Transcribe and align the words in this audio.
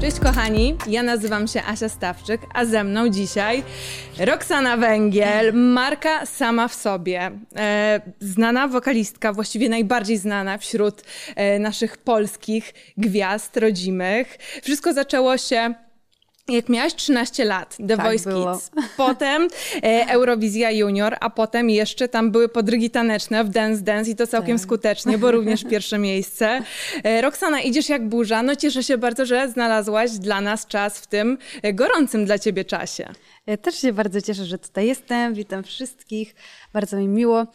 Cześć 0.00 0.20
kochani, 0.20 0.76
ja 0.88 1.02
nazywam 1.02 1.48
się 1.48 1.62
Asia 1.62 1.88
Stawczyk, 1.88 2.40
a 2.54 2.64
ze 2.64 2.84
mną 2.84 3.08
dzisiaj 3.08 3.62
Roxana 4.18 4.76
Węgiel, 4.76 5.52
marka 5.54 6.26
sama 6.26 6.68
w 6.68 6.74
sobie. 6.74 7.30
E, 7.56 8.00
znana 8.20 8.68
wokalistka, 8.68 9.32
właściwie 9.32 9.68
najbardziej 9.68 10.16
znana 10.16 10.58
wśród 10.58 11.02
e, 11.36 11.58
naszych 11.58 11.96
polskich 11.96 12.74
gwiazd 12.96 13.56
rodzimych. 13.56 14.38
Wszystko 14.62 14.92
zaczęło 14.92 15.38
się 15.38 15.74
jak 16.48 16.68
miałaś 16.68 16.94
13 16.94 17.44
lat, 17.44 17.76
The 17.88 17.96
Tak 17.96 18.06
Voice 18.06 18.30
było. 18.30 18.52
Kids, 18.52 18.70
potem 18.96 19.48
e, 19.82 20.06
Eurowizja 20.08 20.70
Junior, 20.70 21.16
a 21.20 21.30
potem 21.30 21.70
jeszcze 21.70 22.08
tam 22.08 22.30
były 22.30 22.48
podrygi 22.48 22.90
taneczne 22.90 23.44
w 23.44 23.48
Dance 23.48 23.82
Dance 23.82 24.10
i 24.10 24.16
to 24.16 24.26
całkiem 24.26 24.56
Tak. 24.56 24.64
skutecznie, 24.64 25.18
bo 25.18 25.30
również 25.30 25.64
pierwsze 25.64 25.98
miejsce. 25.98 26.60
E, 27.04 27.22
Roxana, 27.22 27.60
idziesz 27.60 27.88
jak 27.88 28.08
burza. 28.08 28.42
No 28.42 28.56
cieszę 28.56 28.82
się 28.82 28.98
bardzo, 28.98 29.26
że 29.26 29.48
znalazłaś 29.48 30.10
dla 30.10 30.40
nas 30.40 30.66
czas 30.66 30.98
w 30.98 31.06
tym 31.06 31.38
e, 31.62 31.72
gorącym 31.72 32.24
dla 32.24 32.38
ciebie 32.38 32.64
czasie. 32.64 33.08
Ja 33.46 33.56
też 33.56 33.80
się 33.80 33.92
bardzo 33.92 34.20
cieszę, 34.20 34.44
że 34.44 34.58
tutaj 34.58 34.86
jestem. 34.86 35.34
Witam 35.34 35.62
wszystkich. 35.62 36.34
Bardzo 36.72 36.96
mi 36.96 37.08
miło. 37.08 37.46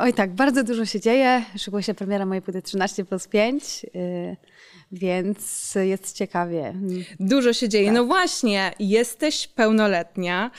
Oj 0.00 0.12
tak, 0.12 0.34
bardzo 0.34 0.64
dużo 0.64 0.86
się 0.86 1.00
dzieje. 1.00 1.44
Szykuje 1.58 1.82
się 1.82 1.94
premiera 1.94 2.26
mojej 2.26 2.42
płyty 2.42 2.62
13 2.62 3.04
plus 3.04 3.28
5, 3.28 3.86
yy, 3.94 4.36
więc 4.92 5.74
jest 5.74 6.16
ciekawie. 6.16 6.74
Dużo 7.20 7.52
się 7.52 7.68
dzieje. 7.68 7.86
Tak. 7.86 7.94
No 7.94 8.04
właśnie, 8.04 8.72
jesteś 8.78 9.46
pełnoletnia 9.46 10.50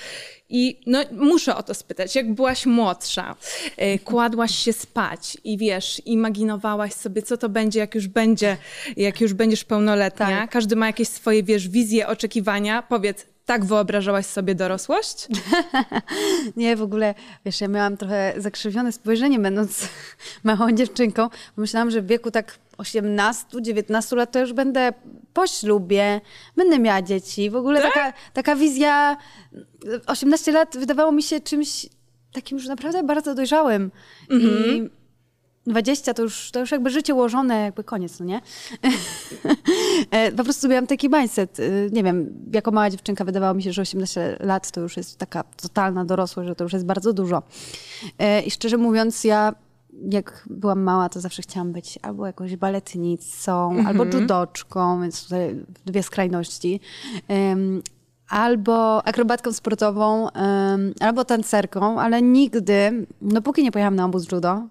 i 0.50 0.82
no, 0.86 1.04
muszę 1.12 1.56
o 1.56 1.64
to 1.64 1.74
spytać. 1.74 2.16
Jak 2.16 2.34
byłaś 2.34 2.66
młodsza, 2.66 3.36
e, 3.78 4.00
kładłaś 4.00 4.56
się 4.56 4.74
spać 4.74 5.38
i 5.44 5.58
wiesz, 5.58 6.02
imaginowałaś 6.06 6.94
sobie, 6.94 7.22
co 7.22 7.38
to 7.38 7.50
będzie, 7.50 7.80
jak 7.80 7.96
już 7.96 8.08
będzie, 8.08 8.58
jak 8.98 9.22
już 9.22 9.34
będziesz 9.34 9.64
pełnoletnia. 9.64 10.28
Tak. 10.28 10.50
Każdy 10.50 10.76
ma 10.76 10.88
jakieś 10.88 11.08
swoje, 11.08 11.44
wiesz, 11.44 11.68
wizje, 11.68 12.08
oczekiwania. 12.08 12.82
Powiedz, 12.82 13.26
tak 13.46 13.66
wyobrażałaś 13.66 14.26
sobie 14.26 14.56
dorosłość? 14.56 15.28
Nie, 16.58 16.76
w 16.76 16.82
ogóle, 16.82 17.16
wiesz, 17.46 17.62
ja 17.62 17.68
miałam 17.68 17.98
trochę 17.98 18.34
zakrzywione 18.38 18.92
spojrzenie, 18.92 19.40
będąc 19.40 19.88
małą 20.44 20.72
dziewczynką. 20.72 21.30
Myślałam, 21.58 21.92
że 21.92 22.02
w 22.02 22.08
wieku 22.08 22.32
tak 22.32 22.58
18-19 22.80 24.16
lat 24.16 24.32
to 24.32 24.40
już 24.40 24.54
będę 24.54 24.94
po 25.34 25.48
ślubie, 25.48 26.22
będę 26.56 26.80
miała 26.80 27.02
dzieci. 27.02 27.50
W 27.50 27.56
ogóle 27.56 27.82
taka, 27.82 28.14
taka 28.34 28.56
wizja, 28.56 29.18
18 30.08 30.52
lat 30.52 30.78
wydawało 30.78 31.12
mi 31.12 31.24
się 31.24 31.40
czymś 31.40 31.86
takim 32.34 32.58
już 32.58 32.68
naprawdę 32.68 33.04
bardzo 33.04 33.36
dojrzałym. 33.36 33.92
I 34.30 34.90
20 35.68 36.14
to 36.14 36.22
już, 36.24 36.52
to 36.52 36.60
już 36.60 36.72
jakby 36.72 36.90
życie 36.90 37.14
ułożone, 37.14 37.62
jakby 37.62 37.84
koniec, 37.84 38.20
no 38.20 38.26
nie? 38.26 38.42
E, 40.12 40.32
po 40.32 40.44
prostu 40.44 40.68
miałam 40.68 40.88
taki 40.88 41.10
mindset. 41.10 41.60
y, 41.60 41.90
Nie 41.92 42.04
wiem, 42.04 42.34
jako 42.54 42.72
mała 42.72 42.90
dziewczynka 42.90 43.26
wydawało 43.26 43.54
mi 43.54 43.64
się, 43.64 43.74
że 43.74 43.82
18 43.82 44.38
lat 44.40 44.72
to 44.72 44.82
już 44.82 44.98
jest 44.98 45.18
taka 45.18 45.44
totalna 45.44 46.06
dorosłość, 46.06 46.48
że 46.48 46.56
to 46.56 46.64
już 46.64 46.74
jest 46.74 46.86
bardzo 46.86 47.14
dużo. 47.14 47.44
E, 48.20 48.42
I 48.42 48.52
szczerze 48.52 48.78
mówiąc, 48.78 49.24
ja 49.24 49.54
jak 50.12 50.46
byłam 50.50 50.84
mała, 50.84 51.10
to 51.10 51.22
zawsze 51.22 51.42
chciałam 51.42 51.72
być 51.72 52.00
albo 52.02 52.28
jakąś 52.28 52.56
baletnicą, 52.56 53.84
albo 53.88 54.06
judoczką, 54.06 55.02
więc 55.02 55.24
tutaj 55.24 55.56
dwie 55.86 56.04
skrajności. 56.04 56.80
Albo 58.30 59.08
akrobatką 59.08 59.54
sportową, 59.54 60.30
em, 60.30 60.94
albo 61.00 61.26
tancerką, 61.26 62.02
ale 62.02 62.22
nigdy, 62.22 63.06
no 63.22 63.42
póki 63.42 63.64
nie 63.64 63.72
pojechałam 63.72 63.96
na 63.96 64.06
obóz 64.06 64.32
judo, 64.32 64.68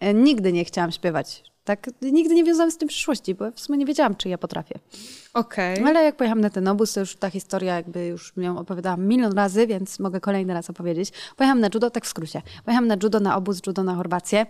e, 0.00 0.14
nigdy 0.26 0.52
nie 0.52 0.64
chciałam 0.64 0.92
śpiewać. 0.92 1.42
Tak, 1.64 1.90
nigdy 2.02 2.34
nie 2.34 2.44
wiązałam 2.44 2.70
z 2.70 2.76
tym 2.76 2.88
przyszłości, 2.88 3.34
bo 3.34 3.50
w 3.50 3.60
sumie 3.60 3.78
nie 3.78 3.86
wiedziałam, 3.86 4.14
czy 4.14 4.28
ja 4.28 4.38
potrafię. 4.38 4.78
Okej. 5.34 5.84
Ale 5.84 6.04
jak 6.04 6.16
pojechałam 6.16 6.40
na 6.40 6.50
ten 6.50 6.68
obóz, 6.68 6.92
to 6.92 7.00
już 7.00 7.16
ta 7.16 7.30
historia 7.30 7.76
jakby 7.76 8.06
już 8.06 8.32
ją 8.36 8.58
opowiadałam 8.58 9.06
milion 9.06 9.32
razy, 9.32 9.66
więc 9.66 9.98
mogę 9.98 10.20
kolejny 10.20 10.54
raz 10.54 10.70
opowiedzieć. 10.70 11.12
Pojechałam 11.36 11.60
na 11.60 11.68
judo, 11.74 11.90
tak 11.90 12.04
w 12.04 12.08
skrócie. 12.08 12.42
Pojechałam 12.64 12.88
na 12.88 12.96
judo, 13.02 13.20
na 13.20 13.36
obóz 13.36 13.60
judo 13.66 13.82
na 13.82 13.94
Chorwację. 13.94 14.46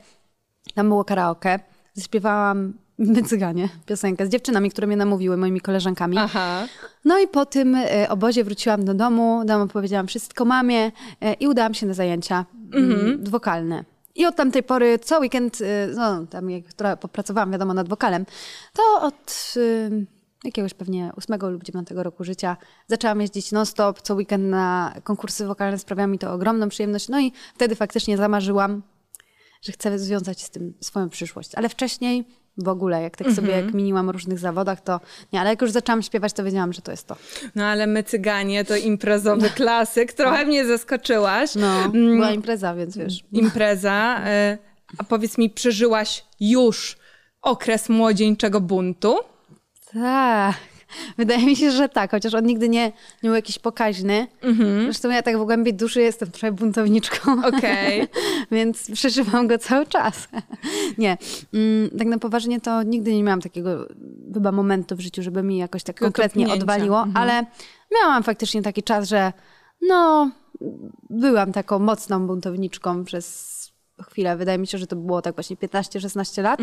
Tam 0.75 0.89
było 0.89 1.05
karaoke. 1.05 1.61
Zaśpiewałam 1.95 2.73
My 2.99 3.23
Cyganie, 3.29 3.69
piosenkę 3.87 4.27
z 4.27 4.29
dziewczynami, 4.29 4.71
które 4.71 4.87
mnie 4.87 4.97
namówiły, 4.97 5.37
moimi 5.37 5.61
koleżankami. 5.61 6.19
Aha. 6.19 6.67
No 7.05 7.19
i 7.19 7.29
po 7.29 7.47
tym 7.47 7.75
e, 7.75 8.09
obozie 8.09 8.45
wróciłam 8.45 8.85
do 8.85 8.95
domu, 8.95 9.43
domu 9.45 9.65
opowiedziałam 9.65 10.07
wszystko 10.07 10.45
mamie 10.45 10.93
e, 11.21 11.33
i 11.33 11.49
udałam 11.49 11.75
się 11.75 11.87
na 11.87 11.95
zajęcia 11.95 12.45
mm, 12.75 13.25
wokalne. 13.25 13.85
I 14.15 14.27
od 14.27 14.37
tamtej 14.37 14.63
pory 14.63 14.99
co 14.99 15.19
weekend, 15.19 15.59
e, 15.61 15.87
no 15.95 16.27
tam 16.27 16.51
jak 16.51 16.73
trochę 16.73 16.97
popracowałam 16.97 17.53
wiadomo 17.53 17.75
nad 17.75 17.89
wokalem, 17.89 18.27
to 18.73 18.83
od 19.01 19.55
jakiegoś 20.45 20.75
pewnie 20.75 21.11
ósmego 21.17 21.51
lub 21.51 21.65
dziewiątego 21.65 22.03
roku 22.03 22.25
życia 22.25 22.57
zaczęłam 22.87 23.21
jeździć 23.21 23.53
non-stop, 23.53 24.03
co 24.03 24.15
weekend 24.15 24.45
na 24.45 24.95
konkursy 25.05 25.47
wokalne, 25.47 25.79
sprawia 25.79 26.07
mi 26.07 26.19
to 26.19 26.33
ogromną 26.33 26.69
przyjemność. 26.69 27.09
No 27.09 27.21
i 27.21 27.33
wtedy 27.55 27.75
faktycznie 27.75 28.17
zamarzyłam, 28.17 28.83
że 29.63 29.73
chcę 29.73 29.99
związać 29.99 30.43
z 30.43 30.51
tym 30.51 30.75
swoją 30.81 31.09
przyszłość. 31.09 31.55
Ale 31.55 31.69
wcześniej 31.69 32.25
w 32.59 32.69
ogóle, 32.69 33.03
jak 33.03 33.17
tak 33.17 33.33
sobie 33.33 33.53
jak 33.53 33.75
miniłam 33.75 34.09
o 34.09 34.13
różnych 34.13 34.39
zawodach, 34.39 34.81
to 34.81 35.01
nie, 35.33 35.41
ale 35.41 35.51
jak 35.51 35.63
już 35.63 35.71
zaczęłam 35.71 36.03
śpiewać, 36.03 36.33
to 36.33 36.45
wiedziałam, 36.45 36.73
że 36.73 36.83
to 36.83 36.91
jest 36.91 37.07
to. 37.07 37.17
No 37.55 37.65
ale 37.65 37.87
my 37.87 38.03
cyganie 38.03 38.65
to 38.65 38.77
imprezowy 38.77 39.51
klasyk. 39.51 40.13
Trochę 40.13 40.45
mnie 40.47 40.67
zaskoczyłaś. 40.67 41.55
No, 41.55 41.77
Mm, 41.85 42.17
była 42.17 42.31
impreza, 42.31 42.75
więc 42.75 42.97
wiesz. 42.97 43.25
impreza. 43.33 44.21
e, 44.25 44.59
A 44.99 45.05
powiedz 45.05 45.39
mi, 45.39 45.51
przeżyłaś 45.51 46.25
już 46.41 46.97
okres 47.43 47.89
młodzieńczego 47.89 48.61
buntu? 48.61 49.17
Tak. 49.93 50.55
Wydaje 51.19 51.47
mi 51.47 51.57
się, 51.57 51.71
że 51.71 51.89
tak, 51.89 52.11
chociaż 52.11 52.35
on 52.35 52.47
nigdy 52.47 52.69
nie, 52.69 52.85
nie 53.23 53.29
był 53.29 53.35
jakiś 53.35 53.59
pokaźny. 53.59 54.27
Zresztą 54.85 55.11
ja 55.11 55.23
tak 55.23 55.39
w 55.39 55.45
głębi 55.45 55.75
duszy 55.75 56.01
jestem 56.01 56.31
trochę 56.31 56.53
buntowniczką. 56.53 57.47
Okej. 57.47 58.09
Więc 58.53 58.91
przeżywam 58.91 59.47
go 59.47 59.59
cały 59.59 59.87
czas. 59.87 60.29
nie. 60.99 61.19
Mm, 61.55 61.91
tak 61.99 62.07
na 62.07 62.19
poważnie 62.19 62.61
to 62.61 62.83
nigdy 62.83 63.15
nie 63.15 63.23
miałam 63.23 63.41
takiego 63.41 63.89
chyba 64.35 64.53
momentu 64.53 64.97
w 64.97 65.01
życiu, 65.01 65.23
żeby 65.23 65.43
mi 65.43 65.59
jakoś 65.59 65.83
tak 65.83 65.99
konkretnie 65.99 66.45
kopnięcia. 66.45 66.63
odwaliło, 66.63 67.07
ale 67.15 67.47
miałam 67.95 68.23
faktycznie 68.23 68.63
taki 68.63 68.83
czas, 68.83 69.09
że 69.09 69.33
no, 69.83 70.31
byłam 71.11 71.53
taką 71.53 71.79
mocną 71.79 72.27
buntowniczką 72.27 73.05
przez 73.05 73.57
chwilę. 74.03 74.37
Wydaje 74.37 74.59
mi 74.59 74.67
się, 74.67 74.79
że 74.79 74.87
to 74.87 74.97
było 74.97 75.23
tak 75.23 75.35
właśnie 75.35 75.57
15-16 75.57 76.43
lat. 76.43 76.61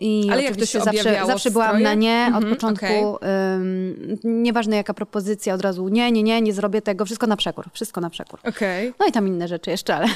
I 0.00 0.28
Ale 0.32 0.42
jak 0.42 0.56
to 0.56 0.66
się 0.66 0.80
zawsze, 0.80 1.20
zawsze 1.26 1.50
byłam 1.50 1.82
na 1.82 1.94
nie 1.94 2.24
od 2.28 2.34
Mhm, 2.34 2.54
początku. 2.54 2.84
okej. 2.86 3.28
ym, 3.54 4.18
nieważne 4.24 4.76
jaka 4.76 4.94
propozycja, 4.94 5.54
od 5.54 5.60
razu 5.60 5.88
nie, 5.88 6.12
nie, 6.12 6.22
nie, 6.22 6.40
nie 6.42 6.52
zrobię 6.52 6.82
tego. 6.82 7.04
Wszystko 7.04 7.26
na 7.26 7.36
przekór, 7.36 7.64
wszystko 7.72 8.00
na 8.00 8.10
przekór. 8.10 8.40
Okej. 8.44 8.94
No 9.00 9.06
i 9.06 9.12
tam 9.12 9.28
inne 9.28 9.48
rzeczy 9.48 9.70
jeszcze, 9.70 9.94
ale... 9.96 10.06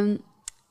Ym, 0.00 0.18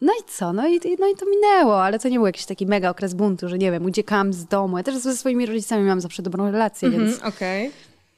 no 0.01 0.13
i 0.13 0.23
co? 0.27 0.53
No 0.53 0.67
i, 0.67 0.79
no 0.99 1.07
i 1.07 1.16
to 1.16 1.25
minęło, 1.29 1.83
ale 1.83 1.99
to 1.99 2.09
nie 2.09 2.17
był 2.17 2.25
jakiś 2.25 2.45
taki 2.45 2.66
mega 2.66 2.89
okres 2.89 3.13
buntu, 3.13 3.49
że 3.49 3.57
nie 3.57 3.72
wiem, 3.72 3.85
uciekałam 3.85 4.33
z 4.33 4.45
domu. 4.45 4.77
Ja 4.77 4.83
też 4.83 4.95
ze 4.97 5.16
swoimi 5.17 5.45
rodzicami 5.45 5.83
miałam 5.83 6.01
zawsze 6.01 6.23
dobrą 6.23 6.51
relację, 6.51 6.89
więc 6.89 7.13
Mhm, 7.13 7.33
Okej. 7.33 7.72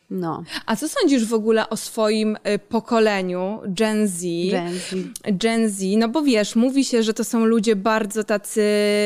No. 0.10 0.44
A 0.66 0.76
co 0.76 0.90
sądzisz 0.90 1.26
w 1.26 1.34
ogóle 1.34 1.70
o 1.70 1.78
swoim 1.78 2.38
y, 2.56 2.60
pokoleniu 2.60 3.60
Gen 3.66 4.08
Z? 4.08 4.22
Gen 4.52 4.74
Z. 4.74 4.96
Gen 5.24 5.70
Z, 5.70 5.84
no 5.98 6.10
bo 6.10 6.22
wiesz, 6.22 6.56
mówi 6.56 6.86
się, 6.86 7.04
że 7.04 7.14
to 7.14 7.24
są 7.24 7.46
ludzie 7.46 7.76
bardzo 7.76 8.24
tacy 8.24 8.62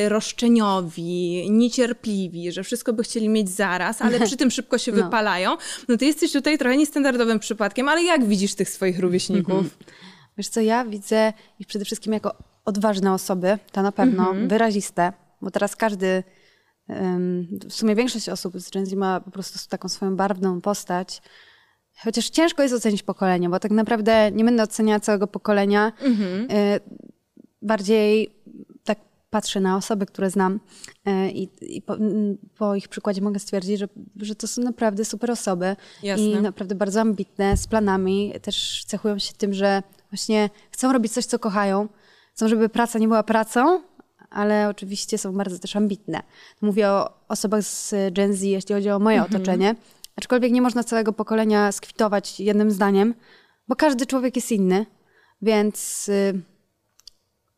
roszczeniowi, 0.07 1.47
niecierpliwi, 1.51 2.51
że 2.51 2.63
wszystko 2.63 2.93
by 2.93 3.03
chcieli 3.03 3.29
mieć 3.29 3.49
zaraz, 3.49 4.01
ale 4.01 4.19
przy 4.27 4.37
tym 4.37 4.51
szybko 4.51 4.77
się 4.77 4.91
No. 4.91 5.03
wypalają. 5.03 5.57
No 5.87 5.97
ty 5.97 6.05
jesteś 6.05 6.31
tutaj 6.31 6.57
trochę 6.57 6.77
niestandardowym 6.77 7.39
przypadkiem, 7.39 7.89
ale 7.89 8.03
jak 8.03 8.25
widzisz 8.25 8.55
tych 8.55 8.69
swoich 8.69 8.99
rówieśników? 8.99 9.65
Wiesz 10.37 10.47
co, 10.47 10.61
ja 10.61 10.85
widzę 10.85 11.33
ich 11.59 11.67
przede 11.67 11.85
wszystkim 11.85 12.13
jako 12.13 12.35
odważne 12.65 13.13
osoby, 13.13 13.57
to 13.71 13.81
na 13.81 13.91
pewno, 13.91 14.33
wyraziste, 14.47 15.13
bo 15.41 15.51
teraz 15.51 15.75
każdy, 15.75 16.23
w 17.69 17.73
sumie 17.73 17.95
większość 17.95 18.29
osób 18.29 18.59
z 18.59 18.69
Gen 18.69 18.85
Z 18.85 18.93
ma 18.93 19.19
po 19.19 19.31
prostu 19.31 19.69
taką 19.69 19.89
swoją 19.89 20.15
barwną 20.15 20.61
postać. 20.61 21.21
Chociaż 22.03 22.29
ciężko 22.29 22.63
jest 22.63 22.75
ocenić 22.75 23.03
pokolenie, 23.03 23.49
bo 23.49 23.59
tak 23.59 23.71
naprawdę 23.71 24.31
nie 24.31 24.43
będę 24.43 24.63
oceniała 24.63 24.99
całego 24.99 25.27
pokolenia. 25.27 25.91
Y, 26.75 26.79
bardziej 27.61 28.35
tak 28.83 28.99
patrzę 29.29 29.59
na 29.59 29.77
osoby, 29.77 30.05
które 30.05 30.29
znam 30.29 30.59
y, 31.07 31.31
i, 31.31 31.49
i 31.61 31.81
po, 31.81 31.97
po 32.57 32.75
ich 32.75 32.87
przykładzie 32.87 33.21
mogę 33.21 33.39
stwierdzić, 33.39 33.79
że, 33.79 33.87
że 34.15 34.35
to 34.35 34.47
są 34.47 34.61
naprawdę 34.61 35.05
super 35.05 35.31
osoby 35.31 35.75
Jasne. 36.03 36.25
i 36.25 36.41
naprawdę 36.41 36.75
bardzo 36.75 37.01
ambitne, 37.01 37.57
z 37.57 37.67
planami. 37.67 38.33
Też 38.41 38.85
cechują 38.87 39.19
się 39.19 39.33
tym, 39.33 39.53
że 39.53 39.83
właśnie 40.11 40.49
chcą 40.71 40.93
robić 40.93 41.13
coś, 41.13 41.25
co 41.25 41.39
kochają. 41.39 41.87
Chcą, 42.33 42.47
żeby 42.47 42.69
praca 42.69 42.99
nie 42.99 43.07
była 43.07 43.23
pracą, 43.23 43.81
ale 44.31 44.69
oczywiście 44.69 45.17
są 45.17 45.33
bardzo 45.33 45.59
też 45.59 45.75
ambitne. 45.75 46.23
Mówię 46.61 46.89
o 46.89 47.13
osobach 47.27 47.63
z 47.63 47.93
Gen 48.13 48.33
Z, 48.33 48.41
jeśli 48.41 48.75
chodzi 48.75 48.89
o 48.89 48.99
moje 48.99 49.23
otoczenie. 49.23 49.75
Aczkolwiek 50.15 50.51
nie 50.51 50.61
można 50.61 50.83
całego 50.83 51.13
pokolenia 51.13 51.71
skwitować 51.71 52.39
jednym 52.39 52.71
zdaniem, 52.71 53.13
bo 53.67 53.75
każdy 53.75 54.05
człowiek 54.05 54.35
jest 54.35 54.51
inny, 54.51 54.85
więc 55.41 56.09
y, 56.09 56.41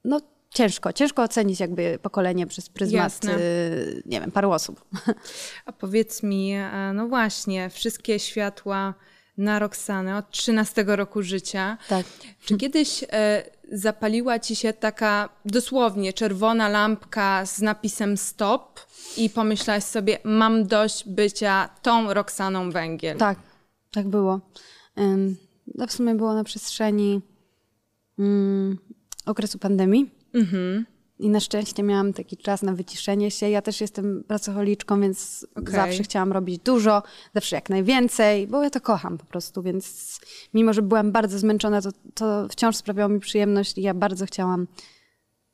no 0.03 0.21
ciężko, 0.49 0.93
ciężko 0.93 1.23
ocenić 1.23 1.59
jakby 1.59 1.99
pokolenie 2.01 2.47
przez 2.47 2.69
pryzmat, 2.69 3.25
y, 3.25 4.03
nie 4.05 4.21
wiem, 4.21 4.31
paru 4.31 4.51
osób. 4.51 4.85
A 5.65 5.71
powiedz 5.71 6.23
mi, 6.23 6.51
e, 6.53 6.91
no 6.93 7.07
właśnie, 7.07 7.69
wszystkie 7.69 8.19
światła 8.19 8.93
na 9.37 9.59
Roxanę 9.59 10.17
od 10.17 10.29
13 10.29 10.85
roku 10.87 11.23
życia. 11.23 11.77
Tak. 11.89 12.05
Czy 12.45 12.57
kiedyś 12.57 13.03
e, 13.03 13.43
zapaliła 13.73 14.39
ci 14.39 14.55
się 14.55 14.73
taka 14.73 15.29
dosłownie 15.45 16.13
czerwona 16.13 16.69
lampka 16.69 17.45
z 17.45 17.61
napisem 17.61 18.17
stop 18.17 18.79
i 19.17 19.29
pomyślałaś 19.29 19.83
sobie, 19.83 20.17
mam 20.23 20.67
dość 20.67 21.09
bycia 21.09 21.69
tą 21.81 22.13
Roxaną 22.13 22.71
Węgiel? 22.71 23.17
Tak, 23.17 23.39
tak 23.91 24.07
było. 24.07 24.39
To 25.77 25.87
w 25.87 25.91
sumie 25.91 26.15
było 26.15 26.33
na 26.33 26.43
przestrzeni 26.43 27.21
mm, 28.19 28.77
okresu 29.25 29.59
pandemii. 29.59 30.11
Mhm. 30.33 30.85
I 31.23 31.29
na 31.29 31.39
szczęście 31.39 31.83
miałam 31.83 32.13
taki 32.13 32.37
czas 32.37 32.61
na 32.63 32.73
wyciszenie 32.73 33.31
się. 33.31 33.49
Ja 33.49 33.61
też 33.61 33.81
jestem 33.81 34.23
pracocholiczką, 34.27 35.01
więc 35.01 35.47
Okej. 35.55 35.75
zawsze 35.75 36.03
chciałam 36.03 36.31
robić 36.31 36.61
dużo, 36.63 37.03
zawsze 37.35 37.55
jak 37.55 37.69
najwięcej, 37.69 38.47
bo 38.47 38.63
ja 38.63 38.69
to 38.69 38.81
kocham 38.81 39.17
po 39.17 39.25
prostu, 39.25 39.61
więc 39.61 40.19
mimo, 40.53 40.73
że 40.73 40.81
byłam 40.81 41.11
bardzo 41.11 41.39
zmęczona, 41.39 41.81
to, 41.81 41.89
to 42.13 42.47
wciąż 42.47 42.75
sprawiało 42.75 43.09
mi 43.09 43.19
przyjemność 43.19 43.77
i 43.77 43.81
ja 43.81 43.93
bardzo 43.93 44.25
chciałam 44.25 44.67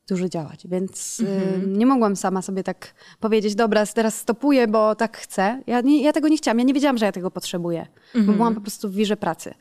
dużo 0.08 0.28
działać, 0.28 0.66
więc 0.68 1.20
y, 1.20 1.66
nie 1.66 1.86
mogłam 1.86 2.16
sama 2.16 2.42
sobie 2.42 2.62
tak 2.62 2.94
powiedzieć, 3.20 3.54
dobra, 3.54 3.86
teraz 3.86 4.18
stopuję, 4.18 4.68
bo 4.68 4.94
tak 4.94 5.16
chcę. 5.18 5.62
Ja, 5.66 5.80
nie, 5.80 6.02
ja 6.02 6.12
tego 6.12 6.28
nie 6.28 6.36
chciałam, 6.36 6.58
ja 6.58 6.64
nie 6.64 6.74
wiedziałam, 6.74 6.98
że 6.98 7.06
ja 7.06 7.12
tego 7.12 7.30
potrzebuję, 7.30 7.86
bo 8.26 8.32
byłam 8.32 8.54
po 8.54 8.60
prostu 8.60 8.88
w 8.88 8.94
wirze 8.94 9.16
pracy. 9.16 9.54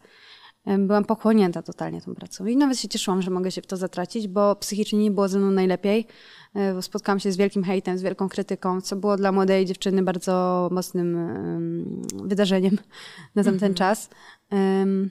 Byłam 0.65 1.05
pochłonięta 1.05 1.61
totalnie 1.61 2.01
tą 2.01 2.15
pracą 2.15 2.45
i 2.45 2.55
nawet 2.57 2.79
się 2.79 2.87
cieszyłam, 2.87 3.21
że 3.21 3.31
mogę 3.31 3.51
się 3.51 3.61
w 3.61 3.67
to 3.67 3.77
zatracić, 3.77 4.27
bo 4.27 4.55
psychicznie 4.55 4.99
nie 4.99 5.11
było 5.11 5.27
ze 5.27 5.39
mną 5.39 5.51
najlepiej. 5.51 6.07
E, 6.55 6.81
Spotkałam 6.81 7.19
się 7.19 7.31
z 7.31 7.37
wielkim 7.37 7.63
hejtem, 7.63 7.97
z 7.97 8.01
wielką 8.01 8.29
krytyką, 8.29 8.81
co 8.81 8.95
było 8.95 9.17
dla 9.17 9.31
młodej 9.31 9.65
dziewczyny 9.65 10.03
bardzo 10.03 10.69
mocnym 10.71 11.17
em, 11.17 12.01
wydarzeniem 12.23 12.77
na 13.35 13.43
tamten 13.43 13.73
czas. 13.73 14.09
Em, 14.49 15.09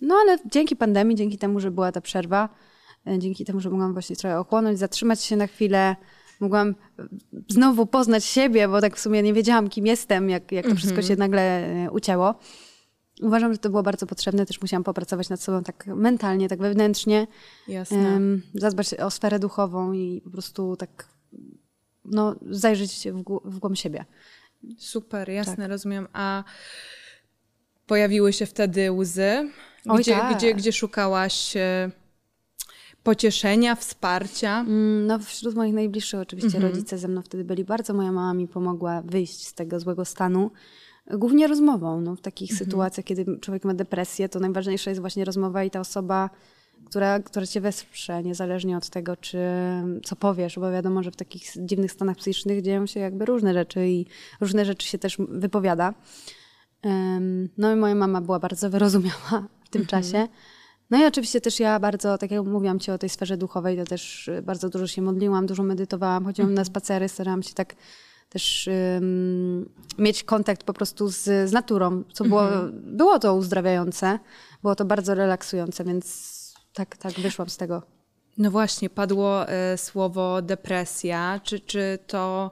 No 0.00 0.14
ale 0.22 0.38
dzięki 0.50 0.76
pandemii, 0.76 1.16
dzięki 1.16 1.38
temu, 1.38 1.60
że 1.60 1.70
była 1.70 1.92
ta 1.92 2.00
przerwa, 2.00 2.48
e, 3.06 3.18
dzięki 3.18 3.44
temu, 3.44 3.60
że 3.60 3.70
mogłam 3.70 3.92
właśnie 3.92 4.16
trochę 4.16 4.38
ochłonąć, 4.38 4.78
zatrzymać 4.78 5.22
się 5.22 5.36
na 5.36 5.46
chwilę, 5.46 5.96
mogłam 6.40 6.68
e, 6.68 6.74
znowu 7.48 7.86
poznać 7.86 8.24
siebie, 8.24 8.68
bo 8.68 8.80
tak 8.80 8.96
w 8.96 9.00
sumie 9.00 9.22
nie 9.22 9.32
wiedziałam, 9.32 9.68
kim 9.68 9.86
jestem, 9.86 10.30
jak, 10.30 10.52
jak 10.52 10.66
to 10.68 10.74
wszystko 10.74 11.02
się 11.02 11.16
nagle 11.16 11.66
ucięło. 11.92 12.34
Uważam, 13.22 13.52
że 13.52 13.58
to 13.58 13.70
było 13.70 13.82
bardzo 13.82 14.06
potrzebne. 14.06 14.46
Też 14.46 14.60
musiałam 14.60 14.84
popracować 14.84 15.28
nad 15.28 15.40
sobą 15.40 15.62
tak 15.62 15.86
mentalnie, 15.86 16.48
tak 16.48 16.58
wewnętrznie. 16.58 17.26
Jasne. 17.68 17.96
Em, 17.98 18.42
zadbać 18.54 18.94
o 18.94 19.10
sferę 19.10 19.38
duchową 19.38 19.92
i 19.92 20.20
po 20.24 20.30
prostu 20.30 20.76
tak 20.76 21.08
no, 22.04 22.34
zajrzeć 22.50 22.92
się 22.92 23.12
w, 23.12 23.24
w 23.44 23.58
głąb 23.58 23.76
siebie. 23.76 24.04
Super, 24.78 25.28
jasne, 25.28 25.56
Tak. 25.56 25.68
rozumiem. 25.68 26.08
A 26.12 26.44
pojawiły 27.86 28.32
się 28.32 28.46
wtedy 28.46 28.92
łzy? 28.92 29.50
Oj, 29.88 30.00
Gdzie, 30.00 30.12
tak. 30.12 30.36
gdzie, 30.36 30.54
gdzie 30.54 30.72
szukałaś 30.72 31.56
e, 31.56 31.90
pocieszenia, 33.02 33.74
wsparcia? 33.74 34.60
Mm, 34.60 35.06
No, 35.06 35.18
wśród 35.18 35.54
moich 35.54 35.74
najbliższych 35.74 36.20
oczywiście 36.20 36.58
rodzice 36.58 36.98
ze 36.98 37.08
mną 37.08 37.22
wtedy 37.22 37.44
byli 37.44 37.64
bardzo. 37.64 37.94
Moja 37.94 38.12
mama 38.12 38.34
mi 38.34 38.48
pomogła 38.48 39.02
wyjść 39.02 39.46
z 39.46 39.54
tego 39.54 39.80
złego 39.80 40.04
stanu. 40.04 40.50
Głównie 41.18 41.46
rozmową. 41.46 42.00
No, 42.00 42.16
w 42.16 42.20
takich 42.20 42.54
sytuacjach, 42.54 43.06
kiedy 43.06 43.38
człowiek 43.40 43.64
ma 43.64 43.74
depresję, 43.74 44.28
to 44.28 44.40
najważniejsza 44.40 44.90
jest 44.90 45.00
właśnie 45.00 45.24
rozmowa 45.24 45.64
i 45.64 45.70
ta 45.70 45.80
osoba, 45.80 46.30
która, 46.86 47.20
która 47.20 47.46
cię 47.46 47.60
wesprze, 47.60 48.22
niezależnie 48.22 48.76
od 48.76 48.90
tego, 48.90 49.16
czy 49.16 49.38
co 50.04 50.16
powiesz, 50.16 50.58
bo 50.58 50.72
wiadomo, 50.72 51.02
że 51.02 51.10
w 51.10 51.16
takich 51.16 51.42
dziwnych 51.56 51.92
stanach 51.92 52.16
psychicznych 52.16 52.62
dzieją 52.62 52.86
się 52.86 53.00
jakby 53.00 53.24
różne 53.24 53.54
rzeczy 53.54 53.88
i 53.88 54.06
różne 54.40 54.64
rzeczy 54.64 54.86
się 54.86 54.98
też 54.98 55.16
wypowiada. 55.28 55.94
No 57.58 57.72
i 57.72 57.76
moja 57.76 57.94
mama 57.94 58.20
była 58.20 58.38
bardzo 58.38 58.70
wyrozumiała 58.70 59.48
w 59.64 59.68
tym 59.68 59.86
czasie. 59.86 60.28
No 60.90 61.02
i 61.02 61.06
oczywiście 61.06 61.40
też 61.40 61.60
ja 61.60 61.80
bardzo, 61.80 62.18
tak 62.18 62.30
jak 62.30 62.44
mówiłam 62.44 62.78
ci 62.78 62.90
o 62.90 62.98
tej 62.98 63.08
sferze 63.08 63.36
duchowej, 63.36 63.76
to 63.76 63.84
też 63.84 64.30
bardzo 64.42 64.68
dużo 64.68 64.86
się 64.86 65.02
modliłam, 65.02 65.46
dużo 65.46 65.62
medytowałam, 65.62 66.24
chodziłam 66.24 66.54
na 66.54 66.64
spacery, 66.64 67.08
starałam 67.08 67.42
się 67.42 67.54
tak 67.54 67.74
też 68.30 68.68
ym, 68.96 69.70
mieć 69.98 70.24
kontakt 70.24 70.64
po 70.64 70.72
prostu 70.72 71.08
z, 71.10 71.24
z 71.24 71.52
naturą, 71.52 72.04
co 72.12 72.24
było, 72.24 72.42
było 72.72 73.18
to 73.18 73.34
uzdrawiające, 73.34 74.18
było 74.62 74.74
to 74.74 74.84
bardzo 74.84 75.14
relaksujące, 75.14 75.84
więc 75.84 76.30
tak, 76.72 76.96
tak 76.96 77.12
wyszłam 77.12 77.48
z 77.48 77.56
tego. 77.56 77.82
No 78.38 78.50
właśnie, 78.50 78.90
padło 78.90 79.48
e, 79.48 79.78
słowo 79.78 80.42
depresja. 80.42 81.40
Czy, 81.44 81.60
czy 81.60 81.98
to 82.06 82.50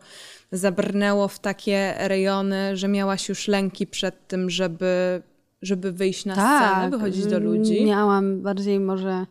zabrnęło 0.52 1.28
w 1.28 1.38
takie 1.38 1.94
rejony, 1.98 2.76
że 2.76 2.88
miałaś 2.88 3.28
już 3.28 3.48
lęki 3.48 3.86
przed 3.86 4.28
tym, 4.28 4.50
żeby, 4.50 5.22
żeby 5.62 5.92
wyjść 5.92 6.24
na 6.24 6.34
scenę, 6.34 6.90
wychodzić 6.90 7.26
do 7.26 7.38
ludzi? 7.38 7.76
Tak, 7.76 7.86
Miałam 7.86 8.42
bardziej 8.42 8.80
może 8.80 9.26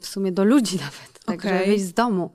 w 0.00 0.06
sumie 0.06 0.32
do 0.32 0.44
ludzi 0.44 0.76
nawet, 0.86 1.24
tak, 1.24 1.38
Okej. 1.38 1.50
żeby 1.52 1.64
wyjść 1.64 1.84
z 1.84 1.92
domu. 1.92 2.30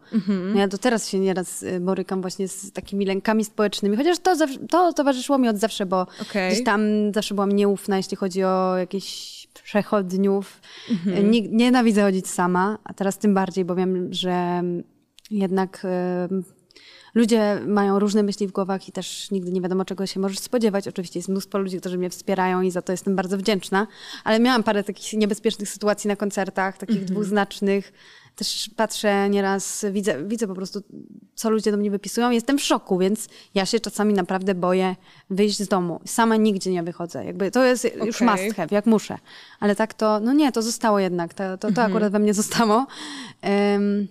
No 0.54 0.60
ja 0.60 0.68
do 0.68 0.78
teraz 0.78 1.10
się 1.10 1.20
nieraz 1.20 1.64
y, 1.64 1.80
borykam 1.80 2.22
właśnie 2.22 2.48
z 2.48 2.72
takimi 2.72 3.06
lękami 3.06 3.46
społecznymi, 3.46 3.98
chociaż 3.98 4.20
to, 4.20 4.36
to 4.70 4.94
towarzyszyło 4.94 5.38
mi 5.38 5.50
od 5.50 5.58
zawsze, 5.58 5.86
bo 5.86 6.08
Okej. 6.22 6.52
gdzieś 6.52 6.66
tam 6.66 6.82
zawsze 7.14 7.36
byłam 7.36 7.52
nieufna, 7.52 7.98
jeśli 7.98 8.18
chodzi 8.18 8.44
o 8.44 8.78
jakieś 8.78 9.40
przechodniów. 9.64 10.62
Nie, 11.24 11.42
nienawidzę 11.42 12.02
chodzić 12.02 12.28
sama, 12.28 12.78
a 12.84 12.94
teraz 12.94 13.18
tym 13.18 13.34
bardziej, 13.34 13.66
bo 13.66 13.76
wiem, 13.76 14.14
że 14.14 14.64
jednak 15.32 15.86
y, 15.86 16.59
ludzie 17.14 17.62
mają 17.68 18.00
różne 18.00 18.24
myśli 18.24 18.48
w 18.48 18.52
głowach 18.52 18.88
i 18.88 18.92
też 18.92 19.32
nigdy 19.32 19.52
nie 19.52 19.62
wiadomo, 19.62 19.86
czego 19.86 20.06
się 20.06 20.20
możesz 20.20 20.40
spodziewać. 20.40 20.88
Oczywiście 20.88 21.20
jest 21.20 21.30
mnóstwo 21.30 21.58
ludzi, 21.58 21.80
którzy 21.80 21.98
mnie 21.98 22.10
wspierają 22.10 22.62
i 22.62 22.72
za 22.72 22.82
to 22.82 22.92
jestem 22.92 23.16
bardzo 23.16 23.38
wdzięczna, 23.38 23.88
ale 24.24 24.40
miałam 24.40 24.64
parę 24.64 24.84
takich 24.84 25.14
niebezpiecznych 25.14 25.70
sytuacji 25.70 26.08
na 26.08 26.16
koncertach, 26.16 26.78
takich 26.78 27.06
dwuznacznych. 27.06 27.94
Też 28.36 28.70
patrzę 28.76 29.30
nieraz, 29.30 29.86
widzę, 29.92 30.24
widzę 30.28 30.48
po 30.48 30.56
prostu, 30.56 30.82
co 31.36 31.50
ludzie 31.50 31.72
do 31.72 31.78
mnie 31.78 31.92
wypisują. 31.92 32.32
Jestem 32.32 32.58
w 32.58 32.62
szoku, 32.62 32.98
więc 32.98 33.28
ja 33.56 33.66
się 33.66 33.80
czasami 33.80 34.14
naprawdę 34.14 34.56
boję 34.56 34.96
wyjść 35.30 35.58
z 35.58 35.68
domu. 35.68 36.02
Sama 36.06 36.36
nigdzie 36.36 36.72
nie 36.72 36.84
wychodzę. 36.84 37.26
Jakby 37.26 37.52
to 37.52 37.66
jest 37.66 37.84
już 38.06 38.22
Okej. 38.22 38.28
must 38.28 38.58
have, 38.58 38.68
jak 38.72 38.86
muszę. 38.86 39.18
Ale 39.60 39.76
tak 39.76 39.94
to, 39.94 40.20
no 40.20 40.34
nie, 40.34 40.52
to 40.52 40.62
zostało 40.62 41.00
jednak. 41.00 41.34
To, 41.34 41.58
to, 41.58 41.72
to 41.72 41.82
akurat 41.82 42.12
we 42.12 42.20
mnie 42.20 42.34
zostało. 42.34 42.88
Em, 43.42 44.08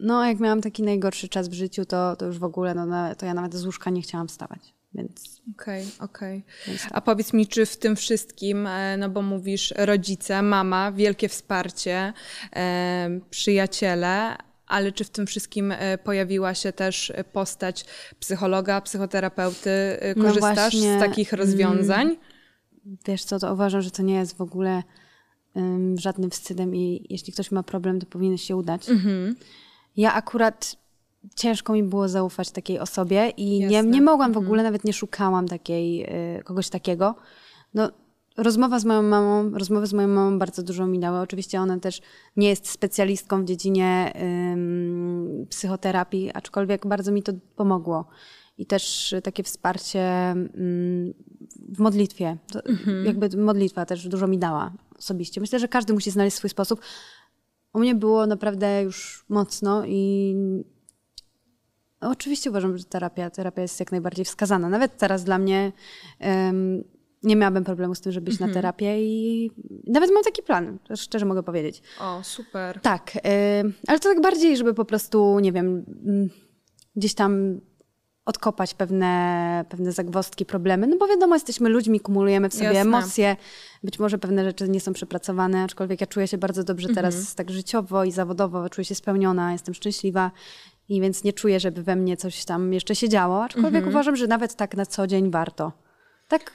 no, 0.00 0.26
jak 0.26 0.40
miałam 0.40 0.60
taki 0.60 0.82
najgorszy 0.82 1.28
czas 1.28 1.48
w 1.48 1.52
życiu, 1.52 1.84
to, 1.84 2.16
to 2.16 2.26
już 2.26 2.38
w 2.38 2.44
ogóle, 2.44 2.74
no, 2.74 2.86
na- 2.86 3.14
to 3.14 3.26
ja 3.26 3.34
nawet 3.34 3.54
z 3.54 3.64
łóżka 3.66 3.90
nie 3.90 4.02
chciałam 4.02 4.28
wstawać. 4.28 4.74
Więc 4.94 5.42
Okej, 5.54 5.86
okej. 6.00 6.44
A 6.90 7.00
powiedz 7.00 7.32
mi, 7.32 7.46
czy 7.46 7.66
w 7.66 7.76
tym 7.76 7.96
wszystkim, 7.96 8.66
e, 8.66 8.96
no 8.96 9.08
bo 9.08 9.22
mówisz 9.22 9.74
rodzice, 9.76 10.42
mama, 10.42 10.92
wielkie 10.92 11.28
wsparcie, 11.28 12.12
e, 12.56 13.20
przyjaciele, 13.30 14.36
ale 14.66 14.92
czy 14.92 15.04
w 15.04 15.10
tym 15.10 15.26
wszystkim 15.26 15.72
e, 15.72 15.98
pojawiła 15.98 16.54
się 16.54 16.72
też 16.72 17.12
postać 17.32 17.84
psychologa, 18.20 18.80
psychoterapeuty? 18.80 19.70
No 20.16 20.24
Korzystasz 20.24 20.54
właśnie, 20.56 20.96
z 20.98 21.00
takich 21.00 21.32
rozwiązań? 21.32 22.16
wiesz 23.06 23.24
co, 23.24 23.38
to 23.38 23.52
uważam, 23.52 23.82
że 23.82 23.90
to 23.90 24.02
nie 24.02 24.14
jest 24.14 24.36
w 24.36 24.40
ogóle 24.40 24.82
em, 25.56 25.98
żadnym 25.98 26.30
wstydem 26.30 26.76
i 26.76 27.06
jeśli 27.10 27.32
ktoś 27.32 27.50
ma 27.50 27.62
problem, 27.62 28.00
to 28.00 28.06
powinien 28.06 28.38
się 28.38 28.56
udać. 28.56 28.86
Ja 29.98 30.14
akurat 30.14 30.76
ciężko 31.34 31.72
mi 31.72 31.82
było 31.82 32.08
zaufać 32.08 32.50
takiej 32.50 32.78
osobie 32.78 33.28
i 33.36 33.58
nie, 33.58 33.70
Jasne. 33.70 33.90
nie 33.90 34.02
mogłam 34.02 34.32
w 34.32 34.36
ogóle, 34.36 34.62
nawet 34.62 34.84
nie 34.84 34.92
szukałam 34.92 35.48
takiej, 35.48 36.06
y, 36.38 36.42
kogoś 36.44 36.68
takiego. 36.68 37.14
No, 37.74 37.90
rozmowa 38.36 38.78
z 38.78 38.84
moją 38.84 39.02
mamą, 39.02 39.50
rozmowy 39.50 39.86
z 39.86 39.92
moją 39.92 40.08
mamą 40.08 40.38
bardzo 40.38 40.62
dużo 40.62 40.86
mi 40.86 40.98
dały. 40.98 41.18
Oczywiście 41.18 41.60
ona 41.60 41.80
też 41.80 42.00
nie 42.36 42.48
jest 42.48 42.68
specjalistką 42.68 43.42
w 43.42 43.44
dziedzinie 43.44 44.12
ym, 44.52 45.46
psychoterapii, 45.50 46.30
aczkolwiek 46.34 46.86
bardzo 46.86 47.12
mi 47.12 47.22
to 47.22 47.32
pomogło. 47.56 48.08
I 48.58 48.66
też 48.66 49.14
takie 49.24 49.42
wsparcie 49.42 50.30
ym, 50.30 51.14
w 51.68 51.78
modlitwie. 51.78 52.36
To, 52.52 52.60
Jakby 53.04 53.36
modlitwa 53.36 53.86
też 53.86 54.08
dużo 54.08 54.26
mi 54.26 54.38
dała 54.38 54.72
osobiście. 54.98 55.40
Myślę, 55.40 55.58
że 55.58 55.68
każdy 55.68 55.92
musi 55.92 56.10
znaleźć 56.10 56.36
swój 56.36 56.50
sposób. 56.50 56.80
U 57.72 57.78
mnie 57.78 57.94
było 57.94 58.26
naprawdę 58.26 58.82
już 58.82 59.24
mocno 59.28 59.82
i 59.86 60.34
oczywiście 62.00 62.50
uważam, 62.50 62.78
że 62.78 62.84
terapia, 62.84 63.30
terapia 63.30 63.62
jest 63.62 63.80
jak 63.80 63.92
najbardziej 63.92 64.24
wskazana. 64.24 64.68
Nawet 64.68 64.96
teraz 64.96 65.24
dla 65.24 65.38
mnie 65.38 65.72
em, 66.18 66.84
nie 67.22 67.36
miałabym 67.36 67.64
problemu 67.64 67.94
z 67.94 68.00
tym, 68.00 68.12
żeby 68.12 68.30
iść 68.30 68.40
na 68.40 68.48
terapię 68.48 68.96
i 69.02 69.50
nawet 69.86 70.10
mam 70.14 70.24
taki 70.24 70.42
plan, 70.42 70.78
szczerze 70.96 71.26
mogę 71.26 71.42
powiedzieć. 71.42 71.82
O, 72.00 72.20
super. 72.22 72.80
Tak, 72.80 73.12
em, 73.22 73.72
ale 73.86 73.98
to 73.98 74.08
tak 74.08 74.20
bardziej, 74.20 74.56
żeby 74.56 74.74
po 74.74 74.84
prostu, 74.84 75.38
nie 75.40 75.52
wiem, 75.52 75.84
mm, 76.06 76.28
gdzieś 76.96 77.14
tam 77.14 77.60
odkopać 78.28 78.74
pewne, 78.74 79.64
pewne 79.68 79.92
zagwozdki, 79.92 80.46
problemy, 80.46 80.86
no 80.86 80.96
bo 80.96 81.06
wiadomo, 81.08 81.34
jesteśmy 81.34 81.68
ludźmi, 81.68 82.00
kumulujemy 82.00 82.48
w 82.48 82.54
sobie 82.54 82.64
Jasne. 82.64 82.80
emocje, 82.80 83.36
być 83.84 83.98
może 83.98 84.18
pewne 84.18 84.44
rzeczy 84.44 84.68
nie 84.68 84.80
są 84.80 84.92
przepracowane, 84.92 85.62
aczkolwiek 85.62 86.00
ja 86.00 86.06
czuję 86.06 86.28
się 86.28 86.38
bardzo 86.38 86.64
dobrze 86.64 86.88
teraz 86.88 87.14
Mhm. 87.14 87.34
tak 87.36 87.50
życiowo 87.50 88.04
i 88.04 88.12
zawodowo, 88.12 88.68
czuję 88.68 88.84
się 88.84 88.94
spełniona, 88.94 89.52
jestem 89.52 89.74
szczęśliwa 89.74 90.30
i 90.88 91.00
więc 91.00 91.24
nie 91.24 91.32
czuję, 91.32 91.60
żeby 91.60 91.82
we 91.82 91.96
mnie 91.96 92.16
coś 92.16 92.44
tam 92.44 92.72
jeszcze 92.72 92.94
się 92.94 93.08
działo, 93.08 93.44
aczkolwiek 93.44 93.74
Mhm. 93.74 93.88
uważam, 93.88 94.16
że 94.16 94.26
nawet 94.26 94.54
tak 94.54 94.76
na 94.76 94.86
co 94.86 95.06
dzień 95.06 95.30
warto. 95.30 95.72
Tak 96.28 96.52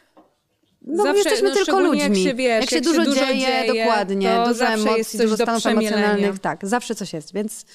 no 0.81 1.03
Zawsze, 1.03 1.17
jesteśmy 1.17 1.49
no, 1.49 1.55
tylko 1.55 1.79
ludźmi. 1.79 1.99
jak 1.99 2.15
się, 2.15 2.33
wiesz, 2.33 2.61
jak 2.61 2.69
się 2.69 2.75
jak 2.75 2.85
się 2.85 2.91
dużo, 2.91 3.03
dużo 3.05 3.25
dzieje, 3.25 3.39
dzieje, 3.39 3.73
dokładnie, 3.73 4.29
to 4.29 4.41
dużo 4.43 4.53
zawsze 4.53 4.73
emocji, 4.73 4.97
jest 4.97 5.11
coś 5.11 5.21
dużo 5.21 5.35
stanów 5.35 5.65
emocjonalnych, 5.65 6.39
tak, 6.39 6.67
zawsze 6.67 6.95
coś 6.95 7.13
jest, 7.13 7.33
więc 7.33 7.65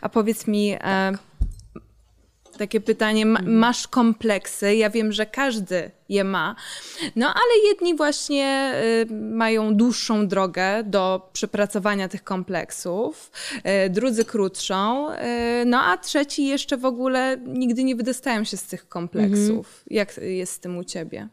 A 0.00 0.08
powiedz 0.08 0.46
mi, 0.46 0.72
e, 0.72 1.12
takie 2.58 2.80
pytanie, 2.80 3.22
Mhm. 3.22 3.58
masz 3.58 3.88
kompleksy? 3.88 4.74
Ja 4.74 4.90
wiem, 4.90 5.12
że 5.12 5.26
każdy 5.26 5.90
je 6.08 6.24
ma, 6.24 6.56
no 7.16 7.26
ale 7.26 7.68
jedni 7.70 7.96
właśnie 7.96 8.72
y, 9.10 9.14
mają 9.14 9.74
dłuższą 9.76 10.28
drogę 10.28 10.82
do 10.84 11.30
przepracowania 11.32 12.08
tych 12.08 12.24
kompleksów, 12.24 13.30
y, 13.86 13.90
drudzy 13.90 14.24
krótszą, 14.24 15.10
y, 15.12 15.16
no 15.66 15.82
a 15.82 15.96
trzeci 15.96 16.46
jeszcze 16.46 16.76
w 16.76 16.84
ogóle 16.84 17.36
nigdy 17.46 17.84
nie 17.84 17.96
wydostają 17.96 18.44
się 18.44 18.56
z 18.56 18.64
tych 18.66 18.88
kompleksów. 18.88 19.66
Mhm. 19.66 19.66
Jak 19.90 20.16
jest 20.16 20.52
z 20.52 20.58
tym 20.60 20.78
u 20.78 20.84
ciebie? 20.84 21.28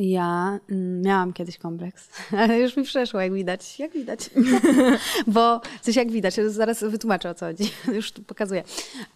Ja 0.00 0.58
mm, 0.70 1.02
miałam 1.02 1.32
kiedyś 1.32 1.58
kompleks, 1.58 2.08
ale 2.40 2.60
już 2.60 2.76
mi 2.76 2.84
przeszło, 2.84 3.20
jak 3.20 3.32
widać. 3.32 3.78
Jak 3.78 3.92
widać. 3.92 4.30
Bo 5.26 5.60
coś 5.80 5.96
jak 5.96 6.10
widać, 6.10 6.34
zaraz 6.34 6.84
wytłumaczę 6.84 7.30
o 7.30 7.34
co 7.34 7.46
chodzi, 7.46 7.64
już 7.96 8.12
tu 8.12 8.22
pokazuję. 8.22 8.62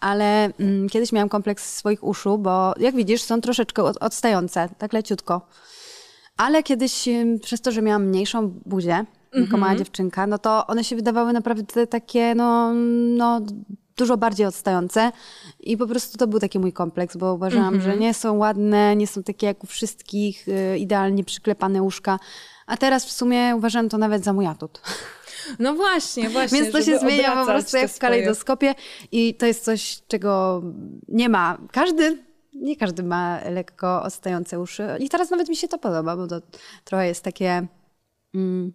Ale 0.00 0.45
mm, 0.45 0.88
kiedyś 0.88 1.12
miałam 1.12 1.29
kompleks 1.29 1.76
swoich 1.76 2.05
uszu, 2.05 2.38
bo 2.38 2.75
jak 2.81 2.95
widzisz, 2.95 3.23
są 3.23 3.41
troszeczkę 3.41 3.83
od, 3.83 3.97
odstające, 3.97 4.69
tak 4.79 4.93
leciutko. 4.93 5.47
Ale 6.37 6.62
kiedyś 6.62 7.09
przez 7.43 7.61
to, 7.61 7.73
że 7.73 7.83
miałam 7.83 8.07
mniejszą 8.07 8.49
buzię, 8.67 9.05
jako 9.35 9.57
mała 9.57 9.76
dziewczynka, 9.76 10.26
no 10.26 10.38
to 10.38 10.67
one 10.67 10.85
się 10.85 10.97
wydawały 10.97 11.33
naprawdę 11.33 11.87
takie, 11.87 12.35
no, 12.35 12.73
no 13.17 13.41
dużo 13.97 14.17
bardziej 14.17 14.47
odstające 14.47 15.13
i 15.61 15.77
po 15.77 15.87
prostu 15.87 16.19
to 16.19 16.27
był 16.27 16.41
taki 16.41 16.59
mój 16.59 16.73
kompleks, 16.73 17.17
bo 17.17 17.35
uważałam, 17.35 17.81
że 17.81 17.97
nie 17.97 18.15
są 18.15 18.37
ładne, 18.37 18.97
nie 18.97 19.07
są 19.07 19.23
takie 19.23 19.47
jak 19.47 19.65
u 19.65 19.67
wszystkich, 19.67 20.49
y, 20.49 20.79
idealnie 20.79 21.25
przyklepane 21.25 21.83
łóżka. 21.83 22.19
A 22.67 22.77
teraz 22.77 23.05
w 23.05 23.13
sumie 23.13 23.57
uważam 23.57 23.89
to 23.89 23.99
nawet 23.99 24.25
za 24.25 24.33
mój 24.33 24.47
atut. 24.47 24.81
No 25.59 25.75
właśnie, 25.75 26.31
właśnie. 26.31 26.63
Więc 26.63 26.73
to 26.73 26.83
się 26.83 26.99
zmienia 26.99 27.37
po 27.37 27.47
prostu 27.47 27.77
jak 27.77 27.91
w 27.91 27.99
kalejdoskopie 27.99 28.75
i 29.13 29.35
to 29.35 29.47
jest 29.47 29.65
coś, 29.65 30.03
czego 30.09 30.63
nie 31.09 31.29
ma. 31.29 31.59
Każdy, 31.73 32.23
nie 32.55 32.77
każdy 32.77 33.03
ma 33.03 33.41
lekko 33.51 34.03
odstające 34.03 34.61
uszy. 34.61 34.87
I 34.99 35.09
teraz 35.09 35.31
nawet 35.31 35.49
mi 35.49 35.57
się 35.57 35.69
to 35.69 35.79
podoba, 35.79 36.17
bo 36.17 36.27
to 36.27 36.41
trochę 36.85 37.07
jest 37.07 37.25
takie... 37.25 37.67
Mm, 38.35 38.73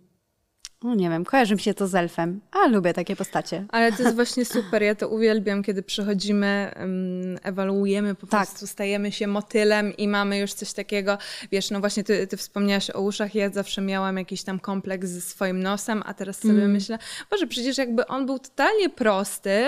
no 0.84 0.96
nie 0.96 1.10
wiem, 1.10 1.26
kojarzy 1.26 1.56
mi 1.56 1.62
się 1.62 1.74
to 1.74 1.88
z 1.88 1.96
elfem, 1.96 2.40
a 2.52 2.68
lubię 2.68 2.94
takie 2.94 3.16
postacie. 3.16 3.66
Ale 3.70 3.92
to 3.92 4.04
jest 4.04 4.16
właśnie 4.16 4.46
super, 4.46 4.84
ja 4.84 4.96
to 4.96 5.08
uwielbiam, 5.10 5.64
kiedy 5.64 5.84
przychodzimy, 5.84 6.72
um, 6.80 7.38
ewaluujemy, 7.44 8.16
po 8.16 8.28
Tak. 8.28 8.48
prostu 8.48 8.68
stajemy 8.68 9.12
się 9.12 9.28
motylem 9.28 9.98
i 9.98 10.08
mamy 10.08 10.38
już 10.40 10.54
coś 10.54 10.74
takiego, 10.74 11.18
wiesz, 11.52 11.72
no 11.72 11.80
właśnie 11.80 12.04
ty, 12.04 12.28
ty 12.28 12.38
wspomniałaś 12.38 12.90
o 12.92 13.02
uszach, 13.02 13.36
ja 13.36 13.50
zawsze 13.50 13.82
miałam 13.82 14.18
jakiś 14.18 14.44
tam 14.44 14.60
kompleks 14.60 15.08
ze 15.10 15.22
swoim 15.22 15.64
nosem, 15.64 16.04
a 16.06 16.14
teraz 16.14 16.40
sobie 16.40 16.54
Mm. 16.54 16.72
myślę, 16.72 17.00
Boże, 17.32 17.48
przecież 17.48 17.78
jakby 17.78 18.08
on 18.08 18.26
był 18.26 18.40
totalnie 18.40 18.90
prosty, 18.90 19.64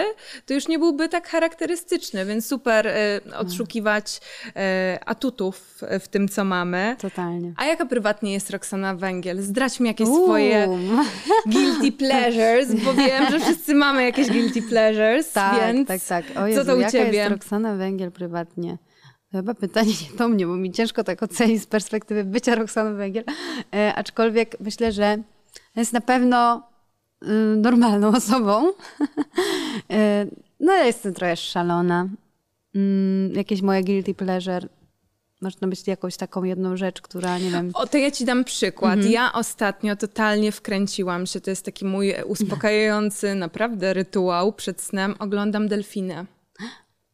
to 0.45 0.53
już 0.53 0.67
nie 0.67 0.79
byłby 0.79 1.09
tak 1.09 1.27
charakterystyczny, 1.27 2.25
więc 2.25 2.45
super 2.47 2.87
y, 2.87 2.91
odszukiwać 3.37 4.21
y, 4.47 4.51
atutów 5.05 5.81
w 5.99 6.07
tym, 6.07 6.27
co 6.29 6.43
mamy. 6.43 6.95
Totalnie. 7.01 7.53
A 7.57 7.65
jaka 7.65 7.85
prywatnie 7.85 8.33
jest 8.33 8.49
Roxana 8.49 8.95
Węgiel? 8.95 9.41
Zdradź 9.41 9.79
mi 9.79 9.87
jakieś 9.87 10.07
Uuu. 10.07 10.25
swoje 10.25 10.67
guilty 11.48 11.91
pleasures, 12.01 12.74
bo 12.86 12.93
wiem, 12.93 13.31
że 13.31 13.39
wszyscy 13.39 13.75
mamy 13.75 14.03
jakieś 14.03 14.27
guilty 14.27 14.62
pleasures, 14.62 15.31
Tak, 15.31 15.62
więc 15.62 15.88
tak, 15.88 16.01
tak. 16.01 16.25
O 16.38 16.48
Jezu, 16.48 16.62
co 16.62 16.67
to 16.67 16.75
u 16.75 16.79
jaka 16.79 16.91
ciebie? 16.91 17.17
jest 17.17 17.31
Roxana 17.31 17.75
Węgiel 17.75 18.12
prywatnie? 18.12 18.77
Chyba 19.31 19.53
pytanie 19.53 19.91
nie 20.12 20.17
do 20.17 20.27
mnie, 20.27 20.48
bo 20.48 20.55
mi 20.55 20.72
ciężko 20.72 21.03
tak 21.03 21.24
ocenić 21.24 21.62
z 21.62 21.65
perspektywy 21.65 22.24
bycia 22.24 22.55
Roxaną 22.55 22.98
Węgiel. 22.98 23.24
E, 23.75 23.96
aczkolwiek 23.96 24.55
myślę, 24.60 24.91
że 24.91 25.17
jest 25.75 25.93
na 25.93 26.01
pewno 26.01 26.63
y, 27.24 27.27
normalną 27.58 28.08
osobą. 28.08 28.63
e, 29.91 30.25
no 30.60 30.74
ja 30.74 30.84
jestem 30.84 31.13
trochę 31.13 31.36
szalona. 31.36 32.08
Mm, 32.75 33.34
jakieś 33.34 33.62
moje 33.62 33.84
guilty 33.84 34.13
pleasure. 34.13 34.67
Można 35.41 35.67
być 35.67 35.88
jakąś 35.88 36.17
taką 36.17 36.43
jedną 36.43 36.77
rzecz, 36.77 37.01
która, 37.01 37.38
nie 37.39 37.50
wiem... 37.51 37.71
O, 37.74 37.88
to 37.88 37.98
ja 37.98 38.12
ci 38.12 38.25
dam 38.25 38.43
przykład. 38.43 38.93
Mhm. 38.93 39.12
Ja 39.13 39.33
ostatnio 39.33 39.95
totalnie 39.95 40.51
wkręciłam 40.51 41.25
się, 41.25 41.41
to 41.41 41.50
jest 41.50 41.65
taki 41.65 41.86
mój 41.86 42.13
uspokajający 42.25 43.36
naprawdę 43.45 43.93
rytuał 43.93 44.53
przed 44.53 44.81
snem. 44.81 45.15
Oglądam 45.19 45.67
delfiny. 45.67 46.25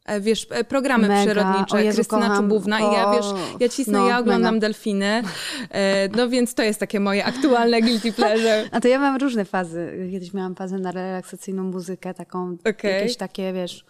E, 0.06 0.22
Wiesz, 0.22 0.48
e, 0.50 0.64
programy 0.64 1.08
Mega. 1.08 1.26
przyrodnicze, 1.26 1.78
O 1.78 1.80
Jezu, 1.80 1.96
Krystyna 1.96 2.22
kocham. 2.22 2.38
Czubówna 2.44 2.80
i 2.80 2.84
ja, 2.84 3.08
O, 3.08 3.16
wiesz, 3.16 3.26
ja 3.60 3.70
cisnę, 3.70 4.00
no, 4.00 4.08
ja 4.08 4.20
oglądam 4.20 4.54
mega. 4.56 4.68
delfiny, 4.68 5.24
E, 5.70 6.10
no 6.10 6.30
więc 6.30 6.54
to 6.54 6.64
jest 6.64 6.80
takie 6.80 7.00
moje 7.00 7.26
aktualne 7.26 7.82
guilty 7.82 8.14
pleasure. 8.18 8.70
A 8.72 8.82
to 8.82 8.88
ja 8.88 9.00
mam 9.00 9.18
różne 9.18 9.46
fazy. 9.46 10.10
Kiedyś 10.12 10.34
miałam 10.34 10.56
fazę 10.56 10.78
na 10.78 10.92
relaksacyjną 10.92 11.64
muzykę, 11.64 12.14
taką, 12.14 12.58
Okej. 12.70 12.94
jakieś 12.94 13.18
takie, 13.18 13.54
wiesz, 13.54 13.86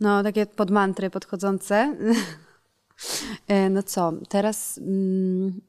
no 0.00 0.22
takie 0.22 0.46
pod 0.46 0.70
mantry 0.70 1.10
podchodzące. 1.10 1.94
E, 3.48 3.70
no 3.70 3.82
co, 3.82 4.12
teraz... 4.28 4.78
Mm, 4.78 5.60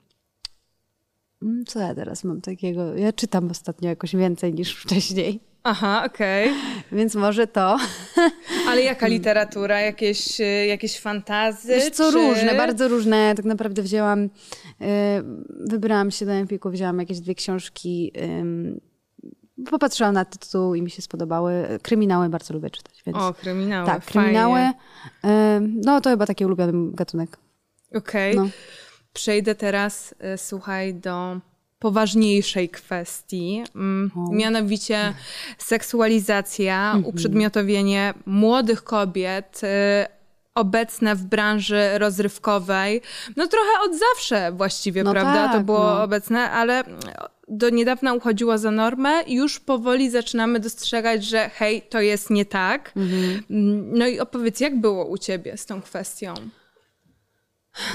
mm, 1.43 1.65
co 1.65 1.79
ja 1.79 1.95
teraz 1.95 2.23
mam 2.23 2.41
takiego? 2.41 2.95
Ja 2.95 3.13
czytam 3.13 3.51
ostatnio 3.51 3.89
jakoś 3.89 4.15
więcej 4.15 4.53
niż 4.53 4.75
wcześniej, 4.75 5.39
Aha, 5.67 6.03
okej. 6.05 6.49
więc 6.91 7.15
może 7.15 7.47
to. 7.47 7.77
Ale 8.69 8.81
jaka 8.81 9.07
literatura? 9.07 9.81
Jakieś, 9.81 10.41
e, 10.41 10.67
jakieś 10.67 10.99
fantazy? 10.99 11.67
Wiesz 11.67 11.89
co, 11.89 12.11
czy... 12.11 12.17
różne, 12.17 12.55
bardzo 12.55 12.87
różne. 12.87 13.35
Tak 13.35 13.45
naprawdę 13.45 13.81
wzięłam, 13.81 14.23
y, 14.23 14.29
wybrałam 15.49 16.11
się 16.11 16.25
do 16.25 16.31
Empiku, 16.31 16.69
wzięłam 16.69 16.99
jakieś 16.99 17.19
dwie 17.19 17.35
książki, 17.35 18.11
popatrzyłam 19.69 20.13
na 20.13 20.25
tytuł 20.25 20.75
i 20.75 20.81
mi 20.81 20.89
się 20.91 21.01
spodobały. 21.01 21.79
Kryminały 21.81 22.29
bardzo 22.29 22.53
lubię 22.53 22.69
czytać, 22.69 23.03
więc... 23.05 23.17
O, 23.17 23.33
kryminały. 23.33 23.85
Tak, 23.87 24.03
fajnie. 24.03 24.11
kryminały. 24.21 24.59
ym, 24.61 25.81
No 25.85 26.01
to 26.01 26.09
chyba 26.09 26.25
taki 26.25 26.45
ulubiony 26.45 26.91
gatunek. 26.91 27.37
Okej. 27.95 28.35
No. 28.35 28.47
Przejdę 29.13 29.55
teraz, 29.55 30.15
e, 30.19 30.37
słuchaj, 30.37 30.93
do 30.93 31.39
poważniejszej 31.79 32.69
kwestii, 32.69 33.63
mm, 33.75 34.11
mianowicie 34.31 35.13
seksualizacja, 35.57 36.85
Mhm. 36.85 37.05
uprzedmiotowienie 37.05 38.13
młodych 38.25 38.83
kobiet, 38.83 39.61
e, 39.63 40.07
obecne 40.55 41.15
w 41.15 41.23
branży 41.23 41.97
rozrywkowej. 41.97 43.01
No 43.35 43.47
trochę 43.47 43.69
od 43.85 43.91
zawsze 43.99 44.51
właściwie, 44.51 45.03
No 45.03 45.11
prawda? 45.11 45.47
to 45.47 45.53
tak, 45.53 45.65
było 45.65 45.79
no. 45.79 46.03
obecne, 46.03 46.51
ale 46.51 46.83
do 47.47 47.69
niedawna 47.69 48.13
uchodziło 48.13 48.57
za 48.57 48.71
normę 48.71 49.23
już 49.27 49.59
powoli 49.59 50.09
zaczynamy 50.09 50.59
dostrzegać, 50.59 51.25
że 51.25 51.49
hej, 51.49 51.81
to 51.81 52.01
jest 52.01 52.29
nie 52.29 52.45
tak. 52.45 52.93
Mhm. 52.95 53.43
No 53.97 54.07
i 54.07 54.19
opowiedz, 54.19 54.59
jak 54.59 54.79
było 54.79 55.05
u 55.05 55.17
ciebie 55.17 55.57
z 55.57 55.65
tą 55.65 55.81
kwestią? 55.81 56.33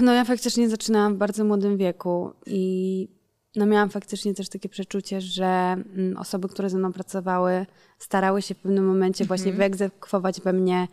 No 0.01 0.13
ja 0.13 0.25
faktycznie 0.25 0.69
zaczynałam 0.69 1.15
w 1.15 1.19
bardzo 1.19 1.45
młodym 1.45 1.77
wieku 1.77 2.33
i 2.47 3.09
no 3.57 3.67
miałam 3.67 3.91
faktycznie 3.91 4.35
też 4.35 4.49
takie 4.49 4.69
przeczucie, 4.69 5.21
że 5.21 5.45
mm, 5.45 6.17
osoby, 6.17 6.49
które 6.49 6.71
ze 6.71 6.79
mną 6.79 6.93
pracowały, 6.93 7.67
starały 7.99 8.43
się 8.43 8.55
w 8.55 8.59
pewnym 8.59 8.87
momencie 8.87 9.25
właśnie 9.25 9.53
wyegzekwować 9.53 10.41
we 10.41 10.53
mnie 10.53 10.89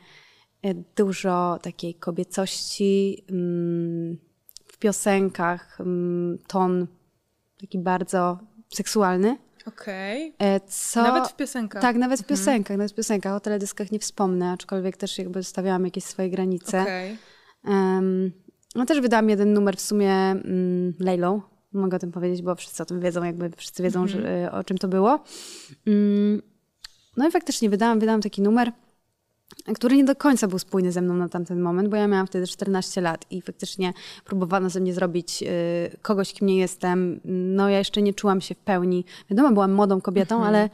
e, 0.62 0.74
dużo 0.96 1.60
takiej 1.62 1.94
kobiecości 1.94 3.24
mm, 3.30 4.18
w 4.66 4.78
piosenkach, 4.78 5.82
mm, 5.82 6.38
ton 6.48 6.88
taki 7.62 7.80
bardzo 7.80 8.40
seksualny. 8.74 9.38
Okej. 9.66 10.34
E, 10.40 10.60
Co... 10.60 11.04
Nawet 11.04 11.28
w 11.28 11.36
piosenkach. 11.36 11.82
Tak, 11.82 11.96
nawet 11.96 12.22
w 12.22 12.26
piosenkach, 12.26 12.78
nawet 12.78 12.92
w 12.92 12.96
piosenkach. 12.96 13.34
O 13.34 13.40
teledyskach 13.40 13.92
nie 13.92 14.00
wspomnę, 14.00 14.52
aczkolwiek 14.52 14.98
też 14.98 15.18
jakby 15.18 15.44
stawiałam 15.44 15.86
jakieś 15.86 16.04
swoje 16.04 16.30
granice. 16.30 16.82
Okej. 16.82 17.18
Em, 17.66 18.32
no 18.76 18.86
też 18.86 19.02
wydałam 19.02 19.30
jeden 19.30 19.54
numer 19.54 19.78
w 19.78 19.82
sumie 19.82 20.14
mm, 20.14 20.94
Lejlą. 21.00 21.42
Mogę 21.74 21.98
o 21.98 22.00
tym 22.00 22.12
powiedzieć, 22.12 22.42
bo 22.42 22.56
wszyscy 22.56 22.84
o 22.84 22.86
tym 22.86 23.02
wiedzą, 23.02 23.24
jakby 23.24 23.50
wszyscy 23.58 23.84
wiedzą, 23.84 24.08
że, 24.08 24.52
o 24.52 24.64
czym 24.64 24.78
to 24.78 24.88
było. 24.88 25.24
Mm, 25.88 26.42
no 27.18 27.28
i 27.28 27.32
faktycznie 27.32 27.70
wydałam, 27.70 28.00
wydałam 28.00 28.22
taki 28.22 28.42
numer, 28.42 28.72
który 29.76 29.96
nie 29.98 30.04
do 30.04 30.16
końca 30.16 30.48
był 30.48 30.60
spójny 30.60 30.92
ze 30.92 31.02
mną 31.02 31.14
na 31.14 31.30
tamten 31.30 31.62
moment, 31.62 31.90
bo 31.90 31.96
ja 31.96 32.08
miałam 32.08 32.28
wtedy 32.28 32.48
14 32.48 33.02
lat 33.02 33.26
i 33.32 33.42
faktycznie 33.42 33.94
próbowano 34.26 34.70
ze 34.70 34.80
mnie 34.80 34.94
zrobić 34.94 35.44
y, 35.44 35.98
kogoś, 36.02 36.34
kim 36.34 36.48
nie 36.48 36.58
jestem. 36.58 37.20
No 37.26 37.70
ja 37.70 37.78
jeszcze 37.78 38.02
nie 38.02 38.14
czułam 38.14 38.42
się 38.42 38.56
w 38.56 38.58
pełni. 38.58 39.06
Wiadomo, 39.30 39.52
byłam 39.52 39.74
młodą 39.74 40.02
kobietą, 40.02 40.46
ale 40.46 40.70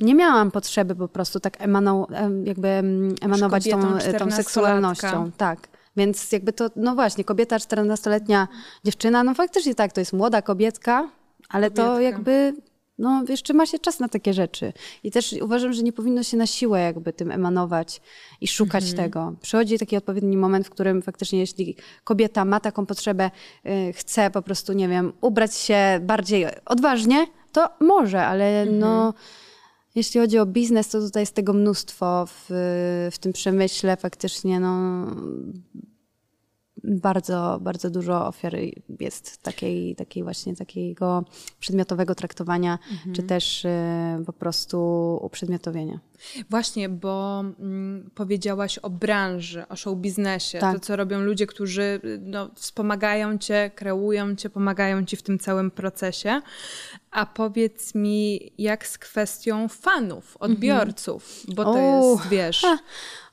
nie 0.00 0.14
miałam 0.14 0.50
potrzeby 0.50 0.94
po 0.94 1.08
prostu 1.08 1.40
tak 1.40 1.62
emano, 1.62 2.06
em, 2.12 2.46
jakby 2.46 2.68
em, 2.68 3.14
emanować 3.22 3.64
tą, 3.64 3.70
kobietą 3.70 3.98
tą 4.18 4.26
14-latka. 4.26 4.30
seksualnością. 4.30 5.30
Tak. 5.36 5.68
Więc 5.96 6.32
jakby 6.32 6.52
to, 6.52 6.70
no 6.76 6.94
właśnie, 6.94 7.24
kobieta 7.24 7.56
14-letnia 7.56 8.48
dziewczyna, 8.84 9.24
no 9.24 9.34
faktycznie 9.34 9.74
tak, 9.74 9.92
to 9.92 10.00
jest 10.00 10.12
młoda 10.12 10.42
kobietka, 10.42 11.08
ale 11.48 11.70
to 11.70 11.82
Kobietka. 11.82 12.02
jakby, 12.02 12.52
no 13.00 13.24
jeszcze 13.28 13.52
ma 13.54 13.66
się 13.66 13.78
czas 13.78 14.00
na 14.00 14.08
takie 14.08 14.34
rzeczy. 14.34 14.72
I 15.04 15.10
też 15.10 15.34
uważam, 15.42 15.72
że 15.72 15.82
nie 15.82 15.92
powinno 15.92 16.22
się 16.22 16.36
na 16.36 16.46
siłę 16.46 16.80
jakby 16.80 17.12
tym 17.12 17.30
emanować 17.30 18.00
i 18.40 18.48
szukać 18.48 18.84
Mhm. 18.84 18.96
tego. 19.04 19.34
Przychodzi 19.42 19.78
taki 19.78 19.96
odpowiedni 19.96 20.36
moment, 20.36 20.66
w 20.66 20.70
którym 20.70 21.02
faktycznie 21.02 21.38
jeśli 21.38 21.76
kobieta 22.04 22.44
ma 22.44 22.60
taką 22.60 22.86
potrzebę, 22.86 23.30
y, 23.66 23.92
chce 23.92 24.30
po 24.30 24.42
prostu, 24.42 24.72
nie 24.72 24.88
wiem, 24.88 25.12
ubrać 25.20 25.54
się 25.56 26.00
bardziej 26.02 26.46
odważnie, 26.66 27.26
to 27.52 27.68
może, 27.80 28.26
ale 28.26 28.60
Mhm. 28.62 28.78
no... 28.78 29.14
Jeśli 29.94 30.20
chodzi 30.20 30.38
o 30.38 30.46
biznes, 30.46 30.88
to 30.88 31.00
tutaj 31.00 31.22
jest 31.22 31.34
tego 31.34 31.52
mnóstwo 31.52 32.26
w, 32.26 32.44
w 33.12 33.18
tym 33.18 33.32
przemyśle. 33.32 33.96
Faktycznie 33.96 34.60
no, 34.60 35.06
bardzo, 36.84 37.58
bardzo 37.62 37.90
dużo 37.90 38.26
ofiar 38.26 38.56
jest 39.00 39.42
takiej, 39.42 39.96
takiej 39.96 40.22
właśnie 40.22 40.56
takiego 40.56 41.24
przedmiotowego 41.60 42.14
traktowania, 42.14 42.78
Mhm. 42.92 43.14
czy 43.14 43.22
też 43.22 43.64
y, 43.64 43.68
po 44.26 44.32
prostu 44.32 44.78
uprzedmiotowienia. 45.22 46.00
Właśnie, 46.50 46.88
bo 46.88 47.40
mm, 47.40 48.10
powiedziałaś 48.14 48.78
o 48.78 48.90
branży, 48.90 49.68
o 49.68 49.76
show 49.76 49.98
biznesie, 49.98 50.58
Tak. 50.58 50.74
to 50.74 50.80
co 50.80 50.96
robią 50.96 51.20
ludzie, 51.20 51.46
którzy 51.46 51.82
y, 51.82 52.20
no, 52.22 52.50
wspomagają 52.54 53.38
cię, 53.38 53.70
kreują 53.74 54.34
cię, 54.36 54.50
pomagają 54.50 55.04
ci 55.04 55.16
w 55.16 55.22
tym 55.22 55.38
całym 55.38 55.70
procesie. 55.70 56.40
A 57.10 57.26
powiedz 57.26 57.94
mi, 57.94 58.52
jak 58.58 58.86
z 58.86 58.98
kwestią 58.98 59.68
fanów, 59.68 60.36
odbiorców, 60.40 61.42
bo 61.54 61.64
to 61.64 61.70
O, 61.72 62.12
jest, 62.16 62.28
wiesz, 62.28 62.62
ha. 62.62 62.78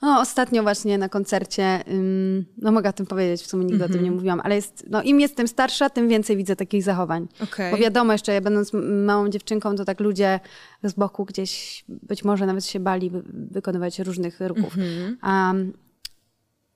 No, 0.02 0.20
ostatnio 0.22 0.64
właśnie 0.64 0.98
na 0.98 1.10
koncercie, 1.10 1.84
ym, 1.88 2.46
no 2.58 2.72
mogę 2.72 2.90
o 2.90 2.94
tym 2.94 3.06
powiedzieć, 3.06 3.42
w 3.42 3.48
sumie 3.48 3.66
nigdy 3.66 3.84
o 3.84 3.88
tym 3.88 3.96
Mhm. 3.96 4.04
nie 4.04 4.12
mówiłam, 4.12 4.42
ale 4.44 4.56
jest, 4.56 4.86
no, 4.90 5.02
im 5.04 5.20
jestem 5.20 5.48
starsza, 5.48 5.90
tym 5.90 6.08
więcej 6.08 6.38
widzę 6.38 6.56
takich 6.56 6.84
zachowań. 6.84 7.28
Okej. 7.44 7.72
Bo 7.72 7.78
wiadomo, 7.78 8.12
jeszcze 8.14 8.34
ja 8.34 8.42
będąc 8.42 8.72
małą 9.06 9.30
dziewczynką, 9.30 9.76
to 9.76 9.86
tak 9.86 10.00
ludzie 10.00 10.40
z 10.84 10.94
boku 10.94 11.26
gdzieś 11.26 11.84
być 11.90 12.24
może 12.24 12.46
nawet 12.46 12.66
się 12.66 12.80
bali 12.80 13.10
wy- 13.10 13.24
wykonywać 13.34 14.00
różnych 14.00 14.40
ruchów. 14.40 14.78
Mhm. 14.78 15.18
A 15.22 15.48
um, 15.54 15.74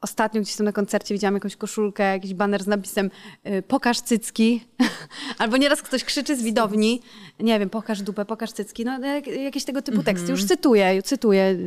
ostatnio 0.01 0.41
gdzieś 0.41 0.55
tam 0.55 0.65
na 0.65 0.71
koncercie 0.71 1.15
widziałam 1.15 1.33
jakąś 1.33 1.55
koszulkę, 1.55 2.03
jakiś 2.03 2.33
baner 2.33 2.63
z 2.63 2.67
napisem 2.67 3.11
y, 3.47 3.61
pokaż 3.61 4.01
cycki. 4.01 4.65
Albo 5.37 5.57
nieraz 5.57 5.81
ktoś 5.81 6.03
krzyczy 6.03 6.35
z 6.35 6.43
widowni, 6.43 7.01
nie 7.39 7.59
wiem, 7.59 7.69
pokaż 7.69 8.01
dupę, 8.01 8.25
pokaż 8.25 8.51
cycki. 8.51 8.85
No 8.85 8.99
jak, 9.05 9.27
jakieś 9.27 9.65
tego 9.65 9.81
typu 9.81 10.03
teksty. 10.03 10.31
Już 10.31 10.45
cytuję, 10.45 11.03
cytuję. 11.03 11.57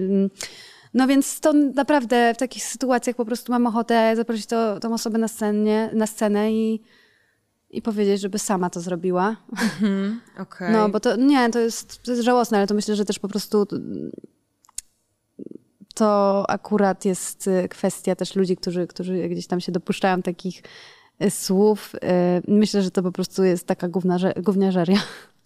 No 0.95 1.07
więc 1.07 1.41
to 1.41 1.53
naprawdę 1.53 2.35
w 2.35 2.39
takich 2.39 2.65
sytuacjach 2.65 3.17
po 3.17 3.25
prostu 3.25 3.53
mam 3.53 3.67
ochotę 3.67 4.17
zaprosić 4.17 4.47
to, 4.47 4.81
tą 4.81 4.95
osobę 4.95 5.19
na, 5.19 5.29
scenie, 5.29 5.91
na 5.93 6.07
scenę 6.07 6.53
i, 6.53 6.83
i 7.71 7.83
powiedzieć, 7.83 8.21
żeby 8.21 8.39
sama 8.39 8.71
to 8.71 8.81
zrobiła. 8.81 9.37
okej. 10.39 10.73
No, 10.73 10.89
bo 10.89 11.01
to 11.01 11.17
nie, 11.17 11.51
to 11.51 11.59
jest, 11.59 12.03
to 12.03 12.11
jest 12.11 12.25
żałosne, 12.25 12.59
ale 12.59 12.67
to 12.67 12.75
myślę, 12.75 12.97
że 12.97 13.05
też 13.05 13.19
po 13.19 13.29
prostu 13.29 13.67
to 15.95 16.45
akurat 16.51 17.05
jest 17.05 17.47
y, 17.47 17.69
kwestia 17.69 18.17
też 18.17 18.37
ludzi, 18.37 18.57
którzy, 18.57 18.87
którzy 18.87 19.29
gdzieś 19.29 19.47
tam 19.47 19.61
się 19.61 19.73
dopuszczają 19.73 20.23
takich 20.23 20.63
y, 21.23 21.31
słów. 21.31 21.95
Y, 21.95 21.99
Myślę, 22.49 22.83
że 22.83 22.91
to 22.91 23.03
po 23.03 23.13
prostu 23.13 23.45
jest 23.45 23.67
taka 23.67 23.89
gówniarzeria. 24.37 24.99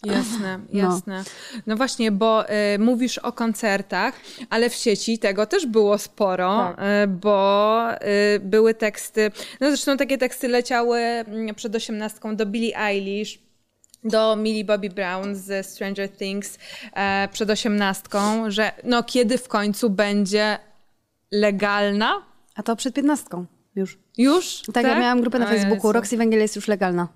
Jasne, 0.04 0.60
jasne. 0.72 1.24
No, 1.66 1.76
właśnie, 1.76 2.12
bo 2.12 2.50
y, 2.50 2.78
mówisz 2.78 3.18
o 3.18 3.32
koncertach, 3.32 4.14
ale 4.50 4.70
w 4.70 4.74
sieci 4.74 5.18
tego 5.18 5.46
też 5.46 5.66
było 5.66 5.98
sporo, 5.98 6.74
Tak. 6.76 6.86
y, 7.04 7.06
bo 7.08 7.82
y, 8.36 8.40
były 8.40 8.74
teksty, 8.74 9.30
no 9.60 9.66
zresztą 9.68 9.96
takie 9.96 10.18
teksty 10.18 10.48
leciały 10.48 10.98
mm, 11.00 11.54
przed 11.54 11.74
osiemnastką 11.74 12.36
do 12.36 12.46
Billie 12.46 12.78
Eilish, 12.78 13.38
do 14.04 14.36
Millie 14.36 14.64
Bobby 14.64 14.90
Brown 14.90 15.34
z 15.34 15.66
Stranger 15.66 16.08
Things 16.10 16.58
e, 16.92 17.28
przed 17.32 17.50
osiemnastką, 17.50 18.50
że 18.50 18.72
no 18.84 19.02
kiedy 19.02 19.38
w 19.38 19.48
końcu 19.48 19.90
będzie 19.90 20.58
legalna? 21.30 22.22
A 22.54 22.62
to 22.62 22.76
przed 22.76 22.94
piętnastką 22.94 23.46
już. 23.76 23.98
Już? 24.18 24.62
Tak, 24.72 24.86
ja 24.86 24.98
miałam 25.00 25.20
grupę 25.20 25.38
na 25.38 25.44
O 25.44 25.48
Facebooku. 25.48 25.74
Jezu. 25.76 25.92
Roxy 25.92 26.16
Węgiel 26.16 26.40
jest 26.40 26.56
już 26.56 26.68
legalna. 26.68 27.08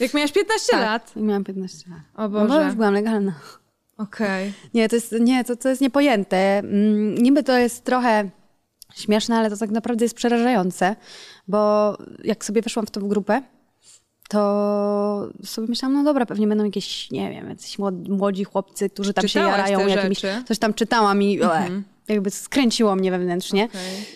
Jak 0.00 0.14
miałaś 0.14 0.32
15 0.32 0.76
lat? 0.76 1.06
Tak, 1.06 1.16
i 1.16 1.20
miałam 1.22 1.44
15 1.44 1.90
lat. 1.90 2.00
O 2.14 2.22
No 2.22 2.28
bo 2.28 2.46
Boże. 2.46 2.64
już 2.66 2.74
byłam 2.74 2.94
legalna. 2.94 3.32
Okej. 3.98 4.52
Nie, 4.74 4.88
to 4.88 4.96
jest, 4.96 5.12
nie, 5.20 5.44
to, 5.44 5.56
to 5.56 5.68
jest 5.68 5.80
niepojęte. 5.80 6.36
Mm, 6.58 7.14
Niby 7.14 7.42
to 7.42 7.58
jest 7.58 7.84
trochę 7.84 8.30
śmieszne, 8.94 9.36
ale 9.36 9.50
to 9.50 9.56
tak 9.56 9.70
naprawdę 9.70 10.04
jest 10.04 10.14
przerażające, 10.14 10.96
bo 11.48 11.92
jak 12.24 12.44
sobie 12.44 12.62
weszłam 12.62 12.86
w 12.86 12.90
tą 12.90 13.08
grupę, 13.08 13.42
to 14.28 15.28
sobie 15.44 15.68
myślałam, 15.68 15.94
no 15.96 16.04
dobra, 16.04 16.26
pewnie 16.26 16.46
będą 16.46 16.64
jakieś, 16.64 17.10
nie 17.10 17.30
wiem, 17.30 17.48
jacyś 17.48 17.78
młod- 17.78 18.08
młodzi 18.08 18.44
chłopcy, 18.44 18.90
którzy 18.90 19.14
tam 19.14 19.26
Czytałaś 19.26 19.50
się 19.66 19.72
jarają 19.72 19.88
jakimiś... 19.88 20.20
rzeczy? 20.20 20.42
Coś 20.48 20.58
tam 20.58 20.74
czytałam 20.74 21.22
i 21.22 21.42
e, 21.42 21.82
jakby 22.08 22.30
skręciło 22.30 22.96
mnie 22.96 23.10
wewnętrznie. 23.10 23.64
Okej. 23.64 24.06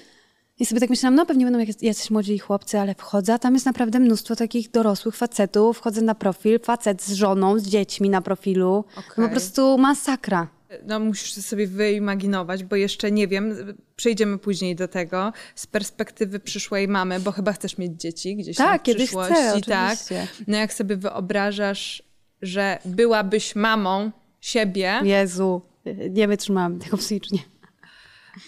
I 0.59 0.67
sobie 0.67 0.81
tak 0.81 0.91
myślałam, 0.91 1.15
no 1.15 1.27
pewnie 1.27 1.45
będą 1.45 1.73
jacyś 1.83 2.11
młodzi 2.11 2.39
chłopcy, 2.39 2.79
ale 2.79 2.95
wchodzę, 2.95 3.35
a 3.35 3.39
tam 3.39 3.55
jest 3.55 3.67
naprawdę 3.67 4.01
mnóstwo 4.01 4.37
takich 4.37 4.71
dorosłych 4.71 5.17
facetów. 5.17 5.79
Wchodzę 5.79 6.03
na 6.03 6.15
profil, 6.15 6.61
facet 6.61 7.03
z 7.03 7.13
żoną, 7.13 7.59
z 7.59 7.63
dziećmi 7.63 8.11
na 8.11 8.23
profilu. 8.23 8.85
No 8.97 9.03
Okej. 9.13 9.25
po 9.25 9.31
prostu 9.31 9.79
masakra. 9.79 10.49
No 10.85 11.01
musisz 11.01 11.35
to 11.35 11.43
sobie 11.43 11.67
wyimaginować, 11.67 12.65
bo 12.65 12.77
jeszcze 12.77 13.11
nie 13.11 13.29
wiem, 13.29 13.75
przejdziemy 13.97 14.39
później 14.39 14.77
do 14.77 14.89
tego, 14.89 15.33
z 15.55 15.67
perspektywy 15.67 16.41
przyszłej 16.41 16.89
mamy, 16.89 17.21
bo 17.21 17.33
chyba 17.33 17.53
chcesz 17.53 17.79
mieć 17.79 18.01
dzieci 18.01 18.37
gdzieś 18.37 18.57
Tak, 18.57 18.83
w 18.83 18.95
przyszłości. 18.95 19.35
chcę, 19.35 19.61
tak. 19.61 19.93
oczywiście. 19.93 20.27
No 20.47 20.57
jak 20.57 20.73
sobie 20.73 20.97
wyobrażasz, 20.97 22.03
że 22.43 22.79
byłabyś 22.85 23.57
mamą 23.57 24.11
siebie, 24.41 25.01
Jezu, 25.05 25.63
nie 26.11 26.29
wytrzymałam 26.29 26.79
tego 26.79 26.97
psychicznie. 26.97 27.39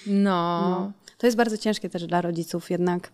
no, 0.07 0.93
To 1.19 1.27
jest 1.27 1.37
bardzo 1.37 1.59
ciężkie 1.59 1.91
też 1.91 2.07
dla 2.07 2.21
rodziców 2.21 2.71
jednak. 2.71 3.13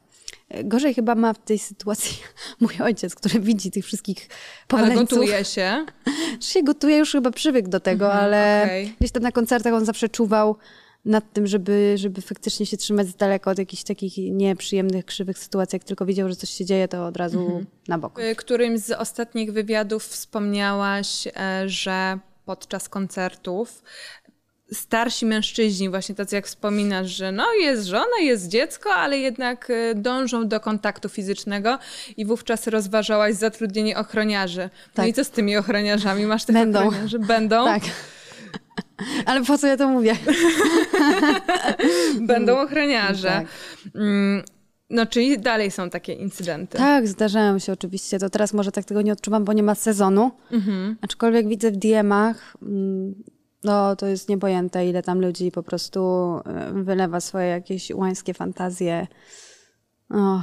Gorzej 0.65 0.95
chyba 0.95 1.15
ma 1.15 1.33
w 1.33 1.39
tej 1.39 1.59
sytuacji 1.59 2.19
mój 2.61 2.75
ojciec, 2.83 3.15
który 3.15 3.41
widzi 3.41 3.71
tych 3.71 3.85
wszystkich 3.85 4.29
ale 4.29 4.67
powaleńców. 4.69 5.19
gotuje 5.19 5.45
się. 5.45 5.87
Czy 6.41 6.49
się 6.49 6.63
gotuje, 6.63 6.97
już 6.97 7.13
chyba 7.13 7.31
przywykł 7.31 7.69
do 7.69 7.81
tego, 7.81 8.13
ale 8.13 8.63
okej. 8.65 8.95
gdzieś 9.01 9.13
tam 9.13 9.23
na 9.23 9.33
koncertach 9.33 9.75
on 9.75 9.85
zawsze 9.85 10.09
czuwał 10.09 10.57
nad 11.05 11.33
tym, 11.33 11.47
żeby, 11.47 11.95
żeby 11.97 12.21
faktycznie 12.21 12.67
się 12.67 12.77
trzymać 12.77 13.07
z 13.07 13.15
daleka 13.15 13.51
od 13.51 13.59
jakichś 13.59 13.83
takich 13.83 14.17
nieprzyjemnych, 14.17 15.05
krzywych 15.05 15.39
sytuacji. 15.39 15.77
Jak 15.77 15.85
tylko 15.85 16.07
widział, 16.07 16.29
że 16.29 16.37
coś 16.37 16.51
się 16.51 16.65
dzieje, 16.65 16.89
to 16.89 17.07
od 17.07 17.17
razu 17.17 17.65
na 17.89 17.99
bok. 17.99 18.21
W 18.35 18.37
którymś 18.37 18.81
z 18.81 18.91
ostatnich 18.91 19.53
wywiadów 19.53 20.05
wspomniałaś, 20.05 21.27
e, 21.27 21.69
że 21.69 22.19
podczas 22.45 22.89
koncertów 22.89 23.83
starsi 24.73 25.27
mężczyźni, 25.27 25.91
właśnie 25.91 26.15
tacy 26.15 26.35
jak 26.37 26.47
wspominasz, 26.47 27.09
że 27.11 27.33
no 27.33 27.45
jest 27.61 27.87
żona, 27.87 28.19
jest 28.23 28.49
dziecko, 28.49 28.91
ale 28.95 29.19
jednak 29.19 29.71
e, 29.71 29.95
dążą 29.95 30.49
do 30.49 30.61
kontaktu 30.61 31.09
fizycznego 31.09 31.79
i 32.17 32.25
wówczas 32.25 32.67
rozważałaś 32.67 33.35
zatrudnienie 33.35 33.99
ochroniarzy. 33.99 34.71
No 34.87 34.93
Tak. 34.95 35.09
i 35.09 35.13
co 35.13 35.25
z 35.25 35.31
tymi 35.31 35.57
ochroniarzami? 35.57 36.27
Masz 36.27 36.45
tych 36.45 36.55
Będą. 36.55 36.87
ochroniarzy? 36.87 37.19
Będą? 37.19 37.65
Tak. 37.65 37.83
Ale 39.27 39.45
po 39.45 39.59
co 39.59 39.67
ja 39.67 39.77
to 39.77 39.89
mówię? 39.89 40.17
Będą 42.21 42.59
ochroniarze. 42.61 43.29
Tak. 43.29 43.47
Mm, 43.95 44.43
No 44.91 45.07
czyli 45.07 45.39
dalej 45.39 45.71
są 45.71 45.91
takie 45.91 46.13
incydenty. 46.13 46.79
Tak, 46.79 47.09
zdarzają 47.09 47.59
się 47.59 47.73
oczywiście. 47.73 48.19
To 48.19 48.31
teraz 48.31 48.53
może 48.55 48.73
tak 48.73 48.85
tego 48.85 49.03
nie 49.03 49.13
odczuwam, 49.13 49.45
bo 49.45 49.53
nie 49.53 49.63
ma 49.63 49.75
sezonu. 49.75 50.31
Aczkolwiek 51.03 51.49
widzę 51.49 51.71
w 51.71 51.77
DM-ach, 51.77 52.57
mm, 52.63 53.15
no 53.65 53.97
to 53.97 54.07
jest 54.07 54.29
niepojęte, 54.29 54.87
ile 54.87 55.03
tam 55.03 55.21
ludzi 55.21 55.51
po 55.53 55.63
prostu 55.63 56.01
e, 56.47 56.73
wylewa 56.73 57.21
swoje 57.21 57.47
jakieś 57.47 57.91
łańskie 57.91 58.35
fantazje. 58.35 59.07
Och. 60.11 60.43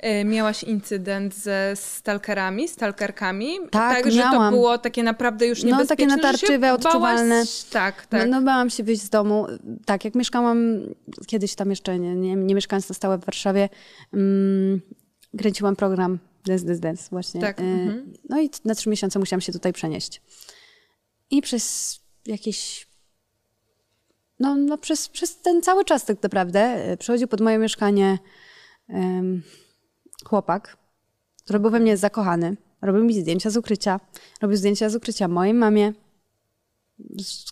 E, 0.00 0.24
Miałaś 0.24 0.62
incydent 0.62 1.34
ze 1.34 1.72
stalkerami, 1.74 2.68
stalkerkami? 2.68 3.48
Tak, 3.70 4.10
że 4.10 4.22
to 4.22 4.30
miałam. 4.30 4.54
było 4.54 4.78
takie 4.78 5.02
naprawdę 5.02 5.46
już 5.46 5.62
No, 5.62 5.68
niebezpieczne, 5.68 5.96
takie 5.96 6.04
że 6.04 6.10
się 6.10 6.16
natarczywe, 6.16 6.72
odczuwalne. 6.72 7.34
Bałaś... 7.34 7.64
Tak, 7.64 8.06
tak. 8.06 8.28
No, 8.28 8.40
no 8.40 8.46
bałam 8.46 8.70
się 8.70 8.82
wyjść 8.82 9.02
z 9.02 9.10
domu. 9.10 9.46
Tak, 9.84 10.04
jak 10.04 10.14
mieszkałam 10.14 10.80
kiedyś 11.26 11.54
tam 11.54 11.70
jeszcze, 11.70 11.98
nie, 11.98 12.14
nie, 12.14 12.36
nie 12.36 12.54
mieszkając 12.54 12.88
na 12.88 12.94
stałe 12.94 13.18
w 13.18 13.24
Warszawie, 13.24 13.68
mm, 14.14 14.80
kręciłam 15.38 15.76
program 15.76 16.18
Dance, 16.46 16.64
Dance, 16.64 16.80
Dance 16.80 17.08
właśnie. 17.10 17.40
Tak, 17.40 17.60
Y, 17.60 17.62
mhm. 17.62 18.12
No 18.28 18.40
i 18.40 18.50
na 18.64 18.74
trzy 18.74 18.90
miesiące 18.90 19.18
musiałam 19.18 19.40
się 19.40 19.52
tutaj 19.52 19.72
przenieść. 19.72 20.22
I 21.30 21.42
przez 21.42 21.98
jakieś... 22.26 22.86
No, 24.40 24.54
no 24.54 24.78
przez, 24.78 25.08
przez 25.08 25.40
ten 25.40 25.62
cały 25.62 25.84
czas 25.84 26.04
tak 26.04 26.22
naprawdę 26.22 26.92
y, 26.92 26.96
przychodził 26.96 27.28
pod 27.28 27.40
moje 27.40 27.58
mieszkanie 27.58 28.18
em, 28.88 29.42
chłopak, 30.24 30.76
który 31.44 31.60
był 31.60 31.70
we 31.70 31.80
mnie 31.80 31.96
zakochany. 31.96 32.56
Robił 32.82 33.04
mi 33.04 33.20
zdjęcia 33.20 33.50
z 33.50 33.56
ukrycia. 33.56 34.00
Robił 34.42 34.56
zdjęcia 34.56 34.88
z 34.88 34.94
ukrycia 34.94 35.28
mojej 35.28 35.54
mamie, 35.54 35.92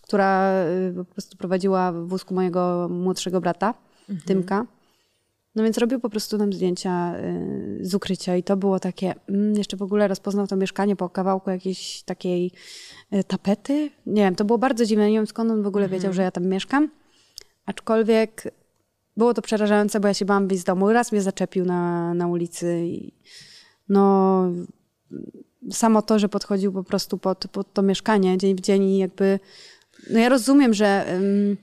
która 0.03 0.63
y, 0.91 0.93
po 0.95 1.05
prostu 1.05 1.37
prowadziła 1.37 1.91
w 1.91 2.07
wózku 2.07 2.33
mojego 2.33 2.89
młodszego 2.89 3.41
brata, 3.41 3.73
Tymka. 4.25 4.65
No 5.55 5.63
więc 5.63 5.77
robił 5.77 5.99
po 5.99 6.09
prostu 6.09 6.37
nam 6.37 6.53
zdjęcia 6.53 7.15
y, 7.15 7.79
z 7.81 7.95
ukrycia 7.95 8.35
i 8.35 8.43
to 8.43 8.57
było 8.57 8.79
takie, 8.79 9.13
mm, 9.29 9.55
jeszcze 9.55 9.77
w 9.77 9.81
ogóle 9.81 10.07
rozpoznał 10.07 10.47
to 10.47 10.55
mieszkanie 10.55 10.95
po 10.95 11.09
kawałku 11.09 11.49
jakiejś 11.49 12.03
takiej 12.03 12.51
y, 13.13 13.23
tapety. 13.23 13.91
Nie 14.05 14.23
wiem, 14.23 14.35
to 14.35 14.45
było 14.45 14.57
bardzo 14.57 14.85
dziwne, 14.85 15.09
nie 15.11 15.17
wiem 15.17 15.27
skąd 15.27 15.51
on 15.51 15.63
w 15.63 15.67
ogóle 15.67 15.89
wiedział, 15.89 16.13
że 16.13 16.21
ja 16.21 16.31
tam 16.31 16.45
mieszkam. 16.45 16.89
Aczkolwiek 17.65 18.53
było 19.17 19.33
to 19.33 19.41
przerażające, 19.41 19.99
bo 19.99 20.07
ja 20.07 20.13
się 20.13 20.25
bałam 20.25 20.47
wyjść 20.47 20.61
z 20.61 20.65
domu. 20.65 20.89
Raz 20.89 21.11
mnie 21.11 21.21
zaczepił 21.21 21.65
na, 21.65 22.13
na 22.13 22.27
ulicy 22.27 22.81
i 22.85 23.13
no 23.89 24.51
samo 25.71 26.01
to, 26.01 26.19
że 26.19 26.29
podchodził 26.29 26.73
po 26.73 26.83
prostu 26.83 27.17
pod, 27.17 27.47
pod 27.47 27.73
to 27.73 27.81
mieszkanie 27.81 28.37
dzień 28.37 28.55
w 28.55 28.59
dzień 28.59 28.83
i 28.83 28.97
jakby 28.97 29.39
no 30.09 30.19
ja 30.19 30.29
rozumiem, 30.29 30.73
że 30.73 31.05
um, 31.13 31.57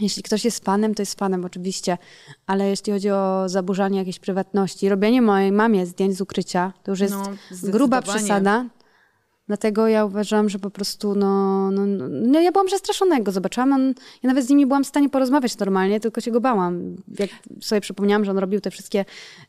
jeśli 0.00 0.22
ktoś 0.22 0.44
jest 0.44 0.64
fanem, 0.64 0.94
to 0.94 1.02
jest 1.02 1.18
fanem 1.18 1.44
oczywiście, 1.44 1.98
ale 2.46 2.68
jeśli 2.68 2.92
chodzi 2.92 3.10
o 3.10 3.48
zaburzanie 3.48 3.98
jakiejś 3.98 4.18
prywatności, 4.18 4.88
robienie 4.88 5.22
mojej 5.22 5.52
mamie 5.52 5.86
zdjęć 5.86 6.16
z 6.16 6.20
ukrycia, 6.20 6.72
to 6.82 6.90
już 6.92 7.00
jest 7.00 7.14
No, 7.14 7.70
gruba 7.70 8.02
przesada. 8.02 8.64
Dlatego 9.48 9.88
ja 9.88 10.04
uważam, 10.04 10.48
że 10.48 10.58
po 10.58 10.70
prostu, 10.70 11.14
no, 11.14 11.70
no, 11.70 11.86
no, 12.10 12.40
ja 12.40 12.52
byłam 12.52 12.66
przestraszona, 12.66 13.14
jak 13.14 13.24
go 13.24 13.32
zobaczyłam. 13.32 13.72
On, 13.72 13.88
ja 14.22 14.28
nawet 14.28 14.46
z 14.46 14.48
nim 14.48 14.58
nie 14.58 14.66
byłam 14.66 14.84
w 14.84 14.86
stanie 14.86 15.08
porozmawiać 15.08 15.58
normalnie, 15.58 16.00
tylko 16.00 16.20
się 16.20 16.30
go 16.30 16.40
bałam. 16.40 16.96
Jak 17.18 17.30
sobie 17.60 17.80
przypomniałam, 17.80 18.24
że 18.24 18.30
on 18.30 18.38
robił 18.38 18.60
te 18.60 18.70
wszystkie 18.70 19.04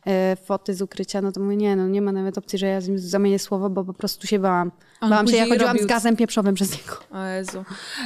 e, 0.08 0.36
foty 0.36 0.74
z 0.74 0.82
ukrycia, 0.82 1.22
no 1.22 1.32
to 1.32 1.40
mówię, 1.42 1.56
nie, 1.56 1.76
no 1.76 1.88
nie 1.88 2.02
ma 2.02 2.12
nawet 2.12 2.38
opcji, 2.38 2.60
że 2.60 2.68
ja 2.68 2.82
z 2.82 2.88
nim 2.88 3.00
zamienię 3.00 3.40
słowo, 3.40 3.70
bo 3.70 3.84
po 3.84 3.94
prostu 3.94 4.28
się 4.28 4.40
bałam. 4.40 4.72
On 5.02 5.10
bałam 5.10 5.28
się, 5.28 5.36
ja 5.36 5.46
chodziłam 5.48 5.76
robił- 5.76 5.84
z 5.84 5.86
gazem 5.86 6.16
pieprzowym 6.16 6.56
przez 6.56 6.72
niego. 6.72 6.98
O 7.12 7.26
Jezu. 7.26 7.64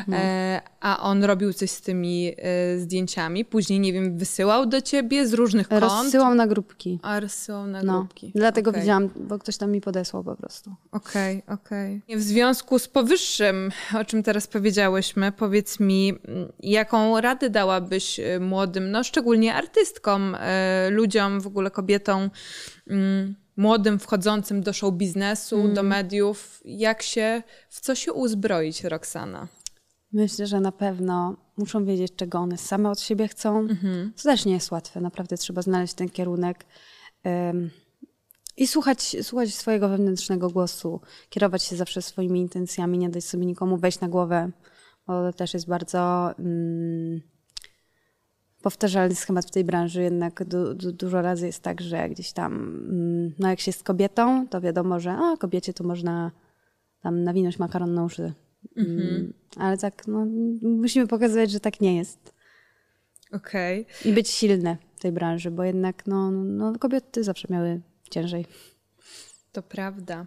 No. 0.08 0.18
E, 0.18 0.62
a 0.82 1.00
on 1.04 1.24
robił 1.24 1.54
coś 1.54 1.72
z 1.72 1.82
tymi 1.82 2.34
e, 2.38 2.80
zdjęciami? 2.80 3.46
Później, 3.46 3.80
nie 3.80 3.94
wiem, 3.94 4.18
wysyłał 4.18 4.66
do 4.66 4.82
ciebie 4.82 5.28
z 5.28 5.34
różnych 5.34 5.68
kont? 5.68 5.82
Rozsyłam 5.82 6.36
na 6.36 6.48
grupki. 6.48 7.00
A 7.02 7.20
rozsyłał 7.20 7.68
na 7.68 7.84
No, 7.84 8.00
grupki. 8.00 8.32
dlatego 8.36 8.70
Okej. 8.70 8.82
widziałam, 8.82 9.10
bo 9.16 9.40
ktoś 9.40 9.58
tam 9.58 9.72
mi 9.72 9.82
podesłał 9.82 10.24
po 10.24 10.36
prostu. 10.36 10.72
Okej, 10.92 11.44
okej. 11.48 11.83
W 12.16 12.22
związku 12.22 12.80
z 12.80 12.88
powyższym, 12.88 13.72
o 14.00 14.06
czym 14.06 14.24
teraz 14.24 14.48
powiedziałyśmy, 14.48 15.32
powiedz 15.32 15.80
mi, 15.80 16.14
jaką 16.60 17.22
radę 17.22 17.50
dałabyś 17.50 18.20
e, 18.20 18.40
młodym, 18.40 18.92
no 18.92 19.04
szczególnie 19.04 19.56
artystkom, 19.56 20.36
e, 20.40 20.90
ludziom, 20.90 21.42
w 21.42 21.48
ogóle 21.48 21.72
kobietom, 21.72 22.30
mm, 22.88 23.36
młodym, 23.58 24.00
wchodzącym 24.00 24.62
do 24.62 24.74
show 24.74 24.94
biznesu, 24.94 25.56
Mm. 25.62 25.74
do 25.74 25.84
mediów, 25.84 26.62
jak 26.66 27.02
się, 27.02 27.44
w 27.70 27.80
co 27.80 27.96
się 27.96 28.14
uzbroić, 28.14 28.84
Roxana? 28.84 29.48
Myślę, 30.12 30.48
że 30.48 30.60
na 30.60 30.72
pewno 30.72 31.38
muszą 31.58 31.86
wiedzieć, 31.86 32.16
czego 32.16 32.38
one 32.38 32.58
same 32.58 32.90
od 32.90 33.02
siebie 33.02 33.28
chcą. 33.28 33.68
To 34.18 34.24
też 34.24 34.46
nie 34.46 34.54
jest 34.54 34.72
łatwe. 34.72 35.02
Naprawdę 35.02 35.38
trzeba 35.38 35.62
znaleźć 35.62 35.94
ten 35.94 36.10
kierunek 36.10 36.66
em, 37.24 37.70
i 38.58 38.68
słuchać, 38.68 39.16
słuchać 39.22 39.54
swojego 39.54 39.90
wewnętrznego 39.90 40.50
głosu, 40.50 41.02
kierować 41.30 41.64
się 41.64 41.76
zawsze 41.76 42.02
swoimi 42.02 42.40
intencjami, 42.40 42.98
nie 42.98 43.10
dać 43.10 43.26
sobie 43.26 43.46
nikomu 43.46 43.78
wejść 43.78 44.00
na 44.00 44.08
głowę, 44.08 44.52
bo 45.08 45.32
to 45.32 45.38
też 45.38 45.54
jest 45.54 45.68
bardzo 45.68 46.32
mm, 46.40 47.22
powtarzalny 48.62 49.16
schemat 49.16 49.46
w 49.46 49.52
tej 49.52 49.64
branży. 49.64 50.04
Jednak 50.04 50.44
du, 50.44 50.74
du, 50.74 50.92
dużo 50.92 51.22
razy 51.22 51.46
jest 51.46 51.62
tak, 51.62 51.82
że 51.82 52.10
gdzieś 52.10 52.32
tam, 52.32 52.54
mm, 52.54 53.34
no 53.40 53.50
jak 53.50 53.60
się 53.60 53.70
jest 53.70 53.84
kobietą, 53.84 54.48
to 54.48 54.62
wiadomo, 54.62 55.00
że 55.00 55.12
a, 55.12 55.38
kobiecie 55.38 55.74
to 55.74 55.84
można 55.84 56.32
tam 57.02 57.24
nawinąć 57.24 57.60
makaron 57.60 57.94
na 57.94 58.04
uszy. 58.04 58.34
Mm, 58.78 59.34
Ale 59.58 59.78
tak, 59.78 60.08
no, 60.08 60.26
musimy 60.62 61.08
pokazywać, 61.08 61.52
że 61.52 61.60
tak 61.60 61.82
nie 61.82 61.98
jest. 61.98 62.34
Okej. 63.32 63.86
I 64.06 64.14
być 64.14 64.30
silne 64.30 64.78
w 64.96 65.00
tej 65.00 65.12
branży, 65.12 65.52
bo 65.52 65.64
jednak 65.64 66.08
no, 66.08 66.32
no, 66.32 66.74
kobiety 66.80 67.24
zawsze 67.24 67.48
miały 67.52 67.82
ciężej. 68.14 68.46
To 69.52 69.64
prawda. 69.64 70.26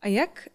A 0.00 0.08
jak 0.08 0.50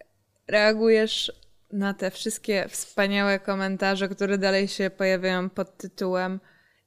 reagujesz 0.47 1.31
na 1.71 1.93
te 1.93 2.11
wszystkie 2.11 2.67
wspaniałe 2.69 3.39
komentarze, 3.39 4.09
które 4.09 4.37
dalej 4.37 4.67
się 4.67 4.89
pojawiają 4.89 5.49
pod 5.49 5.77
tytułem 5.77 6.39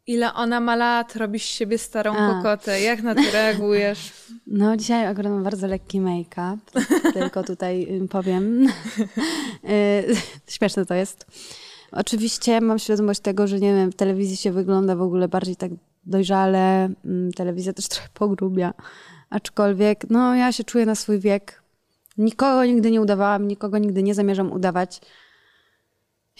Ile 0.06 0.34
ona 0.34 0.60
ma 0.60 0.76
lat, 0.76 1.16
robisz 1.16 1.42
siebie 1.42 1.78
starą 1.78 2.12
A. 2.16 2.34
kokotę. 2.34 2.80
Jak 2.80 3.02
na 3.02 3.14
to 3.14 3.22
reagujesz? 3.32 4.12
No, 4.46 4.76
dzisiaj 4.76 5.06
akurat 5.06 5.32
mam 5.32 5.42
bardzo 5.42 5.66
lekki 5.66 6.00
make-up, 6.00 6.58
tylko 7.14 7.42
tutaj 7.42 7.86
ym, 7.90 8.08
powiem. 8.08 8.66
Y, 9.70 10.14
Śmieszne 10.46 10.86
to 10.86 10.94
jest. 10.94 11.26
Oczywiście 11.92 12.60
mam 12.60 12.78
świadomość 12.78 13.20
tego, 13.20 13.46
że 13.46 13.60
nie 13.60 13.74
wiem, 13.74 13.92
w 13.92 13.94
telewizji 13.94 14.36
się 14.36 14.52
wygląda 14.52 14.96
w 14.96 15.02
ogóle 15.02 15.28
bardziej 15.28 15.56
tak 15.56 15.70
dojrzale, 16.04 16.90
mm, 17.04 17.32
telewizja 17.32 17.72
też 17.72 17.88
trochę 17.88 18.08
pogrubia. 18.14 18.74
Aczkolwiek, 19.32 20.10
no 20.10 20.34
ja 20.34 20.52
się 20.52 20.64
czuję 20.64 20.86
na 20.86 20.94
swój 20.94 21.18
wiek. 21.18 21.62
Nikogo 22.18 22.64
nigdy 22.64 22.90
nie 22.90 23.00
udawałam, 23.00 23.48
nikogo 23.48 23.78
nigdy 23.78 24.02
nie 24.02 24.14
zamierzam 24.14 24.52
udawać. 24.52 25.00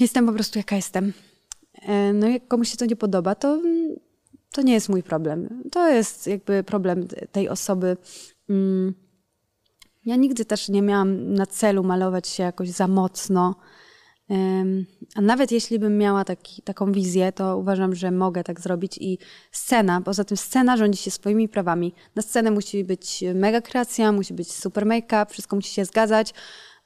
Jestem 0.00 0.26
po 0.26 0.32
prostu 0.32 0.58
jaka 0.58 0.76
jestem. 0.76 1.12
E, 1.82 2.12
No 2.12 2.28
jak 2.28 2.48
komuś 2.48 2.70
się 2.70 2.76
to 2.76 2.86
nie 2.86 2.96
podoba, 2.96 3.34
to, 3.34 3.54
mm, 3.54 3.96
to 4.52 4.62
nie 4.62 4.72
jest 4.72 4.88
mój 4.88 5.02
problem. 5.02 5.62
To 5.72 5.88
jest 5.88 6.26
jakby 6.26 6.64
problem 6.64 7.08
tej 7.32 7.48
osoby. 7.48 7.96
Mm. 8.50 8.94
Ja 10.04 10.16
nigdy 10.16 10.44
też 10.44 10.68
nie 10.68 10.82
miałam 10.82 11.34
na 11.34 11.46
celu 11.46 11.84
malować 11.84 12.28
się 12.28 12.42
jakoś 12.42 12.70
za 12.70 12.88
mocno. 12.88 13.54
A 15.14 15.20
nawet 15.20 15.52
jeśli 15.52 15.78
bym 15.78 15.98
miała 15.98 16.24
taki, 16.24 16.62
taką 16.62 16.92
wizję, 16.92 17.32
to 17.32 17.58
uważam, 17.58 17.94
że 17.94 18.10
mogę 18.10 18.44
tak 18.44 18.60
zrobić. 18.60 18.98
I 18.98 19.18
scena, 19.50 20.00
poza 20.00 20.24
tym 20.24 20.36
scena 20.36 20.76
rządzi 20.76 20.98
się 20.98 21.10
swoimi 21.10 21.48
prawami. 21.48 21.94
Na 22.14 22.22
scenę 22.22 22.50
musi 22.50 22.84
być 22.84 23.24
mega 23.34 23.60
kreacja, 23.60 24.12
musi 24.12 24.34
być 24.34 24.52
super 24.52 24.86
make-up, 24.86 25.26
wszystko 25.30 25.56
musi 25.56 25.74
się 25.74 25.84
zgadzać. 25.84 26.34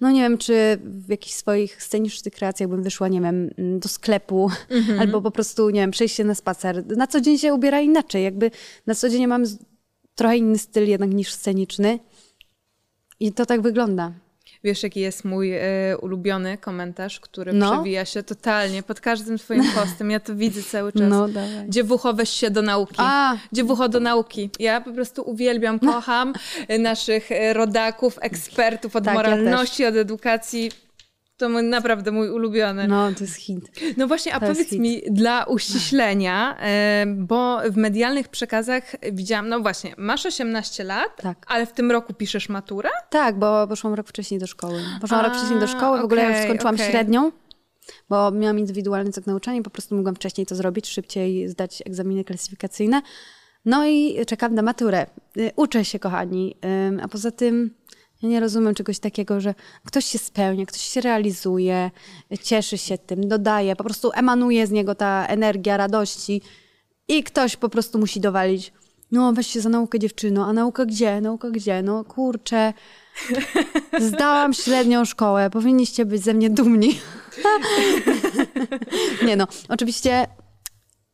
No 0.00 0.10
nie 0.10 0.20
wiem, 0.20 0.38
czy 0.38 0.78
w 0.84 1.08
jakichś 1.08 1.34
swoich 1.34 1.82
scenicznych 1.82 2.34
kreacjach 2.34 2.68
bym 2.68 2.82
wyszła, 2.82 3.08
nie 3.08 3.20
wiem, 3.20 3.50
mm, 3.58 3.80
do 3.80 3.88
sklepu, 3.88 4.50
albo 5.00 5.22
po 5.22 5.30
prostu, 5.30 5.70
nie 5.70 5.80
wiem, 5.80 5.90
przejść 5.90 6.14
się 6.14 6.24
na 6.24 6.34
spacer. 6.34 6.96
Na 6.96 7.06
co 7.06 7.20
dzień 7.20 7.38
się 7.38 7.54
ubiera 7.54 7.80
inaczej. 7.80 8.24
Jakby 8.24 8.50
na 8.86 8.94
co 8.94 9.08
dzień 9.08 9.26
mam 9.26 9.44
trochę 10.14 10.36
inny 10.36 10.58
styl 10.58 10.88
jednak 10.88 11.14
niż 11.14 11.32
sceniczny. 11.32 11.98
I 13.20 13.32
to 13.32 13.46
tak 13.46 13.60
wygląda. 13.60 14.12
Wiesz, 14.66 14.82
jaki 14.82 15.00
jest 15.00 15.24
mój 15.24 15.52
e, 15.54 15.62
ulubiony 16.00 16.58
komentarz, 16.58 17.20
który 17.20 17.52
No. 17.52 17.72
przewija 17.72 18.04
się 18.04 18.22
totalnie 18.22 18.82
pod 18.82 19.00
każdym 19.00 19.38
twoim 19.38 19.64
postem. 19.80 20.10
Ja 20.10 20.20
to 20.20 20.34
widzę 20.36 20.62
cały 20.62 20.92
czas. 20.92 21.02
No, 21.08 21.28
dawaj. 21.28 21.50
Dziewucho, 21.68 22.14
weź 22.14 22.30
się 22.30 22.50
do 22.50 22.62
nauki. 22.62 22.94
A. 22.98 23.36
Dziewucho 23.52 23.88
do 23.88 24.00
nauki. 24.00 24.50
Ja 24.58 24.80
po 24.80 24.92
prostu 24.92 25.22
uwielbiam, 25.30 25.78
kocham 25.78 26.32
e, 26.68 26.78
naszych 26.78 27.32
e, 27.32 27.52
rodaków, 27.52 28.18
ekspertów 28.20 28.96
od 28.96 29.04
Tak, 29.04 29.14
ja 29.14 29.20
moralności, 29.22 29.84
od 29.86 29.96
edukacji. 29.96 30.70
To 31.36 31.48
mój, 31.48 31.62
naprawdę 31.62 32.10
mój 32.12 32.30
ulubiony. 32.30 32.88
No, 32.88 33.10
No, 33.10 33.16
to 33.16 33.24
jest 33.24 33.36
hit. 33.36 33.70
właśnie, 34.08 34.34
a 34.34 34.40
to 34.40 34.46
powiedz 34.46 34.72
mi 34.72 35.02
dla 35.10 35.44
uściślenia, 35.44 36.56
e, 36.60 37.04
bo 37.16 37.58
w 37.70 37.76
medialnych 37.76 38.28
przekazach 38.28 38.84
widziałam, 39.12 39.48
no 39.48 39.60
właśnie, 39.60 39.94
masz 39.98 40.26
18 40.26 40.84
lat, 40.84 41.22
Tak. 41.22 41.38
ale 41.46 41.66
w 41.66 41.72
tym 41.72 41.90
roku 41.90 42.14
piszesz 42.14 42.48
maturę? 42.48 42.88
Tak, 43.10 43.38
bo 43.38 43.66
poszłam 43.68 43.94
rok 43.94 44.08
wcześniej 44.08 44.40
do 44.40 44.46
szkoły. 44.46 44.80
Poszłam 45.00 45.20
A, 45.20 45.28
rok 45.28 45.36
wcześniej 45.36 45.60
do 45.60 45.66
szkoły, 45.66 46.00
w 46.00 46.04
ogóle 46.04 46.22
ja 46.22 46.36
już 46.36 46.44
skończyłam 46.44 46.74
okej. 46.74 46.90
średnią, 46.90 47.32
bo 48.08 48.30
miałam 48.30 48.58
indywidualny 48.58 49.12
cykl 49.12 49.30
nauczania 49.30 49.62
po 49.62 49.70
prostu 49.70 49.94
mogłam 49.96 50.14
wcześniej 50.14 50.46
to 50.46 50.54
zrobić, 50.54 50.88
szybciej 50.88 51.48
zdać 51.48 51.82
egzaminy 51.86 52.24
klasyfikacyjne. 52.24 53.02
No 53.64 53.86
i 53.86 54.26
czekam 54.26 54.54
na 54.54 54.62
maturę. 54.62 55.06
Y, 55.36 55.50
Uczę 55.56 55.84
się, 55.84 55.98
kochani. 55.98 56.56
A 57.02 57.08
poza 57.08 57.30
tym 57.30 57.70
ja 58.22 58.28
nie 58.28 58.40
rozumiem 58.40 58.74
czegoś 58.74 58.98
takiego, 58.98 59.40
że 59.40 59.54
ktoś 59.84 60.04
się 60.04 60.18
spełnia, 60.18 60.66
ktoś 60.66 60.80
się 60.80 61.00
realizuje, 61.00 61.90
cieszy 62.42 62.78
się 62.78 62.98
tym, 62.98 63.28
dodaje, 63.28 63.76
po 63.76 63.84
prostu 63.84 64.10
emanuje 64.14 64.66
z 64.66 64.70
niego 64.70 64.94
ta 64.94 65.26
energia 65.26 65.76
radości 65.76 66.42
i 67.08 67.22
ktoś 67.22 67.56
po 67.56 67.68
prostu 67.68 67.98
musi 67.98 68.20
dowalić. 68.20 68.72
No, 69.12 69.32
weź 69.32 69.46
się 69.46 69.60
za 69.60 69.68
naukę 69.68 69.98
dziewczyno, 69.98 70.46
a 70.46 70.52
nauka 70.52 70.86
gdzie? 70.86 71.20
Nauka 71.20 71.50
gdzie? 71.50 71.82
No 71.82 72.04
kurczę, 72.04 72.72
zdałam 73.98 74.54
średnią 74.54 75.04
szkołę, 75.04 75.50
powinniście 75.50 76.04
być 76.04 76.22
ze 76.22 76.34
mnie 76.34 76.50
dumni. 76.50 77.00
Nie 79.26 79.36
no, 79.36 79.46
oczywiście 79.68 80.26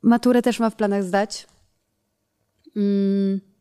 maturę 0.02 0.42
też 0.42 0.60
mam 0.60 0.70
w 0.70 0.76
planach 0.76 1.04
zdać. 1.04 1.46
Mm. 2.76 3.51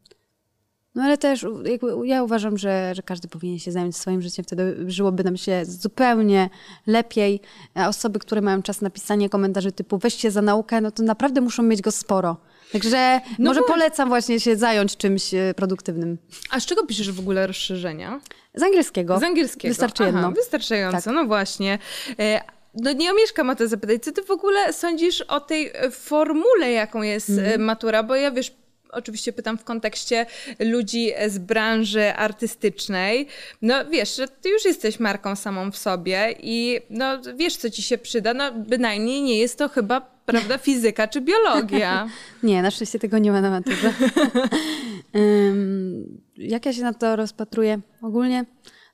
No 0.95 1.03
ale 1.03 1.17
też 1.17 1.45
jakby 1.65 2.07
ja 2.07 2.23
uważam, 2.23 2.57
że, 2.57 2.91
że 2.95 3.03
każdy 3.03 3.27
powinien 3.27 3.59
się 3.59 3.71
zająć 3.71 3.97
swoim 3.97 4.21
życiem, 4.21 4.45
wtedy 4.45 4.75
żyłoby 4.87 5.23
nam 5.23 5.37
się 5.37 5.65
zupełnie 5.65 6.49
lepiej. 6.87 7.39
A 7.73 7.87
osoby, 7.87 8.19
które 8.19 8.41
mają 8.41 8.61
czas 8.61 8.81
na 8.81 8.89
pisanie 8.89 9.29
komentarzy 9.29 9.71
typu 9.71 9.97
weź 9.97 10.13
się 10.13 10.31
za 10.31 10.41
naukę, 10.41 10.81
no 10.81 10.91
to 10.91 11.03
naprawdę 11.03 11.41
muszą 11.41 11.63
mieć 11.63 11.81
go 11.81 11.91
sporo. 11.91 12.37
Także 12.71 13.21
No 13.39 13.49
może 13.49 13.59
właśnie. 13.59 13.73
polecam 13.75 14.09
właśnie 14.09 14.39
się 14.39 14.55
zająć 14.55 14.97
czymś 14.97 15.33
e, 15.33 15.53
produktywnym. 15.55 16.17
A 16.51 16.59
z 16.59 16.65
czego 16.65 16.85
piszesz 16.85 17.11
w 17.11 17.19
ogóle 17.19 17.47
rozszerzenia? 17.47 18.19
Z 18.55 18.63
angielskiego. 18.63 19.19
Z 19.19 19.23
angielskiego. 19.23 19.71
Wystarczy 19.71 20.03
Aha, 20.03 20.11
jedno. 20.11 20.31
Wystarczająco, 20.31 21.01
Tak. 21.01 21.13
no 21.13 21.25
właśnie. 21.25 21.79
E, 22.19 22.41
No 22.73 22.93
nie 22.93 23.11
omieszkam 23.11 23.49
o 23.49 23.55
to 23.55 23.67
zapytać, 23.67 24.03
co 24.03 24.11
ty 24.11 24.23
w 24.23 24.31
ogóle 24.31 24.73
sądzisz 24.73 25.21
o 25.21 25.39
tej 25.39 25.71
e, 25.73 25.91
formule, 25.91 26.71
jaką 26.71 27.01
jest 27.01 27.29
Mhm. 27.29 27.61
matura, 27.61 28.03
bo 28.03 28.15
ja 28.15 28.31
wiesz, 28.31 28.55
oczywiście 28.91 29.33
pytam 29.33 29.57
w 29.57 29.63
kontekście 29.63 30.25
ludzi 30.59 31.11
z 31.27 31.37
branży 31.37 32.13
artystycznej. 32.13 33.27
No 33.61 33.85
wiesz, 33.85 34.15
że 34.15 34.27
ty 34.27 34.49
już 34.49 34.65
jesteś 34.65 34.99
marką 34.99 35.35
samą 35.35 35.71
w 35.71 35.77
sobie 35.77 36.35
i 36.39 36.79
no 36.89 37.21
wiesz, 37.35 37.55
co 37.57 37.69
ci 37.69 37.81
się 37.81 37.97
przyda. 37.97 38.33
No 38.33 38.51
bynajmniej 38.51 39.21
nie 39.21 39.37
jest 39.37 39.57
to 39.57 39.69
chyba, 39.69 40.01
prawda, 40.25 40.57
fizyka 40.67 41.07
czy 41.07 41.21
biologia. 41.21 42.09
nie, 42.43 42.61
na 42.61 42.71
szczęście 42.71 42.99
tego 42.99 43.17
nie 43.17 43.31
ma 43.31 43.41
na 43.41 43.49
maturze. 43.49 43.93
um, 45.13 46.21
jak 46.37 46.65
ja 46.65 46.73
się 46.73 46.81
na 46.81 46.93
to 46.93 47.15
rozpatruję 47.15 47.79
ogólnie, 48.01 48.45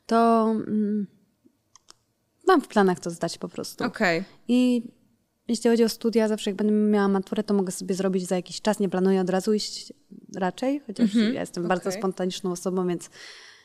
to 0.05 0.45
um, 0.45 1.07
mam 2.47 2.61
w 2.61 2.67
planach 2.67 2.99
to 2.99 3.09
zdać 3.09 3.37
po 3.37 3.49
prostu. 3.49 3.83
Okej. 3.83 4.19
Okay. 4.19 4.31
I 4.47 4.83
jeśli 5.47 5.69
chodzi 5.69 5.83
o 5.83 5.89
studia, 5.89 6.27
zawsze 6.27 6.49
jak 6.49 6.57
będę 6.57 6.73
miała 6.73 7.07
maturę, 7.07 7.43
to 7.43 7.53
mogę 7.53 7.71
sobie 7.71 7.95
zrobić 7.95 8.27
za 8.27 8.35
jakiś 8.35 8.61
czas. 8.61 8.79
Nie 8.79 8.89
planuję 8.89 9.21
od 9.21 9.29
razu 9.29 9.53
iść 9.53 9.93
raczej, 10.35 10.81
chociaż 10.87 11.15
mm 11.15 11.27
-hmm. 11.27 11.33
ja 11.33 11.41
jestem 11.41 11.65
okay. 11.65 11.77
bardzo 11.77 11.91
spontaniczną 11.91 12.51
osobą, 12.51 12.87
więc 12.87 13.09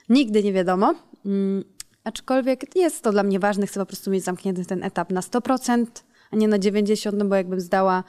nigdy 0.08 0.42
nie 0.42 0.52
wiadomo. 0.52 0.94
Um, 1.24 1.64
aczkolwiek 2.04 2.76
jest 2.76 3.02
to 3.02 3.12
dla 3.12 3.22
mnie 3.22 3.38
ważne, 3.38 3.66
chcę 3.66 3.80
po 3.80 3.86
prostu 3.86 4.10
mieć 4.10 4.24
zamknięty 4.24 4.64
ten 4.64 4.84
etap 4.84 5.10
na 5.10 5.20
100%, 5.20 5.86
a 6.30 6.36
nie 6.36 6.48
na 6.48 6.58
90%, 6.58 7.12
no 7.12 7.24
bo 7.24 7.34
jakbym 7.34 7.60
zdała, 7.60 8.04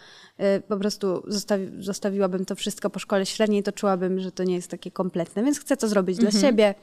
y, 0.57 0.61
po 0.61 0.77
prostu 0.77 1.23
zostawi, 1.27 1.67
zostawiłabym 1.79 2.45
to 2.45 2.55
wszystko 2.55 2.89
po 2.89 2.99
szkole 2.99 3.25
średniej, 3.25 3.63
to 3.63 3.71
czułabym, 3.71 4.19
że 4.19 4.31
to 4.31 4.43
nie 4.43 4.55
jest 4.55 4.71
takie 4.71 4.91
kompletne, 4.91 5.43
więc 5.43 5.59
chcę 5.59 5.77
to 5.77 5.87
zrobić 5.87 6.19
mm 6.19 6.27
-hmm. 6.27 6.31
dla 6.31 6.39
mhm. 6.39 6.51
siebie 6.51 6.75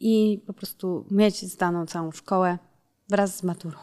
i 0.00 0.42
po 0.46 0.52
prostu 0.52 1.06
mieć 1.10 1.42
zdaną 1.42 1.86
całą 1.86 2.10
szkołę 2.12 2.58
wraz 3.08 3.36
z 3.36 3.42
maturą. 3.42 3.78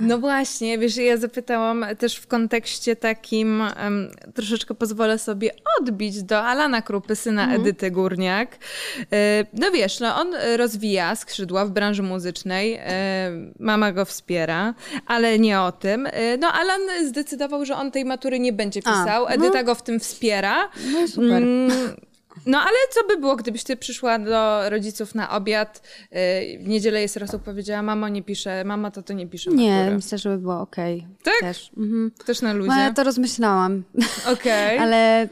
No 0.00 0.18
właśnie, 0.18 0.78
wiesz, 0.78 0.96
ja 0.96 1.16
zapytałam 1.16 1.84
też 1.98 2.16
w 2.16 2.26
kontekście 2.26 2.96
takim, 2.96 3.60
um, 3.60 4.10
troszeczkę 4.34 4.74
pozwolę 4.74 5.18
sobie 5.18 5.50
odbić 5.80 6.22
do 6.22 6.42
Alana 6.42 6.82
Krupy, 6.82 7.16
syna 7.16 7.42
mhm. 7.42 7.60
Edyty 7.60 7.90
Górniak. 7.90 8.58
E, 9.12 9.44
no 9.52 9.70
wiesz, 9.70 10.00
no 10.00 10.20
on 10.20 10.34
rozwija 10.56 11.16
skrzydła 11.16 11.66
w 11.66 11.70
branży 11.70 12.02
muzycznej, 12.02 12.74
e, 12.80 13.30
mama 13.58 13.92
go 13.92 14.04
wspiera, 14.04 14.74
ale 15.06 15.38
nie 15.38 15.60
o 15.60 15.72
tym. 15.72 16.06
E, 16.06 16.36
no 16.36 16.52
Alan 16.52 16.80
zdecydował, 17.06 17.64
że 17.64 17.76
on 17.76 17.90
tej 17.90 18.04
matury 18.04 18.40
nie 18.40 18.52
będzie 18.52 18.82
pisał, 18.82 19.26
A, 19.26 19.28
no. 19.28 19.34
Edyta 19.34 19.62
go 19.62 19.74
w 19.74 19.82
tym 19.82 20.00
wspiera. 20.00 20.70
No 20.92 21.08
super. 21.08 21.42
Mm, 21.42 21.70
no 22.46 22.58
ale 22.58 22.76
co 22.90 23.06
by 23.06 23.16
było, 23.16 23.36
gdybyś 23.36 23.64
ty 23.64 23.76
przyszła 23.76 24.18
do 24.18 24.70
rodziców 24.70 25.14
na 25.14 25.30
obiad, 25.30 25.82
yy, 26.10 26.18
w 26.58 26.68
niedzielę 26.68 27.00
jest 27.00 27.16
raz 27.16 27.36
powiedziała, 27.44 27.82
mama 27.82 28.08
nie 28.08 28.22
pisze, 28.22 28.64
mama 28.64 28.90
to 28.90 29.02
to 29.02 29.12
nie 29.12 29.26
pisze 29.26 29.50
Nie, 29.50 29.76
matury. 29.76 29.96
myślę, 29.96 30.18
że 30.18 30.30
by 30.30 30.38
było 30.38 30.60
okej. 30.60 30.98
Okay. 30.98 31.16
Tak? 31.22 31.40
Też. 31.40 31.70
Mhm. 31.76 32.10
Też 32.26 32.42
na 32.42 32.52
luzie? 32.52 32.70
No, 32.70 32.80
ja 32.80 32.92
to 32.92 33.04
rozmyślałam. 33.04 33.82
Okej. 34.32 34.76
Okay. 34.76 34.80
ale 34.84 35.28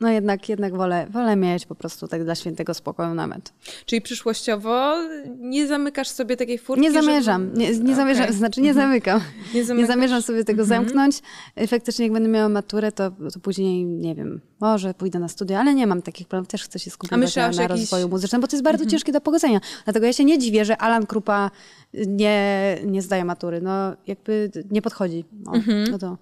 no 0.00 0.10
jednak, 0.10 0.48
jednak 0.48 0.76
wolę, 0.76 1.06
wolę 1.10 1.36
mieć 1.36 1.66
po 1.66 1.74
prostu 1.74 2.08
tak 2.08 2.24
dla 2.24 2.34
świętego 2.34 2.74
spokoju 2.74 3.14
nawet. 3.14 3.52
Czyli 3.86 4.02
przyszłościowo 4.02 4.96
nie 5.38 5.66
zamykasz 5.66 6.08
sobie 6.08 6.36
takiej 6.36 6.58
furtki? 6.58 6.82
Nie 6.82 6.92
zamierzam. 6.92 7.54
Nie, 7.54 7.78
nie 7.78 7.94
zamierzam, 7.94 8.24
okay. 8.24 8.36
znaczy 8.36 8.60
nie 8.60 8.70
mhm. 8.70 8.88
zamykam. 8.88 9.20
Nie, 9.54 9.64
nie, 9.74 9.86
zamierzam 9.86 10.22
sobie 10.22 10.44
tego 10.44 10.62
mhm. 10.62 10.84
zamknąć. 10.84 11.20
Faktycznie 11.68 12.04
jak 12.04 12.12
będę 12.12 12.28
miała 12.28 12.48
maturę, 12.48 12.92
to, 12.92 13.10
to 13.10 13.40
później, 13.40 13.84
nie 13.84 14.14
wiem, 14.14 14.40
może 14.60 14.94
pójdę 14.94 15.18
na 15.18 15.28
studia, 15.28 15.60
ale 15.60 15.74
nie 15.74 15.86
mam 15.86 16.02
takich 16.02 16.28
planów. 16.28 16.48
Też 16.48 16.64
chcę 16.64 16.78
się 16.78 16.90
skupić 16.90 17.36
na, 17.36 17.42
jakiś... 17.42 17.58
rozwoju 17.58 18.08
muzycznym, 18.08 18.40
bo 18.40 18.46
to 18.46 18.56
jest 18.56 18.64
bardzo 18.64 18.82
mhm. 18.82 18.90
ciężkie 18.90 19.12
do 19.12 19.20
pogodzenia. 19.20 19.60
Dlatego 19.84 20.06
ja 20.06 20.12
się 20.12 20.24
nie 20.24 20.38
dziwię, 20.38 20.64
że 20.64 20.76
Alan 20.76 21.06
Krupa 21.06 21.50
nie, 22.06 22.78
nie 22.86 23.02
zdaje 23.02 23.24
matury. 23.24 23.60
No 23.60 23.96
jakby 24.06 24.50
nie 24.70 24.82
podchodzi. 24.82 25.24
No, 25.44 25.52
no 25.90 25.98
to... 25.98 26.16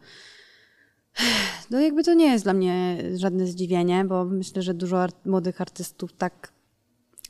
No 1.71 1.81
jakby 1.81 2.05
to 2.05 2.15
nie 2.15 2.27
jest 2.27 2.45
dla 2.45 2.53
mnie 2.53 2.99
żadne 3.17 3.47
zdziwienie, 3.47 4.05
bo 4.05 4.25
myślę, 4.25 4.63
że 4.63 4.75
dużo 4.75 5.03
art 5.03 5.27
młodych 5.27 5.61
artystów 5.61 6.13
tak 6.13 6.53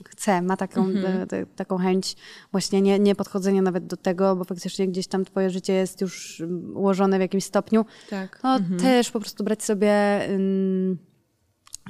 chce, 0.05 0.43
ma 0.43 0.57
taką, 0.57 0.85
mhm. 0.85 1.29
te, 1.29 1.47
taką 1.47 1.79
chęć 1.79 2.17
właśnie 2.53 2.83
nie, 2.83 2.99
nie 2.99 3.15
podchodzenia 3.15 3.63
nawet 3.63 3.87
do 3.87 3.97
tego, 3.97 4.37
bo 4.37 4.45
faktycznie 4.45 4.89
gdzieś 4.89 5.07
tam 5.07 5.25
twoje 5.25 5.51
życie 5.51 5.73
jest 5.73 6.01
już 6.01 6.43
ułożone 6.75 7.19
w 7.19 7.21
jakimś 7.21 7.45
stopniu. 7.45 7.85
Tak. 8.11 8.41
No 8.43 8.57
mhm. 8.57 8.81
też 8.81 9.11
po 9.11 9.21
prostu 9.21 9.45
brać 9.45 9.65
sobie 9.65 10.21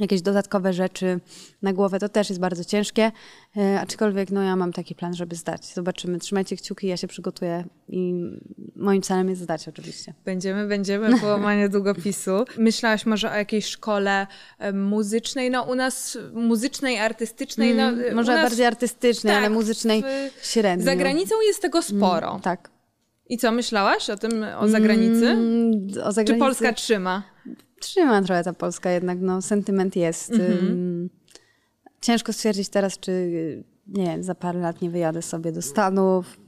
jakieś 0.00 0.22
dodatkowe 0.22 0.72
rzeczy 0.72 1.20
na 1.62 1.72
głowę, 1.72 1.98
to 1.98 2.08
też 2.08 2.28
jest 2.28 2.40
bardzo 2.40 2.64
ciężkie, 2.64 3.12
e, 3.56 3.80
aczkolwiek 3.80 4.30
no 4.30 4.42
ja 4.42 4.56
mam 4.56 4.72
taki 4.72 4.94
plan, 4.94 5.14
żeby 5.14 5.36
zdać. 5.36 5.66
Zobaczymy, 5.66 6.18
trzymajcie 6.18 6.56
kciuki, 6.56 6.86
ja 6.86 6.96
się 6.96 7.08
przygotuję 7.08 7.64
i 7.88 8.14
moim 8.76 9.02
celem 9.02 9.28
jest 9.28 9.42
zdać 9.42 9.68
oczywiście. 9.68 10.14
Będziemy, 10.24 10.68
będziemy, 10.68 11.18
połamanie 11.20 11.68
długopisu. 11.68 12.44
Myślałaś 12.58 13.06
może 13.06 13.30
o 13.30 13.34
jakiejś 13.34 13.66
szkole 13.66 14.26
e, 14.58 14.72
muzycznej, 14.72 15.50
no 15.50 15.62
u 15.62 15.74
nas 15.74 16.18
muzycznej, 16.32 16.98
artystycznej, 16.98 17.74
no 17.74 17.82
mm, 17.82 18.14
Może 18.14 18.34
nas, 18.34 18.42
bardziej 18.42 18.66
artystycznej, 18.66 19.34
tak, 19.34 19.44
ale 19.44 19.50
muzycznej 19.50 20.02
średnio. 20.42 20.84
Za 20.84 20.96
granicą 20.96 21.34
jest 21.46 21.62
tego 21.62 21.82
sporo. 21.82 22.28
Mm, 22.28 22.40
tak. 22.40 22.70
I 23.28 23.38
co, 23.38 23.52
myślałaś 23.52 24.10
o 24.10 24.16
tym, 24.16 24.46
o 24.58 24.68
zagranicy? 24.68 25.26
Mm, 25.26 25.88
o 26.04 26.12
zagranicy? 26.12 26.34
Czy 26.34 26.38
Polska 26.38 26.72
trzyma? 26.72 27.22
Trzyma 27.86 28.22
trochę 28.22 28.44
ta 28.44 28.52
Polska 28.52 28.90
jednak, 28.90 29.18
no 29.20 29.42
sentyment 29.42 29.96
jest. 29.96 30.30
Mhm. 30.30 31.10
Ciężko 32.00 32.32
stwierdzić 32.32 32.68
teraz, 32.68 32.98
czy 32.98 33.12
nie 33.86 34.04
wiem, 34.04 34.22
za 34.22 34.34
parę 34.34 34.60
lat 34.60 34.82
nie 34.82 34.90
wyjadę 34.90 35.22
sobie 35.22 35.52
do 35.52 35.62
Stanów, 35.62 36.40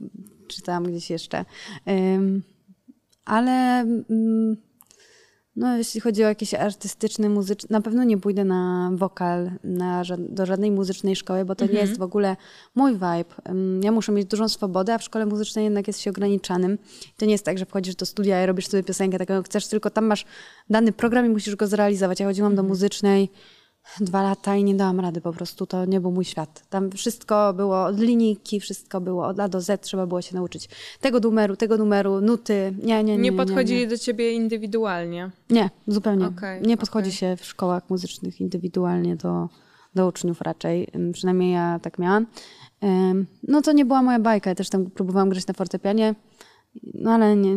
czy 0.47 0.61
tam 0.61 0.83
gdzieś 0.83 1.09
jeszcze. 1.09 1.45
Ale 3.25 3.85
no, 5.59 5.77
jeśli 5.77 6.01
chodzi 6.01 6.23
o 6.23 6.27
jakieś 6.27 6.53
artystyczne, 6.53 7.29
muzyczne, 7.29 7.67
na 7.69 7.81
pewno 7.81 8.03
nie 8.03 8.17
pójdę 8.17 8.45
na 8.45 8.91
wokal, 8.93 9.51
na, 9.63 10.03
do 10.17 10.45
żadnej 10.45 10.71
muzycznej 10.71 11.15
szkoły, 11.15 11.45
bo 11.45 11.55
to 11.55 11.65
nie 11.65 11.71
jest 11.71 11.91
mhm. 11.91 11.97
w 11.99 12.01
ogóle 12.01 12.37
mój 12.75 12.93
vibe. 12.93 13.25
Ja 13.81 13.91
muszę 13.91 14.11
mieć 14.11 14.25
dużą 14.27 14.49
swobodę, 14.49 14.93
a 14.93 14.97
w 14.97 15.03
szkole 15.03 15.25
muzycznej 15.25 15.63
jednak 15.65 15.87
jest 15.87 16.01
się 16.01 16.09
ograniczanym. 16.09 16.77
To 17.17 17.25
nie 17.25 17.31
jest 17.31 17.45
tak, 17.45 17.57
że 17.57 17.65
wchodzisz 17.65 17.95
do 17.95 18.05
studia 18.05 18.43
i 18.43 18.45
robisz 18.45 18.67
sobie 18.67 18.83
piosenkę 18.83 19.17
taką, 19.17 19.33
jak 19.33 19.45
chcesz, 19.45 19.67
tylko 19.67 19.89
tam 19.89 20.05
masz 20.05 20.25
dany 20.69 20.91
program 20.91 21.25
i 21.25 21.29
musisz 21.29 21.55
go 21.55 21.67
zrealizować. 21.67 22.19
Ja 22.19 22.25
chodziłam 22.25 22.55
do 22.55 22.61
mhm. 22.61 22.67
muzycznej, 22.67 23.29
dwa 23.99 24.23
lata 24.23 24.55
i 24.55 24.63
nie 24.63 24.75
dałam 24.75 24.99
rady 24.99 25.21
po 25.21 25.33
prostu. 25.33 25.65
To 25.65 25.85
nie 25.85 26.01
był 26.01 26.11
mój 26.11 26.25
świat. 26.25 26.63
Tam 26.69 26.91
wszystko 26.91 27.53
było 27.53 27.85
od 27.85 27.99
linijki, 27.99 28.59
wszystko 28.59 29.01
było 29.01 29.27
od 29.27 29.39
A 29.39 29.47
do 29.47 29.61
Z, 29.61 29.81
trzeba 29.81 30.07
było 30.07 30.21
się 30.21 30.35
nauczyć 30.35 30.69
tego 31.01 31.19
numeru, 31.19 31.55
tego 31.55 31.77
numeru, 31.77 32.21
nuty. 32.21 32.73
Nie, 32.83 33.03
nie, 33.03 33.17
nie. 33.17 33.17
Nie 33.17 33.33
podchodzili 33.33 33.79
nie, 33.79 33.85
nie. 33.85 33.91
do 33.91 33.97
ciebie 33.97 34.31
indywidualnie? 34.31 35.31
Nie, 35.49 35.69
zupełnie. 35.87 36.25
Okay, 36.27 36.61
nie 36.61 36.77
podchodzi 36.77 37.09
okay. 37.09 37.17
się 37.17 37.35
w 37.35 37.45
szkołach 37.45 37.89
muzycznych 37.89 38.41
indywidualnie 38.41 39.15
do, 39.15 39.49
do 39.95 40.07
uczniów 40.07 40.41
raczej. 40.41 40.87
Przynajmniej 41.13 41.53
ja 41.53 41.79
tak 41.81 41.99
miałam. 41.99 42.25
No 43.47 43.61
to 43.61 43.71
nie 43.71 43.85
była 43.85 44.01
moja 44.01 44.19
bajka. 44.19 44.49
Ja 44.49 44.55
też 44.55 44.69
tam 44.69 44.85
próbowałam 44.85 45.29
grać 45.29 45.47
na 45.47 45.53
fortepianie. 45.53 46.15
No 46.93 47.11
ale 47.11 47.35
nie, 47.35 47.55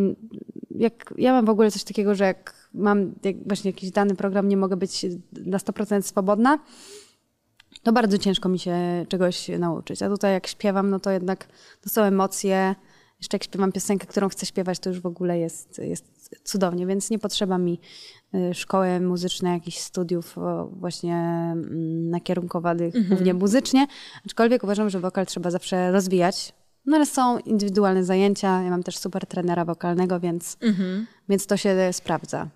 jak, 0.71 1.15
ja 1.19 1.33
mam 1.33 1.45
w 1.45 1.51
ogóle 1.51 1.71
coś 1.71 1.85
takiego, 1.85 2.15
że 2.15 2.25
jak 2.25 2.62
mam 2.75 3.15
właśnie 3.47 3.71
jakiś 3.71 3.91
dany 3.91 4.15
program, 4.15 4.49
nie 4.49 4.57
mogę 4.57 4.77
być 4.77 5.07
na 5.33 5.59
100% 5.59 6.03
swobodna, 6.03 6.59
to 7.83 7.93
bardzo 7.93 8.19
ciężko 8.19 8.49
mi 8.49 8.59
się 8.59 8.77
czegoś 9.09 9.49
nauczyć. 9.49 10.03
A 10.03 10.09
tutaj 10.09 10.33
jak 10.33 10.47
śpiewam, 10.47 10.91
no 10.91 11.01
to 11.01 11.11
jednak 11.11 11.49
to 11.81 11.91
są 11.91 12.03
emocje. 12.03 12.75
Jeszcze 13.19 13.35
jak 13.35 13.45
śpiewam 13.45 13.73
piosenkę, 13.73 14.07
którą 14.07 14.29
chcę 14.29 14.47
śpiewać, 14.47 14.79
to 14.79 14.91
już 14.91 15.01
w 15.01 15.07
ogóle 15.07 15.39
jest, 15.39 15.79
jest 15.79 16.37
cudownie, 16.45 16.87
więc 16.87 17.11
nie 17.11 17.19
potrzeba 17.19 17.59
mi 17.59 17.81
y, 18.35 18.55
szkoły 18.55 19.01
muzycznej, 19.01 19.53
jakichś 19.53 19.79
studiów 19.79 20.37
właśnie 20.73 21.17
mm, 21.53 22.11
nakierunkowanych 22.11 22.97
mhm. 22.97 23.07
głównie 23.09 23.35
muzycznie. 23.35 23.87
Aczkolwiek 24.27 24.65
uważam, 24.65 24.91
że 24.91 25.01
wokal 25.01 25.27
trzeba 25.27 25.51
zawsze 25.51 25.93
rozwijać, 25.93 26.53
no 26.87 26.97
ale 26.97 27.07
są 27.07 27.39
indywidualne 27.39 28.05
zajęcia. 28.05 28.63
Ja 28.63 28.71
mam 28.71 28.83
też 28.83 28.99
super 28.99 29.27
trenera 29.27 29.65
wokalnego, 29.65 30.21
więc, 30.21 30.57
mhm. 30.61 31.07
więc 31.29 31.47
to 31.47 31.57
się 31.57 31.77
sprawdza. 31.93 32.49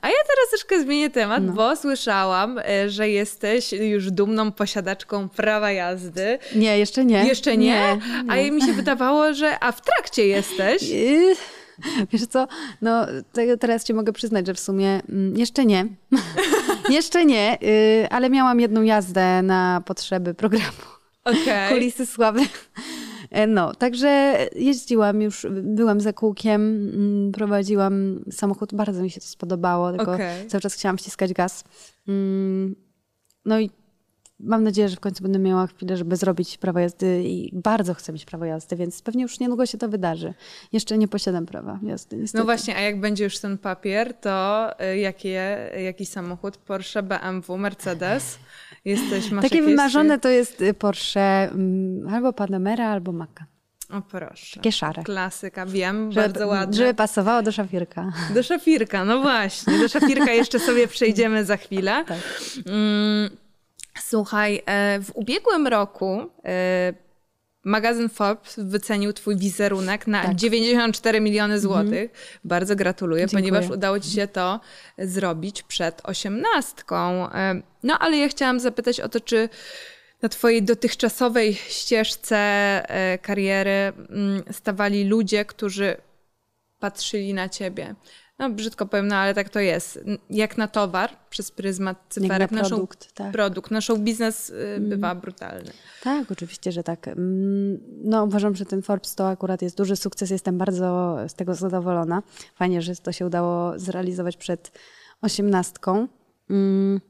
A 0.00 0.08
ja 0.08 0.14
teraz 0.14 0.50
troszkę 0.50 0.80
zmienię 0.80 1.10
temat, 1.10 1.42
no. 1.42 1.52
bo 1.52 1.76
słyszałam, 1.76 2.58
e, 2.58 2.90
że 2.90 3.08
jesteś 3.08 3.72
już 3.72 4.10
dumną 4.10 4.52
posiadaczką 4.52 5.28
prawa 5.28 5.72
jazdy. 5.72 6.38
Nie, 6.54 6.78
jeszcze 6.78 7.04
nie. 7.04 7.24
Jeszcze 7.26 7.56
nie? 7.56 7.66
nie, 7.66 8.00
nie. 8.24 8.48
A 8.48 8.50
mi 8.50 8.62
się 8.62 8.72
wydawało, 8.72 9.34
że 9.34 9.56
a 9.60 9.72
w 9.72 9.80
trakcie 9.80 10.26
jesteś. 10.26 10.82
Wiesz 12.12 12.26
co, 12.26 12.48
no 12.82 13.06
teraz 13.60 13.84
ci 13.84 13.94
mogę 13.94 14.12
przyznać, 14.12 14.46
że 14.46 14.54
w 14.54 14.60
sumie 14.60 15.00
mm, 15.08 15.36
jeszcze 15.36 15.66
nie. 15.66 15.86
jeszcze 16.90 17.24
nie, 17.24 17.58
y, 17.62 18.08
ale 18.10 18.30
miałam 18.30 18.60
jedną 18.60 18.82
jazdę 18.82 19.42
na 19.42 19.82
potrzeby 19.86 20.34
programu. 20.34 20.94
Okay. 21.24 21.68
Kulisy 21.68 22.06
sławy. 22.06 22.40
E, 23.34 23.46
no, 23.46 23.74
także 23.74 24.38
jeździłam 24.56 25.22
już, 25.22 25.46
byłam 25.50 26.00
za 26.00 26.12
kółkiem, 26.12 26.90
mm, 26.94 27.32
prowadziłam 27.32 28.24
samochód, 28.30 28.74
bardzo 28.74 29.02
mi 29.02 29.10
się 29.10 29.20
to 29.20 29.26
spodobało, 29.26 29.92
tylko 29.92 30.12
okay. 30.12 30.46
cały 30.48 30.60
czas 30.60 30.74
chciałam 30.74 30.98
wciskać 30.98 31.32
gaz. 31.32 31.64
Mm, 32.08 32.76
no 33.44 33.60
i 33.60 33.70
mam 34.40 34.64
nadzieję, 34.64 34.88
że 34.88 34.96
w 34.96 35.00
końcu 35.00 35.22
będę 35.22 35.38
miała 35.38 35.66
chwilę, 35.66 35.96
żeby 35.96 36.16
zrobić 36.16 36.58
prawo 36.58 36.78
jazdy 36.78 37.22
i 37.24 37.50
bardzo 37.52 37.94
chcę 37.94 38.12
mieć 38.12 38.24
prawo 38.24 38.44
jazdy, 38.44 38.76
więc 38.76 39.02
pewnie 39.02 39.22
już 39.22 39.40
niedługo 39.40 39.66
się 39.66 39.78
to 39.78 39.88
wydarzy. 39.88 40.34
Jeszcze 40.72 40.98
nie 40.98 41.08
posiadam 41.08 41.46
prawa 41.46 41.78
jazdy, 41.82 42.16
niestety. 42.16 42.38
No 42.38 42.44
właśnie, 42.44 42.76
a 42.76 42.80
jak 42.80 43.00
będzie 43.00 43.24
już 43.24 43.38
ten 43.38 43.58
papier, 43.58 44.14
to 44.14 44.70
y, 44.92 44.98
jakie, 44.98 45.70
jaki 45.84 46.06
samochód? 46.06 46.56
Porsche, 46.56 47.02
BMW, 47.02 47.58
Mercedes? 47.58 48.38
Jesteś, 48.84 49.30
masz 49.30 49.42
Takie 49.42 49.62
wymarzone 49.62 50.18
to 50.18 50.28
jest 50.28 50.60
y, 50.60 50.74
Porsche 50.74 51.50
mm, 51.50 52.14
albo 52.14 52.32
Panamera, 52.32 52.88
albo 52.88 53.12
Macan. 53.12 53.46
O 53.90 54.00
proszę. 54.02 54.56
Takie 54.56 54.72
szare. 54.72 55.02
Klasyka, 55.02 55.66
wiem, 55.66 56.12
Żeby, 56.12 56.26
bardzo 56.26 56.46
ładne. 56.46 56.76
żeby 56.76 56.94
pasowało 56.94 57.42
do 57.42 57.52
szafirka. 57.52 58.12
Do 58.34 58.42
szafirka, 58.42 59.04
no 59.04 59.20
właśnie. 59.22 59.78
Do 59.78 59.88
szafirka 59.88 60.32
jeszcze 60.32 60.58
sobie 60.58 60.88
przejdziemy 60.88 61.44
za 61.44 61.56
chwilę. 61.56 62.04
Tak. 62.08 62.18
Mm, 62.66 63.30
słuchaj, 63.98 64.62
e, 64.66 65.00
w 65.00 65.10
ubiegłym 65.14 65.66
roku 65.66 66.30
e, 66.44 66.92
magazyn 67.64 68.08
Forbes 68.08 68.54
wycenił 68.58 69.12
twój 69.12 69.36
wizerunek 69.36 70.06
na 70.06 70.22
Tak. 70.22 70.34
94 70.34 71.20
miliony 71.20 71.60
złotych. 71.60 72.10
Bardzo 72.44 72.76
gratuluję, 72.76 73.26
Dziękuję. 73.26 73.50
ponieważ 73.50 73.70
udało 73.70 74.00
ci 74.00 74.10
się 74.10 74.26
to 74.28 74.60
zrobić 74.98 75.62
przed 75.62 76.00
osiemnastką. 76.04 77.28
No 77.82 77.98
ale 77.98 78.16
ja 78.16 78.28
chciałam 78.28 78.60
zapytać 78.60 79.00
o 79.00 79.08
to, 79.08 79.20
czy 79.20 79.48
na 80.22 80.28
twojej 80.28 80.62
dotychczasowej 80.62 81.54
ścieżce 81.54 82.36
e, 82.36 83.18
kariery 83.18 83.70
mm, 83.70 84.42
stawali 84.52 85.04
ludzie, 85.04 85.44
którzy 85.44 85.96
patrzyli 86.78 87.34
na 87.34 87.48
ciebie. 87.48 87.94
No 88.38 88.50
brzydko 88.50 88.86
powiem, 88.86 89.08
no 89.08 89.16
ale 89.16 89.34
tak 89.34 89.48
to 89.48 89.60
jest. 89.60 90.04
Jak 90.30 90.58
na 90.58 90.68
towar 90.68 91.10
przez 91.30 91.50
pryzmat 91.50 92.04
cyferek. 92.08 92.50
na 92.50 92.60
produkt, 92.60 93.12
tak. 93.14 93.32
produkt. 93.32 93.70
Na 93.70 93.80
show 93.80 93.98
biznes 93.98 94.50
y, 94.50 94.80
bywa 94.80 95.14
brutalny. 95.14 95.70
Tak, 96.02 96.32
oczywiście, 96.32 96.72
że 96.72 96.82
tak. 96.82 97.08
Mm, 97.08 97.78
No, 98.04 98.24
uważam, 98.24 98.56
że 98.56 98.64
ten 98.66 98.82
Forbes 98.82 99.14
to 99.14 99.28
akurat 99.28 99.62
jest 99.62 99.76
duży 99.76 99.96
sukces. 99.96 100.30
Jestem 100.30 100.58
bardzo 100.58 101.16
z 101.28 101.34
tego 101.34 101.54
zadowolona. 101.54 102.22
Fajnie, 102.54 102.82
że 102.82 102.96
to 102.96 103.12
się 103.12 103.26
udało 103.26 103.78
zrealizować 103.78 104.36
przed 104.36 104.72
osiemnastką. 105.22 106.08
Mm, 106.50 107.00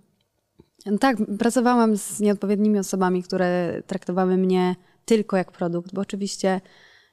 Tak, 1.01 1.17
pracowałam 1.39 1.97
z 1.97 2.21
nieodpowiednimi 2.21 2.79
osobami, 2.79 3.23
które 3.23 3.83
traktowały 3.87 4.37
mnie 4.37 4.77
tylko 5.05 5.37
jak 5.37 5.53
produkt, 5.53 5.95
bo 5.95 6.01
oczywiście 6.01 6.61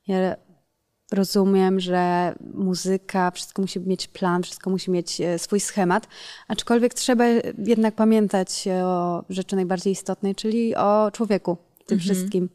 ja 0.08 0.36
rozumiem, 1.12 1.80
że 1.80 2.36
muzyka, 2.54 3.32
wszystko 3.32 3.62
musi 3.62 3.80
mieć 3.80 4.08
plan, 4.08 4.44
wszystko 4.44 4.70
musi 4.70 4.92
mieć 4.92 5.22
e, 5.22 5.40
swój 5.40 5.60
schemat, 5.60 6.08
aczkolwiek 6.48 6.94
trzeba 6.94 7.26
jednak 7.58 7.96
pamiętać 7.96 8.68
o 8.84 9.24
rzeczy 9.30 9.56
najbardziej 9.56 9.94
istotnej, 9.94 10.36
czyli 10.36 10.76
o 10.76 11.12
człowieku 11.14 11.58
w 11.80 11.86
tym 11.86 12.00
wszystkim. 12.00 12.50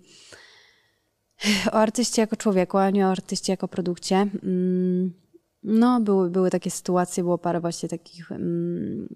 O 1.66 1.74
artyście 1.74 2.22
jako 2.22 2.36
człowieku, 2.36 2.78
a 2.78 2.90
nie 2.90 3.06
o 3.06 3.10
artyście 3.10 3.52
jako 3.52 3.68
produkcie. 3.68 4.16
Mm, 4.42 5.12
No, 5.62 6.00
były, 6.00 6.30
były 6.30 6.50
takie 6.50 6.70
sytuacje, 6.70 7.22
było 7.22 7.38
parę 7.38 7.60
właśnie 7.60 7.88
takich 7.88 8.32
mm, 8.32 9.08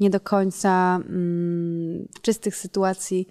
nie 0.00 0.10
do 0.10 0.20
końca 0.20 0.96
mm, 0.96 2.08
czystych 2.22 2.56
sytuacji. 2.56 3.28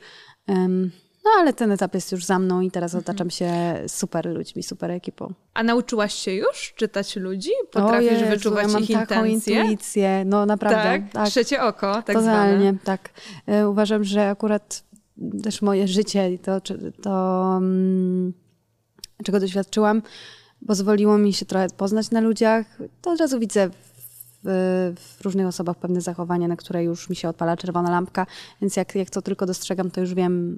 No, 1.25 1.31
ale 1.39 1.53
ten 1.53 1.71
etap 1.71 1.93
jest 1.93 2.11
już 2.11 2.25
za 2.25 2.39
mną 2.39 2.61
i 2.61 2.71
teraz 2.71 2.95
otaczam 2.95 3.29
się 3.29 3.53
super 3.87 4.25
ludźmi, 4.25 4.63
super 4.63 4.91
ekipą. 4.91 5.33
A 5.53 5.63
nauczyłaś 5.63 6.13
się 6.13 6.31
już 6.33 6.73
czytać 6.75 7.15
ludzi? 7.15 7.49
Potrafisz 7.71 8.11
Jezu, 8.11 8.25
wyczuwać 8.25 8.67
ja 8.67 8.73
mam 8.73 8.83
ich 8.83 8.93
taką 8.93 9.25
intencje? 9.25 9.61
intuicję. 9.61 10.23
No 10.25 10.45
naprawdę. 10.45 10.83
Tak? 10.83 11.11
tak. 11.11 11.27
Trzecie 11.27 11.63
oko, 11.63 11.93
tak 11.93 12.15
Totalnie, 12.15 12.59
zwane. 12.63 12.77
tak. 12.83 13.09
E, 13.47 13.69
Uważam, 13.69 14.03
że 14.03 14.29
akurat 14.29 14.83
też 15.43 15.61
moje 15.61 15.87
życie 15.87 16.31
i 16.33 16.39
to, 16.39 16.61
to 17.01 17.53
mm, 17.57 18.33
czego 19.23 19.39
doświadczyłam, 19.39 20.01
pozwoliło 20.67 21.17
mi 21.17 21.33
się 21.33 21.45
trochę 21.45 21.67
poznać 21.77 22.11
na 22.11 22.21
ludziach. 22.21 22.65
To 23.01 23.11
od 23.11 23.19
razu 23.19 23.39
widzę 23.39 23.69
w, 24.43 24.93
w 24.99 25.21
różnych 25.21 25.47
osobach 25.47 25.77
pewne 25.77 26.01
zachowania, 26.01 26.47
na 26.47 26.55
które 26.55 26.83
już 26.83 27.09
mi 27.09 27.15
się 27.15 27.29
odpala 27.29 27.57
czerwona 27.57 27.91
lampka, 27.91 28.25
więc 28.61 28.75
jak, 28.75 28.95
jak 28.95 29.09
to 29.09 29.21
tylko 29.21 29.45
dostrzegam, 29.45 29.91
to 29.91 30.01
już 30.01 30.13
wiem 30.13 30.57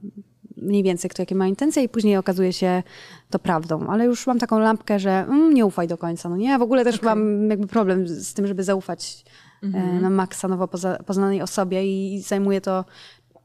mniej 0.58 0.84
więcej, 0.84 1.10
kto 1.10 1.22
jakie 1.22 1.36
ma 1.36 1.48
intencje 1.48 1.84
i 1.84 1.89
później 1.89 2.18
okazuje 2.18 2.54
się 2.54 2.84
to 3.30 3.39
prawdą. 3.39 3.88
Ale 3.88 4.06
już 4.06 4.28
mam 4.28 4.39
taką 4.39 4.60
lampkę, 4.60 5.00
że 5.00 5.12
mm, 5.12 5.54
nie 5.54 5.65
ufaj 5.65 5.88
do 5.88 5.98
końca. 5.98 6.30
No 6.30 6.38
nie, 6.38 6.50
ja 6.50 6.60
w 6.60 6.62
ogóle 6.62 6.84
też 6.84 7.02
mam 7.02 7.50
jakby 7.50 7.68
problem 7.68 8.08
z 8.08 8.34
tym, 8.34 8.48
żeby 8.48 8.63
zaufać 8.63 9.26
e, 9.63 9.68
na 10.02 10.10
maksa 10.10 10.48
nowo 10.48 10.68
poza, 10.68 11.04
poznanej 11.04 11.41
osobie 11.41 11.86
i 11.86 12.22
zajmuje 12.22 12.62
to 12.62 12.86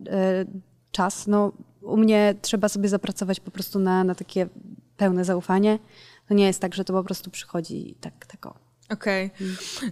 e, 0.07 0.45
czas. 0.93 1.27
No, 1.27 1.53
u 1.83 1.97
mnie 1.97 2.35
trzeba 2.43 2.69
sobie 2.69 2.89
zapracować 2.89 3.41
po 3.41 3.51
prostu 3.51 3.79
na, 3.79 4.05
na 4.05 4.15
takie 4.15 4.49
pełne 4.97 5.25
zaufanie. 5.25 5.79
To 6.29 6.35
nie 6.35 6.47
jest 6.47 6.61
tak, 6.61 6.75
że 6.75 6.85
to 6.85 6.93
po 6.93 7.05
prostu 7.05 7.31
przychodzi 7.31 7.95
tak, 8.01 8.27
tak 8.27 8.47
o. 8.47 8.55
Okej. 8.91 9.31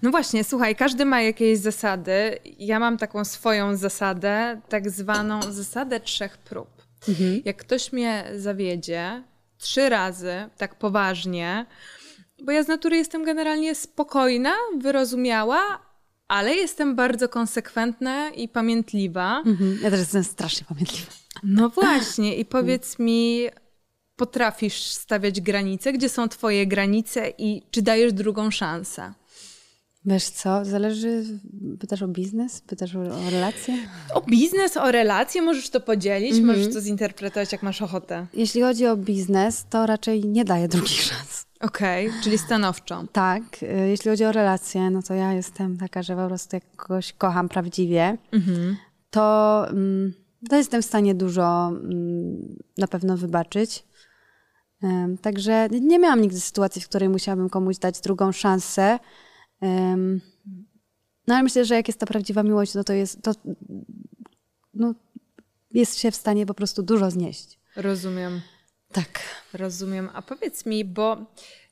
No 0.02 0.10
właśnie, 0.10 0.44
słuchaj, 0.44 0.76
każdy 0.76 1.04
ma 1.04 1.22
jakieś 1.22 1.58
zasady. 1.58 2.38
Ja 2.58 2.78
mam 2.80 2.98
taką 2.98 3.24
swoją 3.24 3.76
zasadę, 3.76 4.60
tak 4.68 4.90
zwaną 4.90 5.42
zasadę 5.42 6.00
trzech 6.00 6.38
prób. 6.38 6.68
Jak 7.44 7.56
ktoś 7.56 7.92
mnie 7.92 8.24
zawiedzie 8.36 9.22
trzy 9.58 9.88
razy, 9.88 10.34
tak 10.56 10.74
poważnie, 10.74 11.66
bo 12.42 12.52
ja 12.52 12.62
z 12.62 12.68
natury 12.68 12.96
jestem 12.96 13.24
generalnie 13.24 13.74
spokojna, 13.74 14.54
wyrozumiała, 14.78 15.88
ale 16.28 16.54
jestem 16.54 16.96
bardzo 16.96 17.28
konsekwentna 17.28 18.30
i 18.30 18.48
pamiętliwa. 18.48 19.42
Mhm. 19.46 19.78
Ja 19.82 19.90
też 19.90 19.98
jestem 19.98 20.24
strasznie 20.24 20.66
pamiętliwa. 20.68 21.10
No 21.42 21.68
właśnie, 21.68 22.36
i 22.36 22.44
powiedz 22.44 22.98
mi, 22.98 23.48
potrafisz 24.16 24.82
stawiać 24.82 25.40
granice? 25.40 25.92
Gdzie 25.92 26.08
są 26.08 26.28
twoje 26.28 26.66
granice 26.66 27.32
i 27.38 27.62
czy 27.70 27.82
dajesz 27.82 28.12
drugą 28.12 28.50
szansę? 28.50 29.12
Wiesz 30.04 30.24
co, 30.24 30.64
zależy, 30.64 31.24
pytasz 31.80 32.02
o 32.02 32.08
biznes, 32.08 32.60
pytasz 32.60 32.96
o, 32.96 33.00
o 33.00 33.30
relacje? 33.30 33.74
O 34.14 34.20
biznes, 34.20 34.76
o 34.76 34.92
relacje 34.92 35.42
możesz 35.42 35.70
to 35.70 35.80
podzielić, 35.80 36.40
możesz 36.40 36.74
to 36.74 36.80
zinterpretować 36.80 37.52
jak 37.52 37.62
masz 37.62 37.82
ochotę. 37.82 38.26
Jeśli 38.34 38.62
chodzi 38.62 38.86
o 38.86 38.96
biznes, 38.96 39.66
to 39.70 39.86
raczej 39.86 40.24
nie 40.24 40.44
daję 40.44 40.68
drugich 40.68 41.02
szans. 41.02 41.46
Okej, 41.60 42.10
czyli 42.24 42.38
stanowczo. 42.38 43.04
Tak, 43.12 43.42
y, 43.62 43.88
jeśli 43.88 44.10
chodzi 44.10 44.24
o 44.24 44.32
relacje, 44.32 44.90
no 44.90 45.02
to 45.02 45.14
ja 45.14 45.32
jestem 45.32 45.76
taka, 45.76 46.02
że 46.02 46.16
po 46.16 46.26
prostu 46.26 46.56
jak 46.56 46.76
kogoś 46.76 47.12
kocham 47.12 47.48
prawdziwie, 47.48 48.16
to, 49.10 49.66
mm, 49.70 50.12
to 50.50 50.56
jestem 50.56 50.82
w 50.82 50.84
stanie 50.84 51.14
dużo 51.14 51.68
mm, 51.68 52.56
na 52.78 52.86
pewno 52.88 53.16
wybaczyć. 53.16 53.84
Także 55.22 55.68
nie 55.80 55.98
miałam 55.98 56.20
nigdy 56.20 56.40
sytuacji, 56.40 56.82
w 56.82 56.88
której 56.88 57.08
musiałabym 57.08 57.50
komuś 57.50 57.78
dać 57.78 58.00
drugą 58.00 58.32
szansę. 58.32 58.98
No 61.26 61.34
ale 61.34 61.42
myślę, 61.42 61.64
że 61.64 61.74
jak 61.74 61.88
jest 61.88 62.00
ta 62.00 62.06
prawdziwa 62.06 62.42
miłość, 62.42 62.74
no 62.74 62.84
to 62.84 62.92
jest, 62.92 63.22
to, 63.22 63.32
no, 64.74 64.94
jest 65.70 65.98
się 65.98 66.10
w 66.10 66.16
stanie 66.16 66.46
po 66.46 66.54
prostu 66.54 66.82
dużo 66.82 67.10
znieść. 67.10 67.58
Rozumiem. 67.76 68.40
Tak. 68.92 69.20
Rozumiem. 69.52 70.10
A 70.14 70.22
powiedz 70.22 70.66
mi, 70.66 70.84
bo 70.84 71.26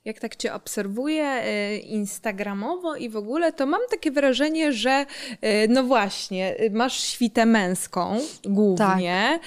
jak 0.07 0.19
tak 0.19 0.37
cię 0.37 0.55
obserwuję 0.55 1.43
y, 1.75 1.79
instagramowo 1.79 2.97
i 2.97 3.09
w 3.09 3.17
ogóle, 3.17 3.53
to 3.53 3.67
mam 3.67 3.81
takie 3.91 4.11
wrażenie, 4.11 4.73
że 4.73 5.07
y, 5.33 5.69
no 5.69 5.85
właśnie, 5.85 6.61
y, 6.61 6.71
masz 6.71 7.01
świtę 7.01 7.47
męską 7.47 8.19
głównie 8.45 9.41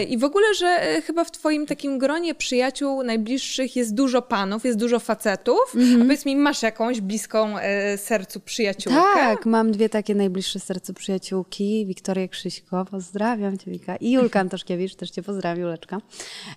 Y, 0.00 0.02
i 0.02 0.18
w 0.18 0.24
ogóle, 0.24 0.54
że 0.54 1.00
chyba 1.06 1.24
w 1.24 1.30
twoim 1.30 1.66
takim 1.66 1.98
gronie 1.98 2.34
przyjaciół 2.34 3.02
najbliższych 3.02 3.76
jest 3.76 3.94
dużo 3.94 4.22
panów, 4.22 4.64
jest 4.64 4.78
dużo 4.78 4.98
facetów. 4.98 5.74
A 5.96 5.98
powiedz 5.98 6.26
mi, 6.26 6.36
masz 6.36 6.62
jakąś 6.62 7.00
bliską 7.00 7.54
sercu 7.96 8.40
przyjaciółkę? 8.40 9.00
Tak, 9.14 9.46
mam 9.46 9.72
dwie 9.72 9.88
takie 9.88 10.14
najbliższe 10.14 10.60
sercu 10.60 10.94
przyjaciółki. 10.94 11.86
Wiktorię 11.86 12.28
Krzyśko, 12.28 12.84
pozdrawiam 12.84 13.58
Cię 13.58 13.70
Wika. 13.70 13.96
I 13.96 14.12
Julka 14.12 14.40
Antoszkiewicz, 14.40 14.94
też 14.94 15.10
Cię 15.10 15.22
pozdrawiam, 15.22 15.60
Juleczka. 15.60 16.00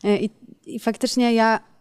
I, 0.03 0.29
I 0.65 0.79
faktycznie 0.79 1.33
ja 1.33 1.72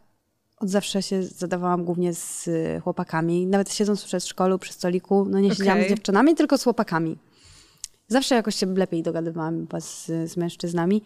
od 0.63 0.71
zawsze 0.71 1.03
się 1.03 1.23
zadawałam 1.23 1.85
głównie 1.85 2.15
z 2.15 2.49
y, 2.49 2.81
chłopakami. 2.85 3.47
Nawet 3.47 3.73
siedząc 3.73 4.03
w 4.03 4.07
przedszkolu, 4.07 4.59
przy 4.59 4.73
stoliku, 4.73 5.25
no 5.25 5.41
nie 5.41 5.55
siedziałam 5.55 5.79
Okej. 5.79 5.89
z 5.89 5.91
dziewczynami, 5.91 6.35
tylko 6.35 6.59
z 6.59 6.65
chłopakami. 6.65 7.19
Zawsze 8.09 8.35
jakoś 8.35 8.55
się 8.55 8.67
lepiej 8.67 9.03
dogadywałam 9.03 9.67
z, 9.81 10.07
z 10.07 10.37
mężczyznami. 10.37 11.03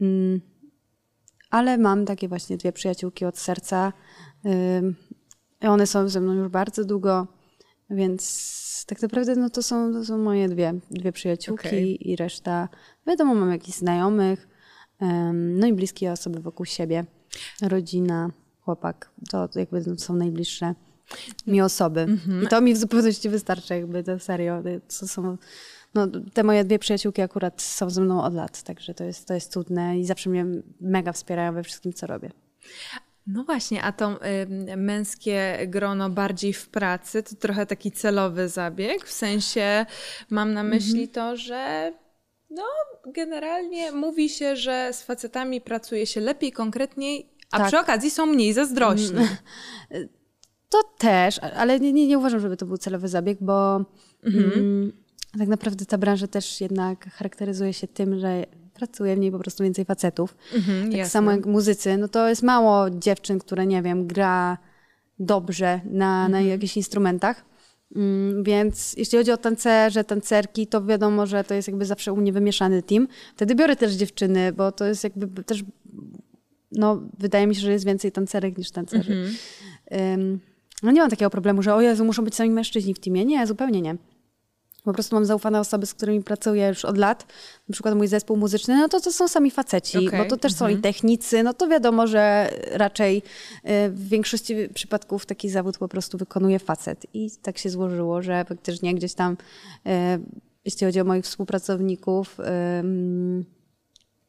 Mm, 0.00 0.40
ale 1.50 1.78
mam 1.78 2.04
takie 2.04 2.28
właśnie 2.28 2.56
dwie 2.56 2.72
przyjaciółki 2.72 3.24
od 3.24 3.38
serca. 3.38 3.92
I 5.62 5.66
One 5.66 5.86
są 5.86 6.08
ze 6.08 6.20
mną 6.20 6.32
już 6.34 6.48
bardzo 6.48 6.84
długo, 6.84 7.26
więc 7.90 8.84
tak 8.86 9.02
naprawdę 9.02 9.36
no 9.36 9.50
to, 9.50 9.62
są, 9.62 9.92
to 9.92 10.04
są 10.04 10.18
moje 10.18 10.48
dwie, 10.48 10.74
dwie 10.90 11.12
przyjaciółki 11.12 11.68
Okej. 11.68 12.10
i 12.10 12.16
reszta, 12.16 12.68
wiadomo, 13.06 13.34
mam 13.34 13.50
jakichś 13.50 13.78
znajomych, 13.78 14.48
ym, 15.02 15.58
no 15.58 15.66
i 15.66 15.72
bliskie 15.72 16.12
osoby 16.12 16.40
wokół 16.40 16.66
siebie, 16.66 17.04
rodzina, 17.62 18.30
chłopak, 18.70 19.10
to 19.30 19.48
jakby 19.54 19.98
są 19.98 20.14
najbliższe 20.14 20.74
mi 21.46 21.62
osoby. 21.62 22.06
I 22.44 22.46
to 22.46 22.60
mi 22.60 22.74
w 22.74 22.78
zupełności 22.78 23.28
wystarczy, 23.28 23.74
jakby 23.74 24.02
to 24.02 24.18
serio, 24.18 24.62
to 25.00 25.08
są 25.08 25.36
no, 25.94 26.06
te 26.34 26.42
moje 26.42 26.64
dwie 26.64 26.78
przyjaciółki 26.78 27.22
akurat 27.22 27.62
są 27.62 27.90
ze 27.90 28.00
mną 28.00 28.22
od 28.22 28.34
lat, 28.34 28.62
także 28.62 28.94
to 28.94 29.04
jest, 29.04 29.28
to 29.28 29.34
jest 29.34 29.52
cudne 29.52 29.98
i 29.98 30.04
zawsze 30.04 30.30
mnie 30.30 30.46
mega 30.80 31.12
wspierają 31.12 31.54
we 31.54 31.62
wszystkim, 31.62 31.92
co 31.92 32.06
robię. 32.06 32.30
No 33.26 33.44
właśnie, 33.44 33.82
a 33.82 33.92
to 33.92 34.20
y, 34.70 34.76
męskie 34.76 35.58
grono 35.66 36.10
bardziej 36.10 36.52
w 36.52 36.68
pracy 36.68 37.22
to 37.22 37.34
trochę 37.34 37.66
taki 37.66 37.92
celowy 37.92 38.48
zabieg. 38.48 39.06
W 39.06 39.12
sensie 39.12 39.86
mam 40.30 40.52
na 40.54 40.62
myśli 40.62 41.02
mhm. 41.02 41.08
to, 41.08 41.36
że 41.36 41.92
no, 42.50 42.64
generalnie 43.06 43.92
mówi 43.92 44.28
się, 44.28 44.56
że 44.56 44.90
z 44.92 45.02
facetami 45.02 45.60
pracuje 45.60 46.06
się 46.06 46.20
lepiej, 46.20 46.52
konkretniej, 46.52 47.39
a 47.52 47.58
tak. 47.58 47.66
przy 47.66 47.78
okazji 47.78 48.10
są 48.10 48.26
mniej 48.26 48.52
zazdrośni. 48.52 49.16
Mm. 49.90 50.08
To 50.68 50.82
też, 50.98 51.38
ale 51.38 51.80
nie, 51.80 51.92
nie, 51.92 52.06
nie 52.06 52.18
uważam, 52.18 52.40
żeby 52.40 52.56
to 52.56 52.66
był 52.66 52.76
celowy 52.76 53.08
zabieg, 53.08 53.38
bo 53.40 53.84
mhm. 54.24 54.52
mm, 54.52 54.92
tak 55.38 55.48
naprawdę 55.48 55.86
ta 55.86 55.98
branża 55.98 56.26
też 56.26 56.60
jednak 56.60 57.10
charakteryzuje 57.10 57.72
się 57.72 57.88
tym, 57.88 58.18
że 58.18 58.44
pracuje 58.74 59.16
w 59.16 59.18
niej 59.18 59.32
po 59.32 59.38
prostu 59.38 59.64
więcej 59.64 59.84
facetów. 59.84 60.36
Mhm, 60.54 60.82
tak 60.82 60.98
jasne. 60.98 61.10
samo 61.10 61.30
jak 61.30 61.46
muzycy, 61.46 61.96
no 61.96 62.08
to 62.08 62.28
jest 62.28 62.42
mało 62.42 62.90
dziewczyn, 62.90 63.38
które, 63.38 63.66
nie 63.66 63.82
wiem, 63.82 64.06
gra 64.06 64.58
dobrze 65.18 65.80
na, 65.84 66.24
mhm. 66.24 66.32
na 66.32 66.40
jakichś 66.40 66.76
instrumentach. 66.76 67.44
Mm, 67.96 68.44
więc 68.44 68.94
jeśli 68.96 69.18
chodzi 69.18 69.32
o 69.32 69.36
tancerze, 69.36 70.04
tancerki, 70.04 70.66
to 70.66 70.84
wiadomo, 70.84 71.26
że 71.26 71.44
to 71.44 71.54
jest 71.54 71.68
jakby 71.68 71.86
zawsze 71.86 72.12
u 72.12 72.16
mnie 72.16 72.32
wymieszany 72.32 72.82
team. 72.82 73.08
Wtedy 73.36 73.54
biorę 73.54 73.76
też 73.76 73.92
dziewczyny, 73.92 74.52
bo 74.52 74.72
to 74.72 74.84
jest 74.86 75.04
jakby 75.04 75.44
też, 75.44 75.64
no 76.72 77.00
wydaje 77.18 77.46
mi 77.46 77.54
się, 77.54 77.60
że 77.60 77.72
jest 77.72 77.84
więcej 77.84 78.12
tancerek 78.12 78.58
niż 78.58 78.70
tancerzy. 78.70 79.12
Mhm. 79.12 79.36
Um, 79.90 80.40
no 80.82 80.90
nie 80.90 81.00
mam 81.00 81.10
takiego 81.10 81.30
problemu, 81.30 81.62
że 81.62 81.74
o 81.74 81.80
Jezu, 81.80 82.04
muszą 82.04 82.24
być 82.24 82.34
sami 82.34 82.50
mężczyźni 82.50 82.94
w 82.94 82.98
teamie. 82.98 83.24
Nie, 83.24 83.46
zupełnie 83.46 83.82
nie. 83.82 83.96
Po 84.84 84.92
prostu 84.92 85.16
mam 85.16 85.24
zaufane 85.24 85.60
osoby, 85.60 85.86
z 85.86 85.94
którymi 85.94 86.22
pracuję 86.22 86.68
już 86.68 86.84
od 86.84 86.98
lat. 86.98 87.26
Na 87.68 87.72
przykład 87.72 87.94
mój 87.94 88.08
zespół 88.08 88.36
muzyczny, 88.36 88.76
no 88.76 88.88
to 88.88 89.00
to 89.00 89.12
są 89.12 89.28
sami 89.28 89.50
faceci, 89.50 90.08
okay. 90.08 90.22
bo 90.22 90.30
to 90.30 90.36
też 90.36 90.52
są 90.52 90.68
i 90.68 90.74
mhm. 90.74 90.82
technicy. 90.82 91.42
No 91.42 91.54
to 91.54 91.68
wiadomo, 91.68 92.06
że 92.06 92.50
raczej 92.72 93.16
y, 93.16 93.22
w 93.90 94.08
większości 94.08 94.54
przypadków 94.74 95.26
taki 95.26 95.50
zawód 95.50 95.78
po 95.78 95.88
prostu 95.88 96.18
wykonuje 96.18 96.58
facet. 96.58 97.06
I 97.14 97.30
tak 97.42 97.58
się 97.58 97.70
złożyło, 97.70 98.22
że 98.22 98.44
faktycznie 98.44 98.94
gdzieś 98.94 99.14
tam, 99.14 99.32
y, 99.32 99.90
jeśli 100.64 100.86
chodzi 100.86 101.00
o 101.00 101.04
moich 101.04 101.24
współpracowników, 101.24 102.36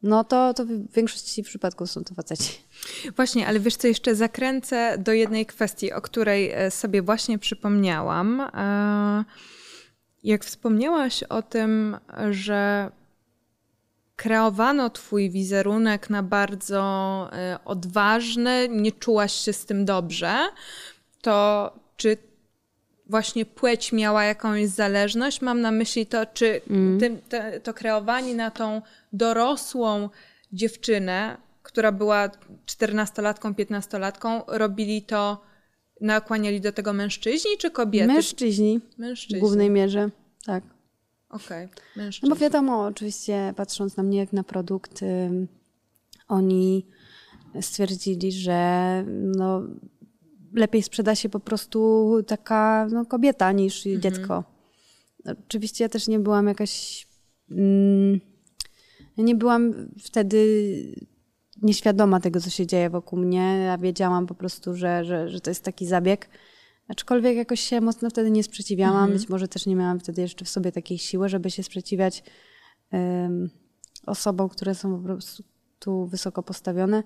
no 0.04 0.24
to, 0.24 0.54
to 0.54 0.66
w 0.66 0.92
większości 0.92 1.44
przypadków 1.44 1.92
są 1.92 2.04
to 2.04 2.16
faceci. 2.16 2.62
Właśnie, 3.16 3.48
ale 3.48 3.60
wiesz 3.60 3.76
co, 3.76 3.88
jeszcze 3.88 4.16
zakręcę 4.16 4.98
do 4.98 5.14
jednej 5.14 5.46
kwestii, 5.46 5.94
o 5.94 6.02
której 6.02 6.52
e, 6.52 6.72
sobie 6.72 7.02
właśnie 7.02 7.40
przypomniałam. 7.40 8.42
E, 8.42 9.24
jak 10.24 10.46
wspomniałaś 10.46 11.24
o 11.24 11.42
tym, 11.42 11.98
że 12.32 12.92
kreowano 14.16 14.90
Twój 14.90 15.30
wizerunek 15.30 16.10
na 16.10 16.24
bardzo 16.24 17.30
e, 17.34 17.60
odważny, 17.66 18.68
nie 18.70 18.92
czułaś 18.92 19.34
się 19.34 19.54
z 19.54 19.66
tym 19.66 19.86
dobrze, 19.86 20.38
to 21.22 21.72
czy 21.98 22.18
właśnie 23.12 23.46
płeć 23.46 23.92
miała 23.92 24.24
jakąś 24.24 24.68
zależność? 24.68 25.42
Mam 25.42 25.62
na 25.62 25.72
myśli 25.72 26.06
to, 26.06 26.26
czy 26.26 26.62
mm. 26.70 27.00
tym, 27.00 27.22
te, 27.22 27.60
to 27.60 27.74
kreowanie 27.74 28.36
na 28.36 28.52
tą 28.52 28.82
dorosłą 29.14 30.10
dziewczynę, 30.54 31.38
która 31.64 31.92
była 31.92 32.28
14-latką, 32.66 33.54
15-latką, 33.54 34.42
robili 34.48 35.02
to 35.02 35.42
nakłaniali 36.02 36.62
do 36.62 36.72
tego 36.72 36.94
mężczyźni 36.94 37.52
czy 37.60 37.72
kobiety? 37.72 38.08
Mężczyźni. 38.08 38.80
Mężczyźni. 38.98 39.38
W 39.38 39.40
głównej 39.40 39.70
mierze, 39.70 40.10
tak. 40.46 40.64
Okej, 41.30 41.66
okay. 41.66 41.84
mężczyźni. 41.96 42.30
No 42.30 42.36
bo 42.36 42.42
wiadomo, 42.42 42.86
oczywiście 42.86 43.54
patrząc 43.58 43.98
na 43.98 44.04
mnie 44.04 44.18
jak 44.18 44.34
na 44.34 44.44
produkt, 44.44 45.02
y, 45.02 45.48
oni 46.28 46.88
stwierdzili, 47.62 48.32
że 48.32 49.04
no, 49.08 49.64
lepiej 50.54 50.84
sprzeda 50.84 51.16
się 51.16 51.30
po 51.30 51.40
prostu 51.40 52.10
taka 52.28 52.88
no, 52.92 53.06
kobieta 53.06 53.52
niż 53.52 53.88
mhm. 53.88 54.02
dziecko. 54.02 54.44
Oczywiście 55.48 55.84
ja 55.84 55.90
też 55.90 56.08
nie 56.08 56.20
byłam 56.20 56.48
jakaś. 56.48 57.08
Mm, 57.52 58.20
nie 59.18 59.36
byłam 59.36 59.74
wtedy 60.00 60.68
nieświadoma 61.62 62.20
tego, 62.20 62.40
co 62.40 62.50
się 62.50 62.68
dzieje 62.68 62.90
wokół 62.90 63.20
mnie. 63.20 63.64
Ja 63.66 63.78
wiedziałam 63.78 64.28
po 64.28 64.36
prostu, 64.36 64.76
że, 64.76 65.06
że, 65.06 65.30
że 65.30 65.42
to 65.42 65.50
jest 65.50 65.64
taki 65.64 65.86
zabieg. 65.86 66.30
Aczkolwiek 66.88 67.38
jakoś 67.38 67.60
się 67.60 67.82
mocno 67.82 68.10
wtedy 68.10 68.32
nie 68.32 68.44
sprzeciwiałam. 68.44 69.04
Mhm. 69.04 69.14
Być 69.14 69.30
może 69.30 69.48
też 69.48 69.66
nie 69.66 69.76
miałam 69.76 70.00
wtedy 70.00 70.22
jeszcze 70.22 70.46
w 70.46 70.50
sobie 70.50 70.72
takiej 70.72 70.98
siły, 70.98 71.30
żeby 71.30 71.52
się 71.52 71.64
sprzeciwiać 71.64 72.24
um, 72.92 73.50
osobom, 74.06 74.50
które 74.50 74.76
są 74.76 74.98
po 74.98 75.04
prostu 75.04 75.44
tu 75.80 76.06
wysoko 76.06 76.44
postawione. 76.44 77.04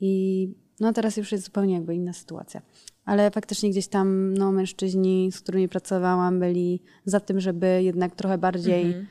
I 0.00 0.48
no 0.82 0.92
teraz 0.92 1.16
już 1.16 1.32
jest 1.32 1.44
zupełnie 1.44 1.74
jakby 1.74 1.94
inna 1.94 2.12
sytuacja. 2.12 2.62
Ale 3.04 3.30
faktycznie 3.30 3.70
gdzieś 3.70 3.88
tam 3.88 4.34
no, 4.34 4.52
mężczyźni, 4.52 5.32
z 5.32 5.40
którymi 5.40 5.68
pracowałam, 5.68 6.40
byli 6.40 6.82
za 7.04 7.20
tym, 7.20 7.40
żeby 7.40 7.82
jednak 7.82 8.14
trochę 8.14 8.38
bardziej 8.38 8.84
mhm. 8.84 9.06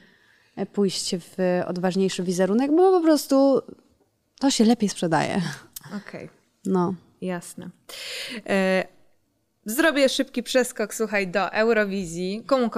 pójść 0.74 1.16
w 1.16 1.62
odważniejszy 1.66 2.24
wizerunek, 2.24 2.72
bo 2.72 2.92
po 2.92 3.02
prostu 3.02 3.62
to 4.40 4.52
się 4.52 4.66
lepiej 4.66 4.90
sprzedaje. 4.90 5.42
Okej. 5.88 6.26
Okay. 6.26 6.30
No. 6.66 6.96
Jasne. 7.22 7.70
E, 8.50 8.88
zrobię 9.66 10.10
szybki 10.10 10.44
przeskok, 10.44 10.94
słuchaj, 10.94 11.28
do 11.28 11.52
Eurowizji. 11.52 12.44
Komu 12.46 12.70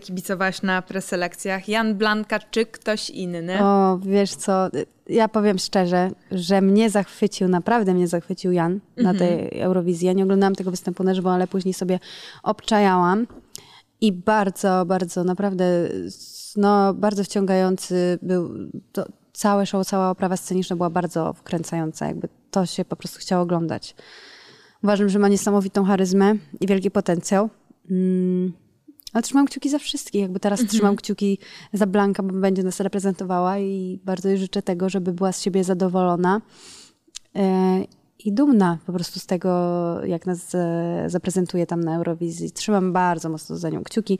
kibicowałaś 0.00 0.62
na 0.62 0.82
preselekcjach? 0.82 1.68
Jan 1.68 1.94
Blanka 1.94 2.38
czy 2.38 2.66
ktoś 2.66 3.10
inny? 3.10 3.64
O, 3.64 3.98
wiesz 3.98 4.34
co, 4.34 4.68
ja 5.08 5.28
powiem 5.28 5.58
szczerze, 5.58 6.10
że 6.30 6.60
mnie 6.60 6.90
zachwycił, 6.90 7.48
naprawdę 7.48 7.94
mnie 7.94 8.08
zachwycił 8.08 8.52
Jan 8.52 8.80
na 8.96 9.10
mhm. 9.10 9.18
tej 9.18 9.60
Eurowizji. 9.60 10.06
Ja 10.06 10.12
nie 10.12 10.24
oglądałam 10.24 10.54
tego 10.54 10.70
występu 10.70 11.04
na 11.04 11.14
żywo, 11.14 11.32
ale 11.32 11.46
później 11.46 11.74
sobie 11.74 11.98
obczajałam. 12.42 13.26
I 14.00 14.12
bardzo, 14.12 14.84
bardzo, 14.86 15.24
naprawdę, 15.24 15.64
no, 16.56 16.94
bardzo 16.94 17.24
wciągający 17.24 18.18
był. 18.22 18.50
To, 18.92 19.04
całe 19.32 19.66
show, 19.66 19.86
cała 19.86 20.10
oprawa 20.10 20.36
sceniczna 20.36 20.76
była 20.76 20.90
bardzo 20.90 21.32
wkręcająca. 21.32 22.06
Jakby 22.06 22.28
to 22.50 22.66
się 22.66 22.84
po 22.84 22.96
prostu 22.96 23.18
chciało 23.18 23.42
oglądać. 23.42 23.94
Uważam, 24.82 25.08
że 25.08 25.18
ma 25.18 25.28
niesamowitą 25.28 25.84
charyzmę 25.84 26.34
i 26.60 26.66
wielki 26.66 26.90
potencjał. 26.90 27.50
Mm. 27.90 28.52
Ale 29.12 29.22
trzymam 29.22 29.46
kciuki 29.46 29.70
za 29.70 29.78
wszystkich. 29.78 30.22
Jakby 30.22 30.40
teraz 30.40 30.60
mhm. 30.60 30.68
trzymam 30.68 30.96
kciuki 30.96 31.38
za 31.72 31.86
Blanka, 31.86 32.22
bo 32.22 32.32
będzie 32.32 32.62
nas 32.62 32.80
reprezentowała 32.80 33.58
i 33.58 34.00
bardzo 34.04 34.28
jej 34.28 34.38
życzę 34.38 34.62
tego, 34.62 34.88
żeby 34.88 35.12
była 35.12 35.32
z 35.32 35.42
siebie 35.42 35.64
zadowolona. 35.64 36.40
E, 37.36 37.84
i 38.24 38.32
dumna 38.32 38.78
po 38.86 38.92
prostu 38.92 39.20
z 39.20 39.26
tego, 39.26 39.50
jak 40.04 40.26
nas 40.26 40.54
e, 40.54 41.04
zaprezentuje 41.06 41.66
tam 41.66 41.80
na 41.80 41.96
Eurowizji. 41.96 42.50
Trzymam 42.50 42.92
bardzo 42.92 43.28
mocno 43.28 43.56
za 43.56 43.70
nią 43.70 43.82
kciuki 43.84 44.18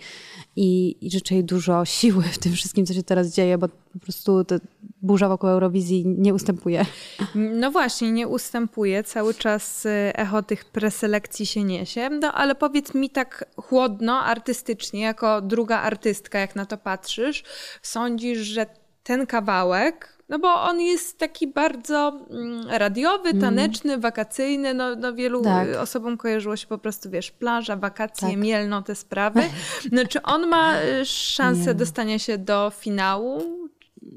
i, 0.56 0.96
i 1.00 1.10
życzę 1.10 1.34
jej 1.34 1.44
dużo 1.44 1.84
siły 1.84 2.22
w 2.22 2.38
tym 2.38 2.52
wszystkim, 2.52 2.86
co 2.86 2.94
się 2.94 3.02
teraz 3.02 3.28
dzieje, 3.28 3.58
bo 3.58 3.68
po 3.68 3.98
prostu 4.00 4.44
ta 4.44 4.56
burza 5.02 5.28
wokół 5.28 5.48
Eurowizji 5.48 6.04
nie 6.06 6.34
ustępuje. 6.34 6.86
No 7.34 7.70
właśnie, 7.70 8.12
nie 8.12 8.28
ustępuje. 8.28 9.04
Cały 9.04 9.34
czas 9.34 9.86
e, 9.86 10.18
echo 10.18 10.42
tych 10.42 10.64
preselekcji 10.64 11.46
się 11.46 11.64
niesie. 11.64 12.10
No 12.10 12.32
ale 12.32 12.54
powiedz 12.54 12.94
mi 12.94 13.10
tak 13.10 13.44
chłodno, 13.56 14.20
artystycznie, 14.20 15.00
jako 15.00 15.40
druga 15.40 15.80
artystka, 15.80 16.38
jak 16.38 16.56
na 16.56 16.66
to 16.66 16.76
patrzysz, 16.76 17.44
sądzisz, 17.82 18.38
że 18.38 18.66
ten 19.02 19.26
kawałek 19.26 20.21
no 20.32 20.38
bo 20.38 20.62
on 20.62 20.80
jest 20.80 21.18
taki 21.18 21.46
bardzo 21.46 22.20
mm, 22.30 22.68
radiowy, 22.68 23.28
mm. 23.28 23.40
taneczny, 23.40 23.98
wakacyjny. 23.98 24.74
No, 24.74 24.96
no 24.96 25.14
wielu 25.14 25.42
tak. 25.42 25.68
osobom 25.76 26.16
kojarzyło 26.16 26.56
się 26.56 26.66
po 26.66 26.78
prostu, 26.78 27.10
wiesz, 27.10 27.30
plaża, 27.30 27.76
wakacje, 27.76 28.28
tak. 28.28 28.36
Mielno, 28.36 28.82
te 28.82 28.94
sprawy. 28.94 29.40
No, 29.92 30.06
czy 30.06 30.22
on 30.22 30.46
ma 30.46 30.82
y, 30.82 31.04
szansę 31.04 31.66
Nie. 31.66 31.74
dostania 31.74 32.18
się 32.18 32.38
do 32.38 32.72
finału? 32.78 33.42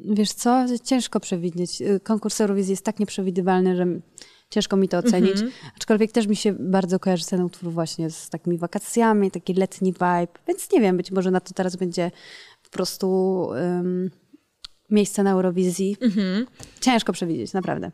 Wiesz 0.05 0.31
co, 0.31 0.65
ciężko 0.83 1.19
przewidzieć. 1.19 1.81
Y, 1.81 1.99
konkurs 1.99 2.41
Eurowizji 2.41 2.71
jest 2.71 2.85
tak 2.85 2.99
nieprzewidywalny, 2.99 3.75
że 3.75 3.85
ciężko 4.49 4.77
mi 4.77 4.89
to 4.89 4.97
ocenić. 4.97 5.37
Mm 5.37 5.49
-hmm. 5.49 5.71
Aczkolwiek 5.77 6.11
też 6.11 6.27
mi 6.27 6.35
się 6.35 6.53
bardzo 6.59 6.99
kojarzy 6.99 7.25
ten 7.25 7.41
utwór 7.41 7.71
właśnie 7.71 8.09
z 8.09 8.29
takimi 8.29 8.57
wakacjami, 8.57 9.31
taki 9.31 9.53
letni 9.53 9.93
vibe. 9.93 10.39
Więc 10.47 10.71
nie 10.71 10.81
wiem, 10.81 10.97
być 10.97 11.11
może 11.11 11.31
na 11.31 11.39
to 11.39 11.53
teraz 11.53 11.75
będzie 11.75 12.11
po 12.63 12.69
prostu... 12.69 13.09
Um, 13.49 14.09
miejsce 14.89 15.23
na 15.23 15.31
Eurowizji. 15.31 15.97
Mhm. 16.01 16.45
Ciężko 16.81 17.13
przewidzieć, 17.13 17.53
naprawdę. 17.53 17.91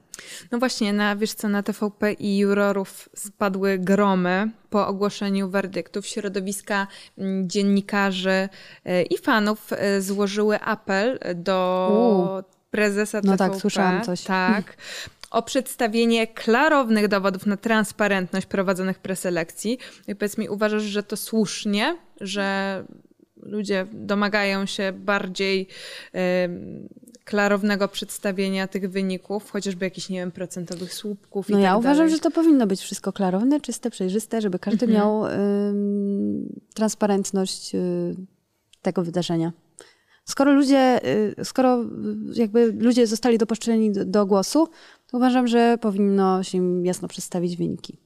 No 0.51 0.59
właśnie, 0.59 0.93
na, 0.93 1.15
wiesz 1.15 1.33
co, 1.33 1.49
na 1.49 1.63
TVP 1.63 2.13
i 2.13 2.37
jurorów 2.37 3.09
spadły 3.15 3.77
gromy 3.77 4.51
po 4.69 4.87
ogłoszeniu 4.87 5.49
werdyktów. 5.49 6.07
Środowiska 6.07 6.87
mm, 7.17 7.49
dziennikarzy 7.49 8.49
e, 8.85 9.03
i 9.03 9.17
fanów 9.17 9.73
e, 9.73 10.01
złożyły 10.01 10.59
apel 10.59 11.19
do 11.35 11.89
U. 12.47 12.71
prezesa 12.71 13.21
TVP. 13.21 13.43
No 13.43 13.49
tak, 13.49 13.61
słyszałam 13.61 14.03
coś. 14.03 14.23
Tak 14.23 14.77
o 15.31 15.41
przedstawienie 15.43 16.27
klarownych 16.27 17.07
dowodów 17.07 17.45
na 17.45 17.57
transparentność 17.57 18.45
prowadzonych 18.45 18.99
preselekcji. 18.99 19.77
I 20.07 20.15
powiedz 20.15 20.37
mi, 20.37 20.49
uważasz, 20.49 20.83
że 20.83 21.03
to 21.03 21.17
słusznie, 21.17 21.97
że 22.21 22.83
ludzie 23.41 23.87
domagają 23.93 24.65
się 24.65 24.93
bardziej 24.93 25.67
klarownego 27.25 27.87
przedstawienia 27.87 28.67
tych 28.67 28.89
wyników, 28.91 29.51
chociażby 29.51 29.85
jakichś, 29.85 30.09
nie 30.09 30.19
wiem, 30.19 30.31
procentowych 30.31 30.93
słupków 30.93 31.49
no 31.49 31.59
i 31.59 31.61
ja 31.61 31.69
tak 31.69 31.79
uważam, 31.79 31.97
dalej. 31.97 32.13
że 32.13 32.19
to 32.19 32.31
powinno 32.31 32.67
być 32.67 32.81
wszystko 32.81 33.13
klarowne, 33.13 33.61
czyste, 33.61 33.89
przejrzyste, 33.89 34.41
żeby 34.41 34.59
każdy 34.59 34.85
Mhm. 34.85 35.03
miał 35.03 35.23
transparentność 36.73 37.75
y, 37.75 38.15
tego 38.81 39.03
wydarzenia. 39.03 39.51
Skoro 40.25 40.53
ludzie, 40.53 40.99
y, 41.39 41.45
skoro 41.45 41.81
y, 41.83 41.87
jakby 42.33 42.71
ludzie 42.79 43.07
zostali 43.07 43.37
dopuszczeni 43.37 43.91
do, 43.91 44.05
do 44.05 44.25
głosu, 44.25 44.67
to 45.07 45.17
uważam, 45.17 45.47
że 45.47 45.77
powinno 45.81 46.43
się 46.43 46.57
im 46.57 46.85
jasno 46.85 47.07
przedstawić 47.07 47.57
wyniki. 47.57 47.97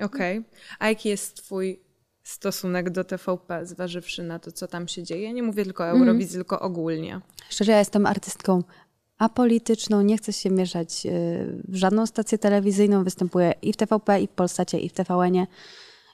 Okej. 0.00 0.44
A 0.78 0.88
jaki 0.88 1.08
jest 1.08 1.36
twój 1.36 1.80
stosunek 2.22 2.90
do 2.90 3.04
TVP, 3.04 3.66
zważywszy 3.66 4.22
na 4.22 4.38
to, 4.38 4.52
co 4.52 4.66
tam 4.68 4.88
się 4.88 5.02
dzieje? 5.02 5.32
Nie 5.32 5.42
mówię 5.42 5.64
tylko 5.64 5.84
o 5.84 5.86
Mhm. 5.86 6.02
Eurowizji, 6.08 6.34
tylko 6.36 6.60
ogólnie. 6.60 7.20
Szczerze, 7.50 7.72
ja 7.72 7.78
jestem 7.78 8.06
artystką 8.06 8.62
apolityczną, 9.18 10.02
nie 10.02 10.16
chcę 10.16 10.32
się 10.32 10.50
mieszać 10.50 11.06
y, 11.06 11.62
w 11.68 11.74
żadną 11.76 12.06
stację 12.06 12.38
telewizyjną. 12.38 13.04
Występuję 13.04 13.54
i 13.62 13.72
w 13.72 13.76
TVP, 13.76 14.20
i 14.22 14.26
w 14.26 14.30
Polsacie, 14.30 14.78
i 14.80 14.88
w 14.88 14.92
TVN-ie. 14.92 15.46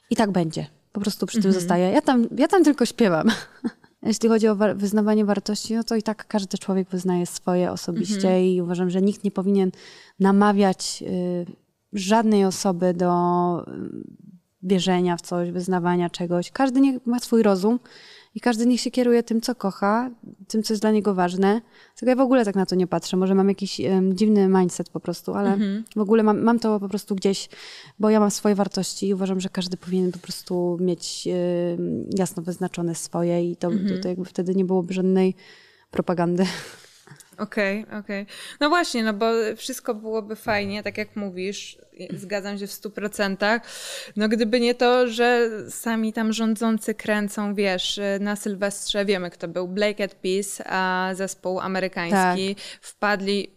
I 0.09 0.15
tak 0.15 0.31
będzie. 0.31 0.67
Po 0.91 0.99
prostu 1.01 1.25
przy 1.25 1.41
tym 1.41 1.51
zostaję. 1.51 1.89
Ja 1.91 2.01
tam, 2.01 2.27
ja 2.37 2.47
tam 2.47 2.63
tylko 2.63 2.85
śpiewam. 2.85 3.27
Jeśli 4.03 4.29
chodzi 4.29 4.47
o 4.47 4.55
wa- 4.55 4.73
wyznawanie 4.73 5.25
wartości, 5.25 5.75
no 5.75 5.83
to 5.83 5.95
i 5.95 6.03
tak 6.03 6.27
każdy 6.27 6.57
człowiek 6.57 6.89
wyznaje 6.89 7.25
swoje 7.25 7.71
osobiście 7.71 8.53
i 8.53 8.61
uważam, 8.61 8.89
że 8.89 9.01
nikt 9.01 9.23
nie 9.23 9.31
powinien 9.31 9.71
namawiać 10.19 11.03
y, 11.07 11.45
żadnej 11.93 12.45
osoby 12.45 12.93
do 12.93 13.11
y, 13.67 14.28
wierzenia 14.63 15.17
w 15.17 15.21
coś, 15.21 15.51
wyznawania 15.51 16.09
czegoś. 16.09 16.51
Każdy 16.51 16.81
niech 16.81 17.05
ma 17.05 17.19
swój 17.19 17.43
rozum 17.43 17.79
i 18.35 18.39
każdy 18.39 18.65
niech 18.65 18.81
się 18.81 18.91
kieruje 18.91 19.23
tym, 19.23 19.41
co 19.41 19.55
kocha, 19.55 20.09
tym, 20.47 20.63
co 20.63 20.73
jest 20.73 20.83
dla 20.83 20.91
niego 20.91 21.13
ważne. 21.15 21.61
Tylko 21.95 22.09
ja 22.09 22.15
w 22.15 22.19
ogóle 22.19 22.45
tak 22.45 22.55
na 22.55 22.65
to 22.65 22.75
nie 22.75 22.87
patrzę. 22.87 23.17
Może 23.17 23.35
mam 23.35 23.49
jakiś 23.49 23.81
em, 23.81 24.17
dziwny 24.17 24.47
mindset 24.47 24.89
po 24.89 24.99
prostu, 24.99 25.33
ale 25.33 25.57
w 25.95 25.99
ogóle 25.99 26.23
mam, 26.23 26.41
mam 26.41 26.59
to 26.59 26.79
po 26.79 26.89
prostu 26.89 27.15
gdzieś, 27.15 27.49
bo 27.99 28.09
ja 28.09 28.19
mam 28.19 28.31
swoje 28.31 28.55
wartości 28.55 29.07
i 29.07 29.13
uważam, 29.13 29.39
że 29.39 29.49
każdy 29.49 29.77
powinien 29.77 30.11
po 30.11 30.19
prostu 30.19 30.77
mieć 30.81 31.27
jasno 32.17 32.43
wyznaczone 32.43 32.95
swoje 32.95 33.51
i 33.51 33.55
to, 33.55 33.69
to, 33.69 34.01
to 34.01 34.07
jakby 34.07 34.25
wtedy 34.25 34.55
nie 34.55 34.65
byłoby 34.65 34.93
żadnej 34.93 35.35
propagandy. 35.91 36.45
Okej, 37.37 37.85
okej. 37.99 38.25
No 38.59 38.69
właśnie, 38.69 39.03
no 39.03 39.13
bo 39.13 39.31
wszystko 39.55 39.93
byłoby 39.95 40.35
fajnie, 40.35 40.83
tak 40.83 40.97
jak 40.97 41.15
mówisz, 41.15 41.77
zgadzam 42.13 42.57
się 42.57 42.67
w 42.67 42.71
stu 42.71 42.89
procentach. 42.89 43.61
No 44.15 44.29
gdyby 44.29 44.59
nie 44.59 44.75
to, 44.75 45.07
że 45.07 45.49
sami 45.69 46.13
tam 46.13 46.33
rządzący 46.33 46.95
kręcą, 46.95 47.53
wiesz, 47.55 47.99
na 48.19 48.35
Sylwestrze, 48.35 49.05
wiemy 49.05 49.29
kto 49.29 49.47
był, 49.47 49.67
Blake 49.67 50.03
at 50.03 50.15
Peace, 50.15 50.63
a 50.67 51.11
zespół 51.15 51.59
amerykański, 51.59 52.55
wpadli 52.81 53.47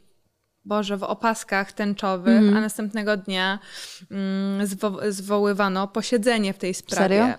Boże, 0.65 0.97
w 0.97 1.03
opaskach 1.03 1.73
tęczowych, 1.73 2.37
Mhm. 2.39 2.57
a 2.57 2.61
następnego 2.61 3.17
dnia 3.17 3.59
mm, 4.11 4.67
zwo- 4.67 5.13
zwoływano 5.13 5.89
posiedzenie 5.89 6.53
w 6.53 6.59
tej 6.59 6.75
sprawie. 6.75 7.17
Serio? 7.21 7.35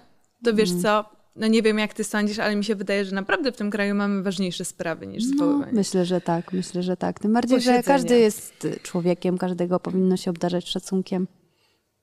To 0.45 0.53
wiesz 0.53 0.69
Mhm. 0.71 0.81
co, 0.83 1.22
no 1.35 1.47
nie 1.47 1.61
wiem 1.61 1.79
jak 1.79 1.93
ty 1.93 2.03
sądzisz, 2.03 2.39
ale 2.39 2.55
mi 2.55 2.65
się 2.65 2.75
wydaje, 2.75 3.05
że 3.05 3.15
naprawdę 3.15 3.51
w 3.51 3.57
tym 3.57 3.71
kraju 3.71 3.95
mamy 3.95 4.23
ważniejsze 4.23 4.65
sprawy 4.65 5.07
niż 5.07 5.23
No, 5.23 5.29
zwoływanie. 5.37 5.71
myślę, 5.73 6.05
że 6.05 6.21
tak, 6.21 6.53
myślę, 6.53 6.83
że 6.83 6.97
tak. 6.97 7.19
Tym 7.19 7.33
bardziej, 7.33 7.61
że 7.61 7.83
każdy 7.83 8.19
jest 8.19 8.67
człowiekiem, 8.83 9.37
każdego 9.37 9.79
powinno 9.79 10.17
się 10.17 10.31
obdarzać 10.31 10.69
szacunkiem. 10.69 11.27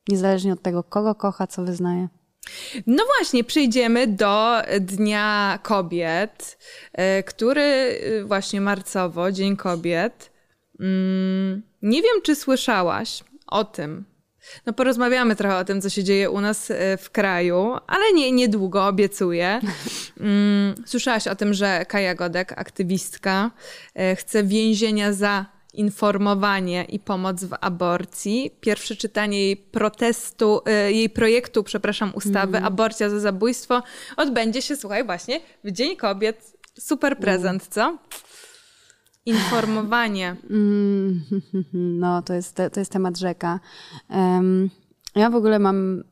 Niezależnie 0.08 0.52
od 0.52 0.62
tego, 0.62 0.82
kogo 0.82 1.14
kocha, 1.14 1.46
co 1.46 1.64
wyznaje. 1.64 2.08
No 2.86 3.04
właśnie, 3.18 3.44
przejdziemy 3.44 4.06
do 4.06 4.56
Dnia 4.80 5.58
Kobiet, 5.62 6.58
e, 6.92 7.22
który 7.22 7.62
e, 7.62 8.24
właśnie 8.24 8.60
marcowo, 8.60 9.32
Dzień 9.32 9.56
Kobiet. 9.56 10.32
Mm, 10.80 11.62
Nie 11.82 12.02
wiem, 12.02 12.22
czy 12.22 12.34
słyszałaś 12.36 13.24
o 13.46 13.64
tym. 13.64 14.04
No 14.66 14.72
porozmawiamy 14.72 15.36
trochę 15.36 15.56
o 15.56 15.64
tym, 15.64 15.80
co 15.80 15.90
się 15.90 16.04
dzieje 16.04 16.30
u 16.30 16.40
nas 16.40 16.70
e, 16.70 16.96
w 16.96 17.10
kraju, 17.10 17.76
ale 17.86 18.12
nie 18.14 18.32
niedługo, 18.32 18.86
obiecuję. 18.86 19.60
Mm, 20.20 20.74
Słyszałaś 20.86 21.26
o 21.26 21.36
tym, 21.36 21.54
że 21.54 21.86
Kaja 21.88 22.14
Godek, 22.14 22.52
aktywistka, 22.56 23.50
e, 23.94 24.16
chce 24.16 24.44
więzienia 24.44 25.12
za 25.12 25.46
informowanie 25.74 26.84
i 26.84 26.98
pomoc 26.98 27.44
w 27.44 27.56
aborcji. 27.60 28.50
Pierwsze 28.60 28.96
czytanie 28.96 29.44
jej 29.44 29.56
protestu, 29.56 30.60
e, 30.66 30.92
jej 30.92 31.10
projektu, 31.10 31.64
przepraszam, 31.64 32.12
ustawy 32.14 32.58
Aborcja 32.58 33.10
za 33.10 33.20
zabójstwo 33.20 33.82
odbędzie 34.16 34.62
się, 34.62 34.76
słuchaj, 34.76 35.04
właśnie 35.04 35.40
w 35.64 35.72
Dzień 35.72 35.96
Kobiet. 35.96 36.56
Super 36.78 37.18
prezent, 37.18 37.66
co? 37.66 37.98
Informowanie. 39.26 40.36
Mm, 40.50 41.20
No, 41.72 42.22
to 42.22 42.34
jest, 42.34 42.56
to 42.72 42.80
jest 42.80 42.92
temat 42.92 43.18
rzeka. 43.18 43.60
Ja 45.16 45.30
w 45.30 45.34
ogóle 45.34 45.58
mam 45.58 46.02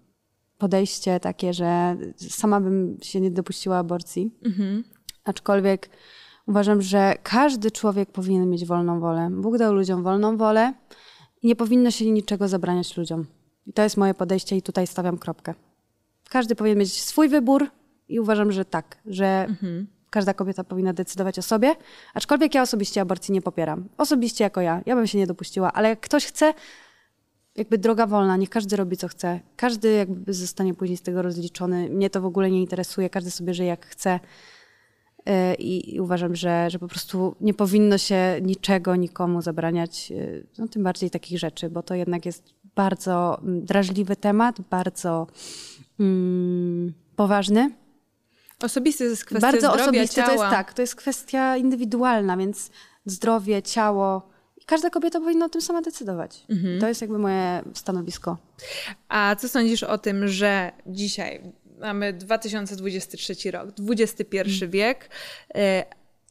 podejście 0.59 1.21
takie, 1.21 1.53
że 1.53 1.97
sama 2.17 2.61
bym 2.61 2.99
się 3.03 3.21
nie 3.21 3.31
dopuściła 3.31 3.79
aborcji. 3.79 4.35
Aczkolwiek 5.25 5.91
uważam, 6.47 6.83
że 6.83 7.15
każdy 7.23 7.71
człowiek 7.71 8.13
powinien 8.13 8.51
mieć 8.51 8.65
wolną 8.67 9.01
wolę. 9.01 9.29
Bóg 9.33 9.59
dał 9.59 9.75
ludziom 9.75 10.03
wolną 10.03 10.37
wolę 10.37 10.75
i 11.43 11.47
nie 11.47 11.57
powinno 11.57 11.91
się 11.91 12.11
niczego 12.11 12.49
zabraniać 12.49 12.97
ludziom. 12.97 13.27
I 13.67 13.73
to 13.73 13.83
jest 13.83 13.97
moje 13.97 14.15
podejście 14.15 14.57
i 14.57 14.63
tutaj 14.63 14.87
stawiam 14.87 15.19
kropkę. 15.19 15.55
Każdy 16.31 16.55
powinien 16.57 16.79
mieć 16.79 17.03
swój 17.03 17.29
wybór 17.29 17.67
i 18.09 18.21
uważam, 18.21 18.53
że 18.53 18.65
tak, 18.65 18.97
że 19.07 19.47
każda 20.11 20.35
kobieta 20.35 20.65
powinna 20.65 20.93
decydować 20.93 21.39
o 21.39 21.43
sobie. 21.43 21.75
Aczkolwiek 22.15 22.55
ja 22.55 22.63
osobiście 22.63 23.01
aborcji 23.01 23.35
nie 23.35 23.43
popieram. 23.43 23.89
Osobiście 23.99 24.45
jako 24.45 24.61
ja. 24.61 24.83
Ja 24.87 24.97
bym 24.97 25.07
się 25.07 25.19
nie 25.19 25.27
dopuściła, 25.27 25.73
ale 25.73 25.89
jak 25.89 26.01
ktoś 26.01 26.27
chce, 26.27 26.55
jakby 27.57 27.79
droga 27.79 28.07
wolna, 28.07 28.37
niech 28.37 28.51
każdy 28.51 28.77
robi 28.77 28.97
co 28.97 29.09
chce. 29.09 29.41
Każdy 29.57 29.93
jakby 29.93 30.35
zostanie 30.35 30.75
później 30.75 30.97
z 30.97 31.03
tego 31.03 31.23
rozliczony. 31.23 31.89
Mnie 31.89 32.11
to 32.11 32.21
w 32.21 32.27
ogóle 32.27 32.51
nie 32.51 32.61
interesuje, 32.61 33.11
każdy 33.11 33.31
sobie 33.31 33.55
żyje 33.55 33.69
jak 33.69 33.87
chce. 33.87 34.21
Yy, 35.27 35.55
I, 35.55 36.01
uważam, 36.01 36.37
że, 36.37 36.71
że 36.71 36.79
po 36.79 36.89
prostu 36.89 37.37
nie 37.41 37.55
powinno 37.55 37.99
się 37.99 38.41
niczego 38.43 38.97
nikomu 38.97 39.43
zabraniać, 39.43 40.11
yy, 40.11 40.47
no 40.59 40.69
tym 40.69 40.83
bardziej 40.83 41.11
takich 41.11 41.39
rzeczy, 41.39 41.71
bo 41.71 41.83
to 41.83 41.95
jednak 41.95 42.27
jest 42.27 42.55
bardzo 42.75 43.41
mm, 43.43 43.65
drażliwy 43.65 44.17
temat, 44.17 44.61
bardzo 44.71 45.27
mm, 46.01 46.93
poważny. 47.17 47.71
Osobisty 48.63 49.05
to 49.05 49.11
jest 49.11 49.25
kwestia 49.25 49.53
bardzo 49.53 49.59
zdrowia, 49.69 49.83
osobisty, 49.83 50.17
ciała. 50.17 50.27
to 50.29 50.33
jest 50.33 50.51
tak, 50.51 50.73
to 50.73 50.83
jest 50.83 50.95
kwestia 50.97 51.57
indywidualna, 51.57 52.37
więc 52.37 52.71
zdrowie, 53.07 53.63
ciało. 53.63 54.29
Każda 54.67 54.91
kobieta 54.91 55.21
powinna 55.21 55.47
o 55.47 55.49
tym 55.49 55.61
sama 55.63 55.83
decydować. 55.83 56.45
Mhm. 56.51 56.81
To 56.81 56.89
jest 56.89 57.01
jakby 57.01 57.19
moje 57.19 57.63
stanowisko. 57.75 58.37
A 59.09 59.37
co 59.39 59.49
sądzisz 59.49 59.83
o 59.83 59.99
tym, 59.99 60.29
że 60.29 60.73
dzisiaj 60.87 61.43
mamy 61.81 62.13
2023 62.13 63.51
rok, 63.51 63.69
XXI 63.91 64.39
Mm. 64.39 64.71
wiek, 64.71 65.11
e, 65.55 65.85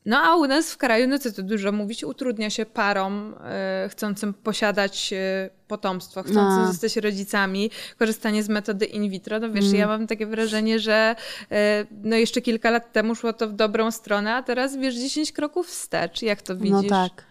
no 0.08 0.18
a 0.18 0.36
u 0.36 0.46
nas 0.48 0.72
w 0.72 0.78
kraju, 0.78 1.08
no 1.08 1.20
co 1.20 1.32
tu 1.32 1.44
dużo 1.44 1.72
mówić, 1.72 2.04
utrudnia 2.04 2.50
się 2.50 2.66
parom 2.66 3.36
e, 3.44 3.90
chcącym 3.92 4.34
posiadać 4.34 5.14
e, 5.14 5.50
potomstwo, 5.68 6.24
chcącym 6.24 6.62
No. 6.62 6.68
zostać 6.68 6.96
rodzicami, 6.98 7.72
korzystanie 8.00 8.44
z 8.44 8.50
metody 8.50 8.86
in 8.86 9.10
vitro. 9.10 9.40
No 9.40 9.50
wiesz, 9.52 9.66
Mm. 9.66 9.78
ja 9.78 9.88
mam 9.88 10.08
takie 10.08 10.26
wrażenie, 10.26 10.80
że 10.80 11.16
e, 11.52 11.86
no 12.04 12.16
jeszcze 12.16 12.42
kilka 12.42 12.70
lat 12.72 12.92
temu 12.92 13.16
szło 13.16 13.34
to 13.34 13.48
w 13.48 13.54
dobrą 13.54 13.92
stronę, 13.92 14.36
a 14.36 14.44
teraz 14.44 14.76
wiesz 14.76 14.96
10 14.96 15.32
kroków 15.32 15.68
wstecz. 15.68 16.22
Jak 16.22 16.42
to 16.42 16.56
widzisz? 16.56 16.72
No 16.72 16.84
tak. 16.84 17.27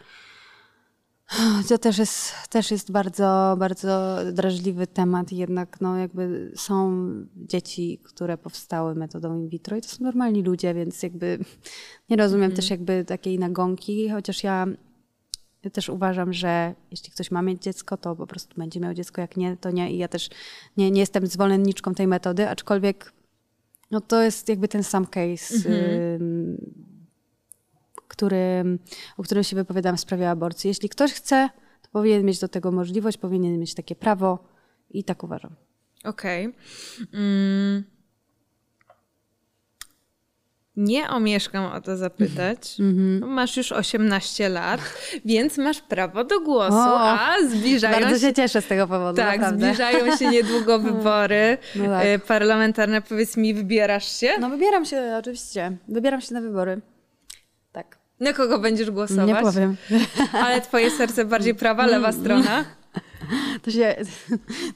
To 1.68 1.78
też 1.78 1.98
jest, 1.98 2.32
też 2.50 2.70
jest 2.70 2.92
bardzo, 2.92 3.56
bardzo 3.58 4.18
drażliwy 4.32 4.86
temat. 4.86 5.32
Jednak 5.32 5.80
no, 5.80 5.96
jakby 5.98 6.52
są 6.56 7.06
dzieci, 7.36 8.00
które 8.04 8.38
powstały 8.38 8.94
metodą 8.94 9.38
in 9.38 9.48
vitro 9.48 9.76
i 9.76 9.80
to 9.80 9.88
są 9.88 10.04
normalni 10.04 10.42
ludzie, 10.42 10.74
więc 10.74 11.02
jakby 11.02 11.38
nie 12.10 12.16
rozumiem 12.16 12.52
też 12.52 12.70
jakby 12.70 13.04
takiej 13.04 13.38
nagonki, 13.38 14.10
chociaż 14.10 14.44
ja 14.44 14.66
ja 15.66 15.70
też 15.70 15.88
uważam, 15.88 16.32
że 16.32 16.74
jeśli 16.90 17.10
ktoś 17.10 17.30
ma 17.30 17.42
mieć 17.42 17.62
dziecko, 17.62 17.96
to 17.96 18.16
po 18.16 18.26
prostu 18.26 18.54
będzie 18.56 18.80
miał 18.80 18.94
dziecko, 18.94 19.20
jak 19.20 19.36
nie, 19.36 19.56
to 19.56 19.70
nie. 19.70 19.92
I 19.92 19.98
ja 19.98 20.08
też 20.08 20.30
nie, 20.76 20.90
nie 20.90 21.00
jestem 21.00 21.26
zwolenniczką 21.26 21.94
tej 21.94 22.06
metody, 22.06 22.48
aczkolwiek 22.48 23.12
no 23.90 24.00
to 24.00 24.22
jest 24.22 24.48
jakby 24.48 24.68
ten 24.68 24.82
sam 24.82 25.06
case, 25.06 25.54
ym, 26.20 26.95
który, 28.09 28.64
o 29.16 29.22
którym 29.22 29.44
się 29.44 29.57
wypowiadam 29.57 29.96
w 29.96 30.00
sprawie 30.00 30.30
aborcji. 30.30 30.68
Jeśli 30.68 30.88
ktoś 30.88 31.12
chce, 31.12 31.48
to 31.82 31.88
powinien 31.92 32.24
mieć 32.24 32.38
do 32.38 32.48
tego 32.48 32.72
możliwość, 32.72 33.18
powinien 33.18 33.59
mieć 33.59 33.74
takie 33.74 33.96
prawo 33.96 34.38
i 34.90 35.04
tak 35.04 35.24
uważam. 35.24 35.54
Okej. 36.04 36.54
Mm. 37.12 37.84
nie 40.76 41.09
omieszkam 41.09 41.64
o 41.72 41.80
to 41.80 41.96
zapytać. 41.96 42.61
Mm-hmm. 42.61 43.26
Masz 43.36 43.57
już 43.57 43.72
18 43.72 44.48
lat, 44.48 44.80
więc 45.24 45.59
masz 45.59 45.80
prawo 45.80 46.24
do 46.24 46.40
głosu, 46.40 46.76
o, 46.76 47.00
a 47.00 47.36
zbliżają 47.48 48.00
bardzo 48.00 48.14
się... 48.14 48.26
się 48.26 48.34
cieszę 48.34 48.62
z 48.62 48.66
tego 48.66 48.86
powodu, 48.86 49.16
Tak, 49.16 49.40
naprawdę. 49.40 49.66
zbliżają 49.66 50.16
się 50.16 50.26
niedługo 50.36 50.78
wybory 50.78 51.59
no 51.76 51.84
tak. 51.84 52.07
E, 52.07 52.18
parlamentarne. 52.18 53.02
Powiedz 53.02 53.36
mi, 53.36 53.54
wybierasz 53.54 54.20
się? 54.20 54.28
No 54.40 54.50
wybieram 54.50 54.84
się, 54.84 55.16
oczywiście. 55.18 55.76
Wybieram 55.88 56.20
się 56.20 56.34
na 56.34 56.40
wybory. 56.40 56.80
Na 58.20 58.32
kogo 58.32 58.58
będziesz 58.58 58.90
głosować? 58.90 59.26
Nie 59.26 59.36
powiem. 59.36 59.76
Ale 60.32 60.60
twoje 60.60 60.90
serce 60.90 61.24
bardziej 61.24 61.54
prawa, 61.54 61.86
lewa 61.86 62.12
strona? 62.12 62.64
To 63.62 63.70
się... 63.70 63.96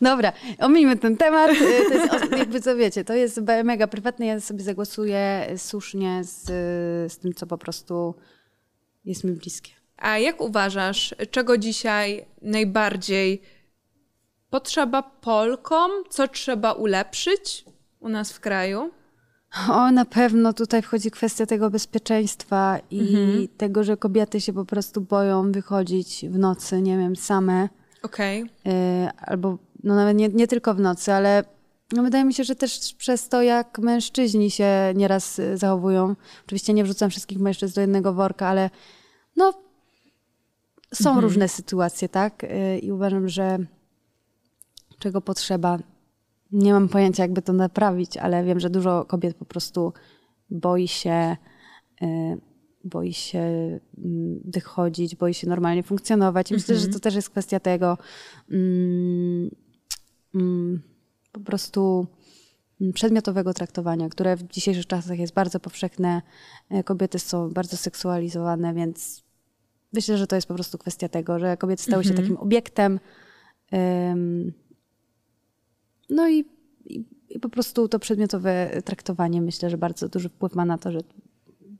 Dobra, 0.00 0.32
omińmy 0.58 0.96
ten 0.96 1.16
temat. 1.16 1.50
To 1.58 1.64
jest, 1.64 2.32
jakby 2.38 2.60
co 2.60 2.76
wiecie, 2.76 3.04
to 3.04 3.14
jest 3.14 3.40
mega 3.64 3.86
prywatne. 3.86 4.26
Ja 4.26 4.40
sobie 4.40 4.62
zagłosuję 4.62 5.54
słusznie 5.56 6.20
z, 6.24 6.44
z 7.12 7.18
tym, 7.18 7.34
co 7.34 7.46
po 7.46 7.58
prostu 7.58 8.14
jest 9.04 9.24
mi 9.24 9.32
bliskie. 9.32 9.72
A 9.96 10.18
jak 10.18 10.40
uważasz, 10.40 11.14
czego 11.30 11.58
dzisiaj 11.58 12.26
najbardziej 12.42 13.42
potrzeba 14.50 15.02
Polkom? 15.02 15.90
Co 16.10 16.28
trzeba 16.28 16.72
ulepszyć 16.72 17.64
u 18.00 18.08
nas 18.08 18.32
w 18.32 18.40
kraju? 18.40 18.90
O, 19.68 19.90
na 19.90 20.04
pewno 20.04 20.52
tutaj 20.52 20.82
wchodzi 20.82 21.10
kwestia 21.10 21.46
tego 21.46 21.70
bezpieczeństwa 21.70 22.78
i 22.90 23.00
mhm. 23.00 23.48
tego, 23.56 23.84
że 23.84 23.96
kobiety 23.96 24.40
się 24.40 24.52
po 24.52 24.64
prostu 24.64 25.00
boją 25.00 25.52
wychodzić 25.52 26.24
w 26.28 26.38
nocy, 26.38 26.82
nie 26.82 26.98
wiem, 26.98 27.16
same. 27.16 27.68
Okej. 28.02 28.42
Okay. 28.42 29.10
Albo 29.26 29.58
no 29.84 29.94
nawet 29.94 30.16
nie, 30.16 30.28
nie 30.28 30.46
tylko 30.46 30.74
w 30.74 30.80
nocy, 30.80 31.12
ale 31.12 31.44
no 31.92 32.02
wydaje 32.02 32.24
mi 32.24 32.34
się, 32.34 32.44
że 32.44 32.56
też 32.56 32.94
przez 32.98 33.28
to, 33.28 33.42
jak 33.42 33.78
mężczyźni 33.78 34.50
się 34.50 34.92
nieraz 34.94 35.38
y, 35.38 35.56
zachowują. 35.56 36.16
Oczywiście 36.46 36.72
nie 36.72 36.84
wrzucam 36.84 37.10
wszystkich 37.10 37.38
mężczyzn 37.38 37.74
do 37.74 37.80
jednego 37.80 38.12
worka, 38.12 38.46
ale 38.46 38.70
no 39.36 39.52
są 40.94 41.10
mhm. 41.10 41.24
różne 41.24 41.48
sytuacje, 41.48 42.08
tak? 42.08 42.44
Y, 42.44 42.78
I 42.78 42.92
uważam, 42.92 43.28
że 43.28 43.58
czego 44.98 45.20
potrzeba. 45.20 45.78
Nie 46.52 46.72
mam 46.72 46.88
pojęcia, 46.88 47.22
jakby 47.22 47.42
to 47.42 47.52
naprawić, 47.52 48.16
ale 48.16 48.44
wiem, 48.44 48.60
że 48.60 48.70
dużo 48.70 49.04
kobiet 49.04 49.36
po 49.36 49.44
prostu 49.44 49.92
boi 50.50 50.88
się 50.88 51.36
y, 52.02 52.40
boi 52.84 53.12
się 53.12 53.40
mm, 53.98 54.40
wychodzić, 54.44 55.16
boi 55.16 55.34
się 55.34 55.48
normalnie 55.48 55.82
funkcjonować. 55.82 56.50
I 56.50 56.54
myślę, 56.54 56.74
że 56.74 56.80
to 56.80 56.86
mhm. 56.86 57.00
też 57.00 57.14
jest 57.14 57.30
kwestia 57.30 57.60
tego 57.60 57.98
mm, 58.50 59.50
mm, 60.34 60.82
po 61.32 61.40
prostu 61.40 62.06
mm, 62.80 62.92
przedmiotowego 62.92 63.54
traktowania, 63.54 64.08
które 64.08 64.36
w 64.36 64.42
dzisiejszych 64.42 64.86
czasach 64.86 65.18
jest 65.18 65.34
bardzo 65.34 65.60
powszechne. 65.60 66.22
E, 66.70 66.84
kobiety 66.84 67.18
są 67.18 67.50
bardzo 67.50 67.76
seksualizowane, 67.76 68.74
więc 68.74 69.22
myślę, 69.92 70.18
że 70.18 70.26
to 70.26 70.36
jest 70.36 70.48
po 70.48 70.54
prostu 70.54 70.78
kwestia 70.78 71.08
tego, 71.08 71.38
że 71.38 71.56
kobiety 71.56 71.82
stały 71.82 72.04
się 72.04 72.10
mhm. 72.10 72.28
takim 72.28 72.42
obiektem. 72.42 73.00
Um, 73.72 74.52
no 76.10 76.28
i, 76.28 76.44
i, 76.84 77.04
i, 77.28 77.40
po 77.40 77.48
prostu 77.48 77.88
to 77.88 77.98
przedmiotowe 77.98 78.82
traktowanie 78.84 79.42
myślę, 79.42 79.70
że 79.70 79.78
bardzo 79.78 80.08
duży 80.08 80.28
wpływ 80.28 80.54
ma 80.54 80.64
na 80.64 80.78
to, 80.78 80.92
że 80.92 81.00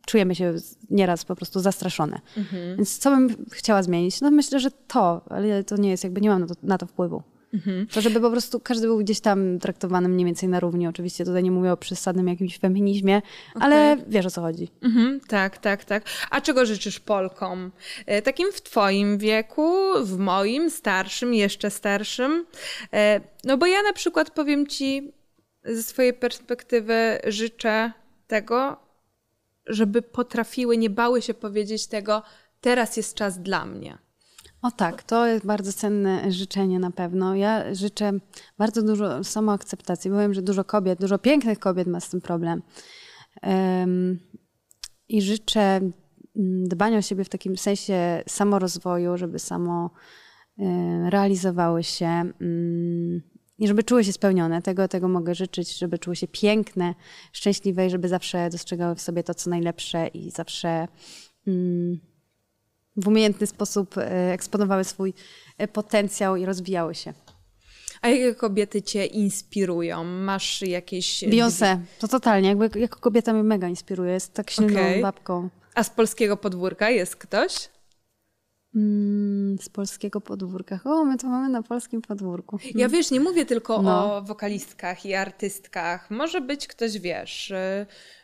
czujemy 0.06 0.34
się 0.34 0.54
nieraz 0.90 1.24
po 1.24 1.36
prostu 1.36 1.60
zastraszone. 1.60 2.20
Mhm. 2.36 2.76
Więc 2.76 2.98
co 2.98 3.10
bym 3.10 3.46
chciała 3.50 3.82
zmienić? 3.82 4.20
No 4.20 4.30
myślę, 4.30 4.60
że 4.60 4.70
to, 4.70 5.22
ale 5.28 5.64
to 5.64 5.76
nie 5.76 5.90
jest 5.90 6.04
jakby, 6.04 6.20
nie 6.20 6.28
mam 6.28 6.40
na 6.40 6.46
to, 6.46 6.54
na 6.62 6.78
to 6.78 6.86
wpływu. 6.86 7.22
Mhm. 7.54 7.86
To, 7.86 8.00
żeby 8.00 8.20
po 8.20 8.30
prostu 8.30 8.60
każdy 8.60 8.86
był 8.86 8.98
gdzieś 8.98 9.20
tam 9.20 9.58
traktowany 9.58 10.08
mniej 10.08 10.26
więcej 10.26 10.48
na 10.48 10.60
równi. 10.60 10.86
Oczywiście 10.86 11.24
tutaj 11.24 11.42
nie 11.42 11.50
mówię 11.50 11.72
o 11.72 11.76
przesadnym 11.76 12.28
jakimś 12.28 12.58
feminizmie, 12.58 13.22
okay. 13.54 13.62
ale 13.62 13.96
wiesz 14.08 14.26
o 14.26 14.30
co 14.30 14.40
chodzi. 14.40 14.68
Mhm, 14.82 15.20
tak, 15.20 15.58
tak, 15.58 15.84
tak. 15.84 16.04
A 16.30 16.40
czego 16.40 16.66
życzysz 16.66 17.00
Polkom? 17.00 17.72
E, 18.06 18.22
takim 18.22 18.52
w 18.52 18.62
twoim 18.62 19.18
wieku, 19.18 19.72
w 20.04 20.18
moim, 20.18 20.70
starszym, 20.70 21.34
jeszcze 21.34 21.70
starszym? 21.70 22.46
E, 22.92 23.20
no 23.44 23.56
bo 23.56 23.66
ja 23.66 23.82
na 23.82 23.92
przykład 23.92 24.30
powiem 24.30 24.66
ci 24.66 25.12
ze 25.64 25.82
swojej 25.82 26.14
perspektywy 26.14 27.18
życzę 27.26 27.92
tego, 28.26 28.76
żeby 29.66 30.02
potrafiły, 30.02 30.76
nie 30.76 30.90
bały 30.90 31.22
się 31.22 31.34
powiedzieć 31.34 31.86
tego, 31.86 32.22
teraz 32.60 32.96
jest 32.96 33.14
czas 33.14 33.42
dla 33.42 33.66
mnie. 33.66 33.98
O 34.62 34.70
tak, 34.70 35.02
to 35.02 35.26
jest 35.26 35.46
bardzo 35.46 35.72
cenne 35.72 36.32
życzenie 36.32 36.78
na 36.78 36.90
pewno. 36.90 37.34
Ja 37.34 37.74
życzę 37.74 38.12
bardzo 38.58 38.82
dużo 38.82 39.24
samoakceptacji. 39.24 40.10
Powiem, 40.10 40.34
że 40.34 40.42
dużo 40.42 40.64
kobiet, 40.64 41.00
dużo 41.00 41.18
pięknych 41.18 41.58
kobiet 41.58 41.88
ma 41.88 42.00
z 42.00 42.08
tym 42.08 42.20
problem. 42.20 42.62
Um, 43.42 44.18
I 45.08 45.22
życzę 45.22 45.60
mm, 45.60 45.92
dbania 46.68 46.98
o 46.98 47.02
siebie 47.02 47.24
w 47.24 47.28
takim 47.28 47.56
sensie 47.56 48.22
samorozwoju, 48.28 49.16
żeby 49.16 49.38
samo 49.38 49.90
um, 50.56 51.06
realizowały 51.06 51.82
się. 51.82 52.32
Um, 52.40 53.22
i 53.58 53.68
żeby 53.68 53.82
czuły 53.82 54.04
się 54.04 54.12
spełnione. 54.12 54.62
Tego, 54.62 54.88
tego 54.88 55.08
mogę 55.08 55.34
życzyć, 55.34 55.78
żeby 55.78 55.98
czuły 55.98 56.16
się 56.16 56.28
piękne, 56.28 56.94
szczęśliwe 57.32 57.86
i 57.86 57.90
żeby 57.90 58.08
zawsze 58.08 58.50
dostrzegały 58.50 58.94
w 58.94 59.00
sobie 59.00 59.22
to, 59.22 59.34
co 59.34 59.50
najlepsze 59.50 60.06
i 60.06 60.30
zawsze 60.30 60.88
mm, 61.46 62.00
w 62.96 63.08
umiejętny 63.08 63.46
sposób 63.46 63.98
e, 63.98 64.32
eksponowały 64.32 64.84
swój 64.84 65.14
e, 65.58 65.68
potencjał 65.68 66.36
i 66.36 66.44
rozwijały 66.44 66.94
się. 66.94 67.12
A 68.02 68.08
jakie 68.08 68.34
kobiety 68.34 68.82
cię 68.82 69.06
inspirują? 69.06 70.04
Masz 70.04 70.62
jakieś... 70.62 71.24
Beyoncé, 71.24 71.78
to 71.98 72.08
totalnie. 72.08 72.48
Jakby, 72.48 72.80
jako 72.80 73.00
kobieta 73.00 73.32
mnie 73.32 73.42
mega 73.42 73.68
inspiruje. 73.68 74.12
Jest 74.12 74.34
tak 74.34 74.50
silną 74.50 74.80
okay. 74.80 75.02
babką. 75.02 75.48
A 75.74 75.82
z 75.84 75.90
polskiego 75.90 76.36
podwórka 76.36 76.90
jest 76.90 77.16
ktoś? 77.16 77.68
Mm, 78.74 79.58
z 79.58 79.68
polskiego 79.68 80.20
podwórka. 80.20 80.80
O, 80.84 81.04
my 81.04 81.18
to 81.18 81.28
mamy 81.28 81.48
na 81.48 81.62
polskim 81.62 82.02
podwórku. 82.02 82.58
Ja 82.74 82.88
wiesz, 82.88 83.10
nie 83.10 83.20
mówię 83.20 83.46
tylko 83.46 83.82
no. 83.82 84.16
o 84.16 84.22
wokalistkach 84.22 85.06
i 85.06 85.14
artystkach. 85.14 86.10
Może 86.10 86.40
być 86.40 86.66
ktoś, 86.66 86.98
wiesz, 86.98 87.52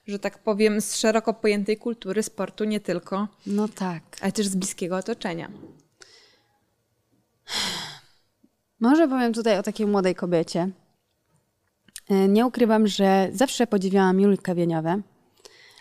że 0.06 0.18
tak 0.18 0.38
powiem, 0.38 0.80
z 0.80 0.96
szeroko 0.96 1.34
pojętej 1.34 1.76
kultury 1.76 2.22
sportu, 2.22 2.64
nie 2.64 2.80
tylko. 2.80 3.28
No 3.46 3.68
tak. 3.68 4.02
Ale 4.20 4.32
też 4.32 4.46
z 4.46 4.56
bliskiego 4.56 4.96
otoczenia. 4.96 5.50
Może 8.80 9.08
powiem 9.08 9.32
tutaj 9.32 9.58
o 9.58 9.62
takiej 9.62 9.86
młodej 9.86 10.14
kobiecie. 10.14 10.70
E, 12.08 12.28
nie 12.28 12.46
ukrywam, 12.46 12.86
że 12.86 13.28
zawsze 13.32 13.66
podziwiałam 13.66 14.20
Julkę 14.20 14.54
Wieniawę. 14.54 15.00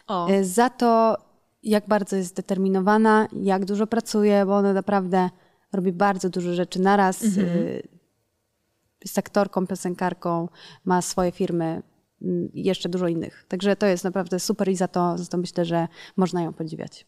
O. 0.08 0.28
E, 0.28 0.44
za 0.44 0.70
to, 0.70 1.18
jak 1.66 1.88
bardzo 1.88 2.16
jest 2.16 2.30
zdeterminowana, 2.30 3.28
jak 3.42 3.66
dużo 3.66 3.88
pracuje, 3.88 4.46
bo 4.46 4.56
ona 4.56 4.74
naprawdę 4.74 5.30
robi 5.74 5.92
bardzo 5.92 6.30
dużo 6.30 6.54
rzeczy 6.54 6.82
naraz. 6.82 7.24
Mhm. 7.24 7.48
Y, 7.48 7.88
jest 9.02 9.18
aktorką, 9.18 9.68
piosenkarką, 9.68 10.50
ma 10.86 11.02
swoje 11.02 11.32
firmy 11.32 11.82
mm, 12.22 12.54
i 12.54 12.64
jeszcze 12.64 12.90
dużo 12.90 13.08
innych. 13.08 13.46
Także 13.48 13.76
to 13.76 13.86
jest 13.86 14.04
naprawdę 14.04 14.40
super 14.40 14.70
i 14.70 14.76
za 14.76 14.88
to, 14.88 15.18
za 15.18 15.26
to 15.26 15.38
myślę, 15.38 15.66
że 15.66 15.88
można 16.16 16.42
ją 16.42 16.54
podziwiać. 16.54 17.06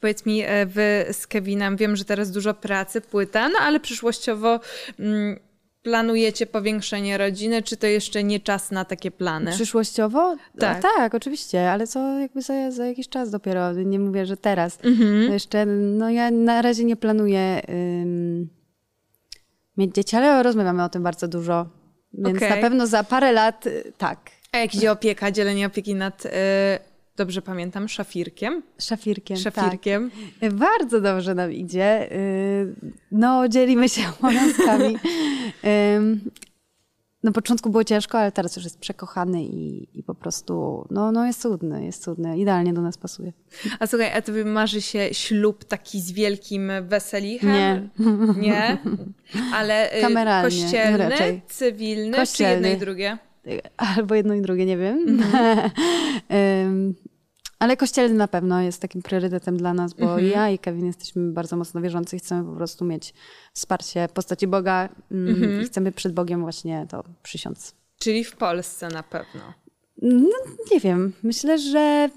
Powiedz 0.00 0.26
mi, 0.26 0.42
e, 0.42 0.66
wy 0.66 1.06
z 1.12 1.26
Kevinem, 1.26 1.76
wiem, 1.76 1.96
że 1.96 2.04
teraz 2.04 2.30
dużo 2.30 2.54
pracy, 2.54 3.00
płyta, 3.00 3.48
no 3.48 3.58
ale 3.60 3.80
przyszłościowo 3.80 4.60
mm, 4.98 5.38
planujecie 5.84 6.46
powiększenie 6.46 7.18
rodziny, 7.18 7.62
czy 7.62 7.76
to 7.76 7.86
jeszcze 7.86 8.24
nie 8.24 8.40
czas 8.40 8.70
na 8.70 8.84
takie 8.84 9.10
plany? 9.10 9.50
Przyszłościowo? 9.50 10.36
Tak, 10.58 10.82
tak 10.82 11.14
oczywiście, 11.14 11.70
ale 11.70 11.86
co 11.86 12.18
jakby 12.18 12.42
za, 12.42 12.70
za 12.70 12.86
jakiś 12.86 13.08
czas 13.08 13.30
dopiero. 13.30 13.72
Nie 13.72 13.98
mówię, 13.98 14.26
że 14.26 14.36
teraz. 14.36 14.78
Mhm. 14.82 15.32
Jeszcze, 15.32 15.66
no 15.66 16.10
ja 16.10 16.30
na 16.30 16.62
razie 16.62 16.84
nie 16.84 16.96
planuję 16.96 17.60
mieć 19.76 19.94
dzieci, 19.94 20.16
ale 20.16 20.42
rozmawiamy 20.42 20.84
o 20.84 20.88
tym 20.88 21.02
bardzo 21.02 21.28
dużo. 21.28 21.66
Więc 22.12 22.36
okay. 22.36 22.50
na 22.50 22.56
pewno 22.56 22.86
za 22.86 23.04
parę 23.04 23.32
lat 23.32 23.66
y, 23.66 23.92
tak. 23.98 24.30
A 24.52 24.58
jak 24.58 24.74
idzie 24.74 24.92
opieka, 24.92 25.30
dzielenie 25.30 25.66
opieki 25.66 25.94
nad... 25.94 26.26
Y 26.26 26.30
dobrze 27.16 27.42
pamiętam, 27.42 27.88
szafirkiem. 27.88 28.62
Szafirkiem, 28.78 29.36
Szafirkiem. 29.36 30.10
Tak. 30.40 30.52
Bardzo 30.52 31.00
dobrze 31.00 31.34
nam 31.34 31.52
idzie. 31.52 32.12
Y, 32.12 32.74
no, 33.12 33.48
dzielimy 33.48 33.88
się 33.88 34.02
obowiązkami. 34.20 34.96
Na 37.22 37.32
początku 37.32 37.70
było 37.70 37.84
ciężko, 37.84 38.18
ale 38.18 38.32
teraz 38.32 38.56
już 38.56 38.64
jest 38.64 38.78
przekochany 38.78 39.44
i, 39.44 39.88
i 39.98 40.02
po 40.02 40.14
prostu 40.14 40.86
no, 40.90 41.12
no 41.12 41.26
jest 41.26 41.42
cudny, 41.42 41.84
jest 41.84 42.04
cudny. 42.04 42.38
Idealnie 42.38 42.72
do 42.72 42.82
nas 42.82 42.98
pasuje. 42.98 43.32
A 43.78 43.86
słuchaj, 43.86 44.12
a 44.12 44.22
tobie 44.22 44.44
marzy 44.44 44.82
się 44.82 45.08
ślub 45.12 45.64
taki 45.64 46.00
z 46.00 46.12
wielkim 46.12 46.72
weselichem? 46.82 47.50
Nie. 47.52 47.88
Nie? 48.36 48.78
Ale 49.54 49.98
y, 49.98 50.00
Kameralnie, 50.00 50.62
kościelny, 50.62 50.98
raczej. 50.98 51.42
cywilny, 51.48 52.16
kościelny. 52.16 52.62
czy 52.62 52.68
jedno 52.68 52.76
i 52.76 52.86
drugie? 52.86 53.18
Albo 53.76 54.14
jedno 54.14 54.34
i 54.34 54.42
drugie, 54.42 54.66
nie 54.66 54.76
wiem. 54.76 55.06
Mm 56.28 56.94
Ale 57.58 57.76
kościelny 57.76 58.14
na 58.14 58.28
pewno 58.28 58.60
jest 58.60 58.82
takim 58.82 59.02
priorytetem 59.02 59.56
dla 59.56 59.74
nas, 59.74 59.94
bo 59.94 60.04
mhm. 60.04 60.26
ja 60.26 60.50
i 60.50 60.58
Kevin 60.58 60.86
jesteśmy 60.86 61.32
bardzo 61.32 61.56
mocno 61.56 61.80
wierzący 61.80 62.16
i 62.16 62.18
chcemy 62.18 62.50
po 62.50 62.56
prostu 62.56 62.84
mieć 62.84 63.14
wsparcie 63.52 64.08
w 64.08 64.12
postaci 64.12 64.46
Boga 64.46 64.88
mm, 65.10 65.34
mhm. 65.34 65.62
i 65.62 65.64
chcemy 65.64 65.92
przed 65.92 66.12
Bogiem 66.12 66.40
właśnie 66.40 66.86
to 66.90 67.04
przysiąc. 67.22 67.74
Czyli 67.98 68.24
w 68.24 68.36
Polsce 68.36 68.88
na 68.88 69.02
pewno. 69.02 69.40
No, 70.02 70.38
nie 70.72 70.80
wiem. 70.80 71.12
Myślę, 71.22 71.58
że 71.58 72.08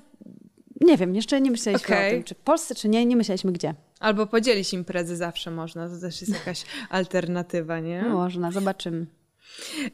Nie 0.82 0.98
wiem, 0.98 1.16
jeszcze 1.16 1.42
nie 1.42 1.52
myśleliśmy 1.52 1.96
Okej. 1.96 2.08
o 2.08 2.12
tym, 2.16 2.24
czy 2.24 2.36
w 2.36 2.38
Polsce, 2.38 2.76
czy 2.76 2.90
nie, 2.90 3.06
nie 3.06 3.16
myśleliśmy 3.16 3.52
gdzie. 3.52 3.76
Albo 4.00 4.28
podzielić 4.28 4.74
imprezy 4.74 5.16
zawsze 5.16 5.52
można, 5.52 5.90
to 5.90 6.00
też 6.02 6.22
jest 6.22 6.34
jakaś 6.34 6.66
alternatywa, 6.90 7.80
nie? 7.80 8.02
No, 8.02 8.10
można, 8.10 8.52
zobaczymy. 8.52 9.06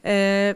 E, 0.04 0.54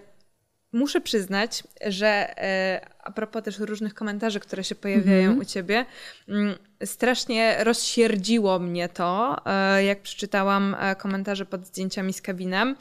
muszę 0.72 1.00
przyznać, 1.00 1.62
że 1.86 2.06
e, 2.06 2.80
a 3.02 3.12
propos 3.12 3.42
też 3.44 3.58
różnych 3.58 3.94
komentarzy, 3.94 4.40
które 4.40 4.64
się 4.64 4.74
pojawiają 4.74 5.38
u 5.38 5.44
ciebie, 5.44 5.86
mm, 6.28 6.54
strasznie 6.84 7.64
rozsierdziło 7.64 8.58
mnie 8.58 8.88
to, 8.88 9.36
e, 9.46 9.84
jak 9.84 10.02
przeczytałam 10.02 10.76
e, 10.80 10.96
komentarze 10.96 11.46
pod 11.46 11.66
zdjęciami 11.66 12.12
z 12.12 12.22
Kevinem. 12.22 12.76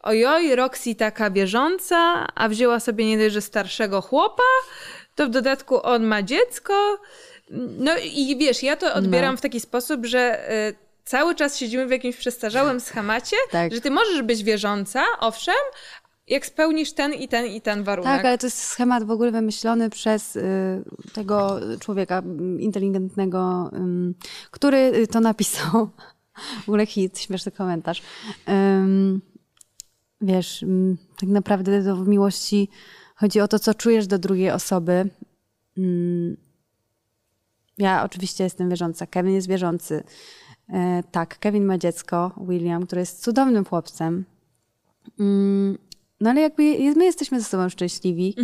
Ojoj, 0.00 0.54
Roxy 0.56 0.94
taka 0.94 1.30
wierząca, 1.30 2.26
a 2.34 2.48
wzięła 2.48 2.80
sobie 2.80 3.06
nie 3.06 3.18
dość, 3.18 3.34
że 3.34 3.40
starszego 3.40 4.00
chłopa, 4.00 4.42
to 5.14 5.26
w 5.26 5.30
dodatku 5.30 5.86
on 5.86 6.04
ma 6.04 6.22
dziecko. 6.22 6.98
No 7.78 7.92
i 8.14 8.36
wiesz, 8.38 8.62
ja 8.62 8.76
to 8.76 8.94
odbieram 8.94 9.30
No. 9.34 9.36
w 9.36 9.40
taki 9.40 9.60
sposób, 9.60 10.06
że 10.06 10.48
cały 11.04 11.34
czas 11.34 11.58
siedzimy 11.58 11.86
w 11.86 11.90
jakimś 11.90 12.16
przestarzałym 12.16 12.80
schemacie, 12.80 13.36
Tak. 13.50 13.74
że 13.74 13.80
ty 13.80 13.90
możesz 13.90 14.22
być 14.22 14.42
wierząca, 14.44 15.04
owszem, 15.20 15.54
jak 16.30 16.46
spełnisz 16.46 16.92
ten 16.92 17.14
i 17.14 17.28
ten 17.28 17.46
i 17.46 17.60
ten 17.60 17.82
warunek. 17.82 18.16
Tak, 18.16 18.24
ale 18.24 18.38
to 18.38 18.46
jest 18.46 18.62
schemat 18.62 19.04
w 19.04 19.10
ogóle 19.10 19.30
wymyślony 19.30 19.90
przez 19.90 20.36
y, 20.36 20.42
tego 21.12 21.60
człowieka 21.80 22.22
inteligentnego, 22.58 23.70
ym, 23.72 24.14
który 24.50 24.78
y, 24.78 25.06
to 25.06 25.20
napisał. 25.20 25.70
W 26.64 26.68
ogóle 26.68 26.86
hit, 26.86 27.18
śmieszny 27.18 27.52
komentarz. 27.52 28.02
Ym, 28.48 29.22
wiesz, 30.20 30.62
ym, 30.62 30.98
tak 31.20 31.28
naprawdę 31.28 31.84
to 31.84 31.96
w 31.96 32.08
miłości 32.08 32.68
chodzi 33.16 33.40
o 33.40 33.48
to, 33.48 33.58
co 33.58 33.74
czujesz 33.74 34.06
do 34.06 34.18
drugiej 34.18 34.50
osoby. 34.50 35.10
Ym, 35.78 36.36
ja 37.78 38.04
oczywiście 38.04 38.44
jestem 38.44 38.68
wierząca, 38.68 39.06
Kevin 39.06 39.34
jest 39.34 39.48
wierzący. 39.48 40.04
E, 40.68 41.02
tak, 41.10 41.38
Kevin 41.38 41.64
ma 41.64 41.78
dziecko, 41.78 42.32
William, 42.48 42.86
który 42.86 43.00
jest 43.00 43.22
cudownym 43.22 43.64
chłopcem. 43.64 44.24
Mm, 45.20 45.78
No 46.20 46.30
ale 46.30 46.40
jakby 46.40 46.62
my 46.96 47.04
jesteśmy 47.04 47.40
ze 47.40 47.46
sobą 47.46 47.68
szczęśliwi 47.68 48.34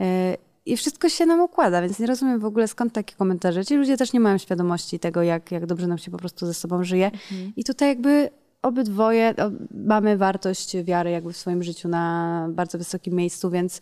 e, 0.00 0.36
i 0.66 0.76
wszystko 0.76 1.08
się 1.08 1.26
nam 1.26 1.40
układa, 1.40 1.82
więc 1.82 1.98
nie 1.98 2.06
rozumiem 2.06 2.40
w 2.40 2.44
ogóle 2.44 2.68
skąd 2.68 2.92
takie 2.92 3.14
komentarze. 3.14 3.64
Ci 3.64 3.76
ludzie 3.76 3.96
też 3.96 4.12
nie 4.12 4.20
mają 4.20 4.38
świadomości 4.38 4.98
tego, 4.98 5.22
jak, 5.22 5.52
jak 5.52 5.66
dobrze 5.66 5.86
nam 5.86 5.98
się 5.98 6.10
po 6.10 6.18
prostu 6.18 6.46
ze 6.46 6.54
sobą 6.54 6.84
żyje. 6.84 7.10
I 7.56 7.64
tutaj 7.64 7.88
jakby 7.88 8.30
obydwoje 8.62 9.34
mamy 9.70 10.16
wartość 10.16 10.76
wiary 10.76 11.10
jakby 11.10 11.32
w 11.32 11.36
swoim 11.36 11.62
życiu 11.62 11.88
na 11.88 12.46
bardzo 12.50 12.78
wysokim 12.78 13.14
miejscu, 13.14 13.50
więc 13.50 13.80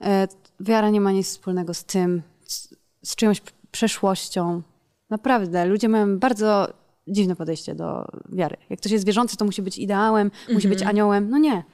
e, 0.00 0.28
wiara 0.60 0.90
nie 0.90 1.00
ma 1.00 1.12
nic 1.12 1.26
wspólnego 1.26 1.74
z 1.74 1.84
tym, 1.84 2.22
z, 2.46 2.74
z 3.02 3.16
czyjąś 3.16 3.42
przeszłością. 3.70 4.62
Naprawdę, 5.10 5.66
ludzie 5.66 5.88
mają 5.88 6.18
bardzo 6.18 6.68
dziwne 7.08 7.36
podejście 7.36 7.74
do 7.74 8.06
wiary. 8.28 8.56
Jak 8.70 8.80
ktoś 8.80 8.92
jest 8.92 9.06
wierzący, 9.06 9.36
to 9.36 9.44
musi 9.44 9.62
być 9.62 9.78
ideałem, 9.78 10.30
musi 10.52 10.68
być 10.68 10.82
aniołem. 10.82 11.30
No 11.30 11.38
nie. 11.38 11.64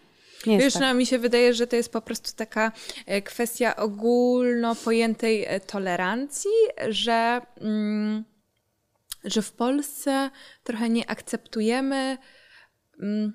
Nie 0.47 0.59
Wiesz, 0.59 0.73
tak. 0.73 0.83
no, 0.83 0.95
mi 0.95 1.07
się 1.07 1.19
wydaje, 1.19 1.55
że 1.55 1.67
to 1.67 1.77
jest 1.77 1.93
po 1.93 2.01
prostu 2.01 2.37
taka 2.37 2.73
e, 3.07 3.23
kwestia 3.23 3.77
ogólno 3.77 4.75
pojętej 4.75 5.45
e, 5.45 5.61
tolerancji, 5.61 6.51
że, 6.89 7.41
mm, 7.61 8.25
że 9.25 9.43
w 9.43 9.53
Polsce 9.53 10.31
trochę 10.65 10.89
nie 10.89 11.11
akceptujemy, 11.11 12.19
mm, 13.03 13.33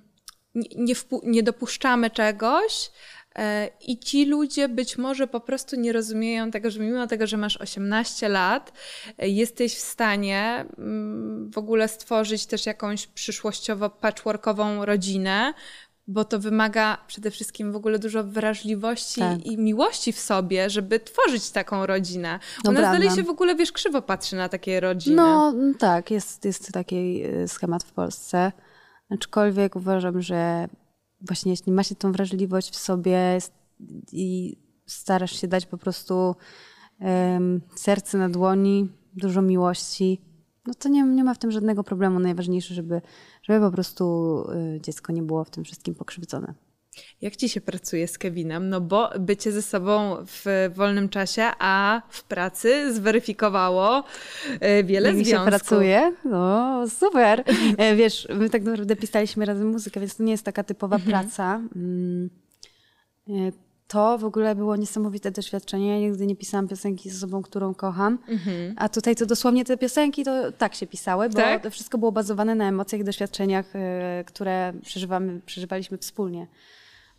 nie, 0.55 0.95
nie, 1.23 1.43
dopuszczamy 1.43 2.09
czegoś. 2.09 2.91
e, 3.35 3.69
I 3.87 3.99
ci 3.99 4.25
ludzie 4.25 4.69
być 4.69 4.97
może 4.97 5.27
po 5.27 5.39
prostu 5.39 5.75
nie 5.75 5.93
rozumieją 5.93 6.51
tego, 6.51 6.71
że 6.71 6.79
mimo 6.79 7.07
tego, 7.07 7.27
że 7.27 7.37
masz 7.37 7.57
18 7.57 8.29
lat, 8.29 8.71
jesteś 9.17 9.75
w 9.75 9.81
stanie 9.81 10.65
mm, 10.77 11.51
w 11.51 11.57
ogóle 11.57 11.87
stworzyć 11.87 12.45
też 12.45 12.65
jakąś 12.65 13.07
przyszłościowo 13.07 13.89
patchworkową 13.89 14.85
rodzinę, 14.85 15.53
bo 16.11 16.25
to 16.25 16.39
wymaga 16.39 16.97
przede 17.07 17.31
wszystkim 17.31 17.71
w 17.71 17.75
ogóle 17.75 17.99
dużo 17.99 18.23
wrażliwości 18.23 19.19
Tak. 19.21 19.45
i 19.45 19.57
miłości 19.57 20.13
w 20.13 20.19
sobie, 20.19 20.69
żeby 20.69 20.99
tworzyć 20.99 21.51
taką 21.51 21.85
rodzinę. 21.85 22.39
U 22.57 22.61
No 22.63 22.71
nas 22.71 22.81
prawda. 22.81 22.99
dalej 22.99 23.15
się 23.15 23.23
w 23.23 23.29
ogóle, 23.29 23.55
wiesz, 23.55 23.71
krzywo 23.71 24.01
patrzy 24.01 24.35
na 24.35 24.49
takie 24.49 24.79
rodziny. 24.79 25.15
No 25.15 25.53
tak, 25.79 26.11
jest, 26.11 26.45
jest 26.45 26.71
taki 26.71 27.25
y, 27.25 27.47
schemat 27.47 27.83
w 27.83 27.91
Polsce. 27.91 28.51
Aczkolwiek 29.09 29.75
uważam, 29.75 30.21
że 30.21 30.67
właśnie 31.21 31.51
jeśli 31.51 31.71
ma 31.71 31.83
się 31.83 31.95
tą 31.95 32.11
wrażliwość 32.11 32.71
w 32.71 32.77
sobie 32.77 33.37
i 34.11 34.57
starasz 34.87 35.41
się 35.41 35.47
dać 35.47 35.65
po 35.65 35.77
prostu 35.77 36.35
em, 36.99 37.61
serce 37.75 38.17
na 38.17 38.29
dłoni, 38.29 38.89
dużo 39.13 39.41
miłości, 39.41 40.21
no 40.67 40.73
to 40.73 40.89
nie, 40.89 41.03
nie 41.03 41.23
ma 41.23 41.33
w 41.33 41.37
tym 41.37 41.51
żadnego 41.51 41.83
problemu. 41.83 42.19
Najważniejsze, 42.19 42.73
żeby, 42.73 43.01
żeby 43.41 43.59
po 43.59 43.71
prostu 43.71 44.05
y, 44.75 44.81
dziecko 44.81 45.13
nie 45.13 45.21
było 45.21 45.43
w 45.43 45.49
tym 45.49 45.63
wszystkim 45.63 45.95
pokrzywdzone. 45.95 46.53
Jak 47.21 47.35
ci 47.35 47.49
się 47.49 47.61
pracuje 47.61 48.07
z 48.07 48.17
Kevinem? 48.17 48.69
No 48.69 48.81
bo 48.81 49.09
bycie 49.19 49.51
ze 49.51 49.61
sobą 49.61 50.17
w 50.27 50.45
wolnym 50.75 51.09
czasie, 51.09 51.43
a 51.59 52.01
w 52.09 52.23
pracy 52.23 52.93
zweryfikowało 52.93 54.03
e, 54.59 54.83
wiele 54.83 55.07
Jak 55.09 55.17
mi 55.17 55.25
się 55.25 55.29
związków. 55.29 55.49
pracuje? 55.49 56.13
No, 56.25 56.83
super. 56.89 57.43
E, 57.77 57.95
Wiesz, 57.95 58.27
my 58.35 58.49
tak 58.49 58.63
naprawdę 58.63 58.95
pisaliśmy 58.95 59.45
razem 59.45 59.67
muzykę, 59.67 59.99
więc 59.99 60.15
to 60.15 60.23
nie 60.23 60.31
jest 60.31 60.45
taka 60.45 60.63
typowa 60.63 60.99
praca. 60.99 61.61
To 63.91 64.17
w 64.17 64.25
ogóle 64.25 64.55
było 64.55 64.75
niesamowite 64.75 65.31
doświadczenie. 65.31 65.87
Ja 66.01 66.09
nigdy 66.09 66.25
nie 66.25 66.35
pisałam 66.35 66.67
piosenki 66.67 67.09
z 67.09 67.17
osobą, 67.17 67.41
którą 67.41 67.73
kocham. 67.73 68.19
A 68.77 68.89
tutaj 68.89 69.15
to 69.15 69.25
dosłownie 69.25 69.65
te 69.65 69.77
piosenki 69.77 70.23
to 70.23 70.51
tak 70.51 70.75
się 70.75 70.87
pisały, 70.87 71.29
bo 71.29 71.35
Tak? 71.35 71.63
to 71.63 71.71
wszystko 71.71 71.97
było 71.97 72.11
bazowane 72.11 72.55
na 72.55 72.67
emocjach 72.67 73.01
i 73.01 73.03
doświadczeniach, 73.03 73.65
e, 73.75 74.23
które 74.27 74.73
przeżywamy, 74.83 75.41
przeżywaliśmy 75.45 75.97
wspólnie. 75.97 76.47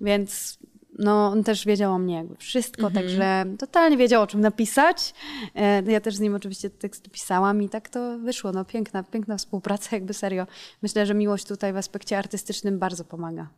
Więc 0.01 0.59
no, 0.99 1.27
on 1.27 1.45
też 1.45 1.65
wiedział 1.67 1.93
o 1.93 1.99
mnie 1.99 2.15
jakby 2.15 2.37
wszystko, 2.37 2.91
także 2.91 3.45
totalnie 3.59 3.97
wiedział, 3.97 4.23
o 4.23 4.27
czym 4.27 4.41
napisać. 4.41 5.15
E, 5.55 5.83
Ja 5.93 6.01
też 6.01 6.17
z 6.17 6.21
nim 6.21 6.35
oczywiście 6.35 6.71
teksty 6.71 7.11
pisałam 7.11 7.63
i 7.63 7.69
tak 7.69 7.89
to 7.89 8.19
wyszło. 8.19 8.53
No, 8.53 8.65
piękna, 8.65 9.03
piękna 9.03 9.37
współpraca, 9.37 9.89
jakby 9.97 10.15
serio. 10.15 10.47
Myślę, 10.83 11.07
że 11.07 11.15
miłość 11.15 11.45
tutaj 11.47 11.73
w 11.73 11.77
aspekcie 11.77 12.19
artystycznym 12.19 12.79
bardzo 12.79 13.05
pomaga. 13.05 13.49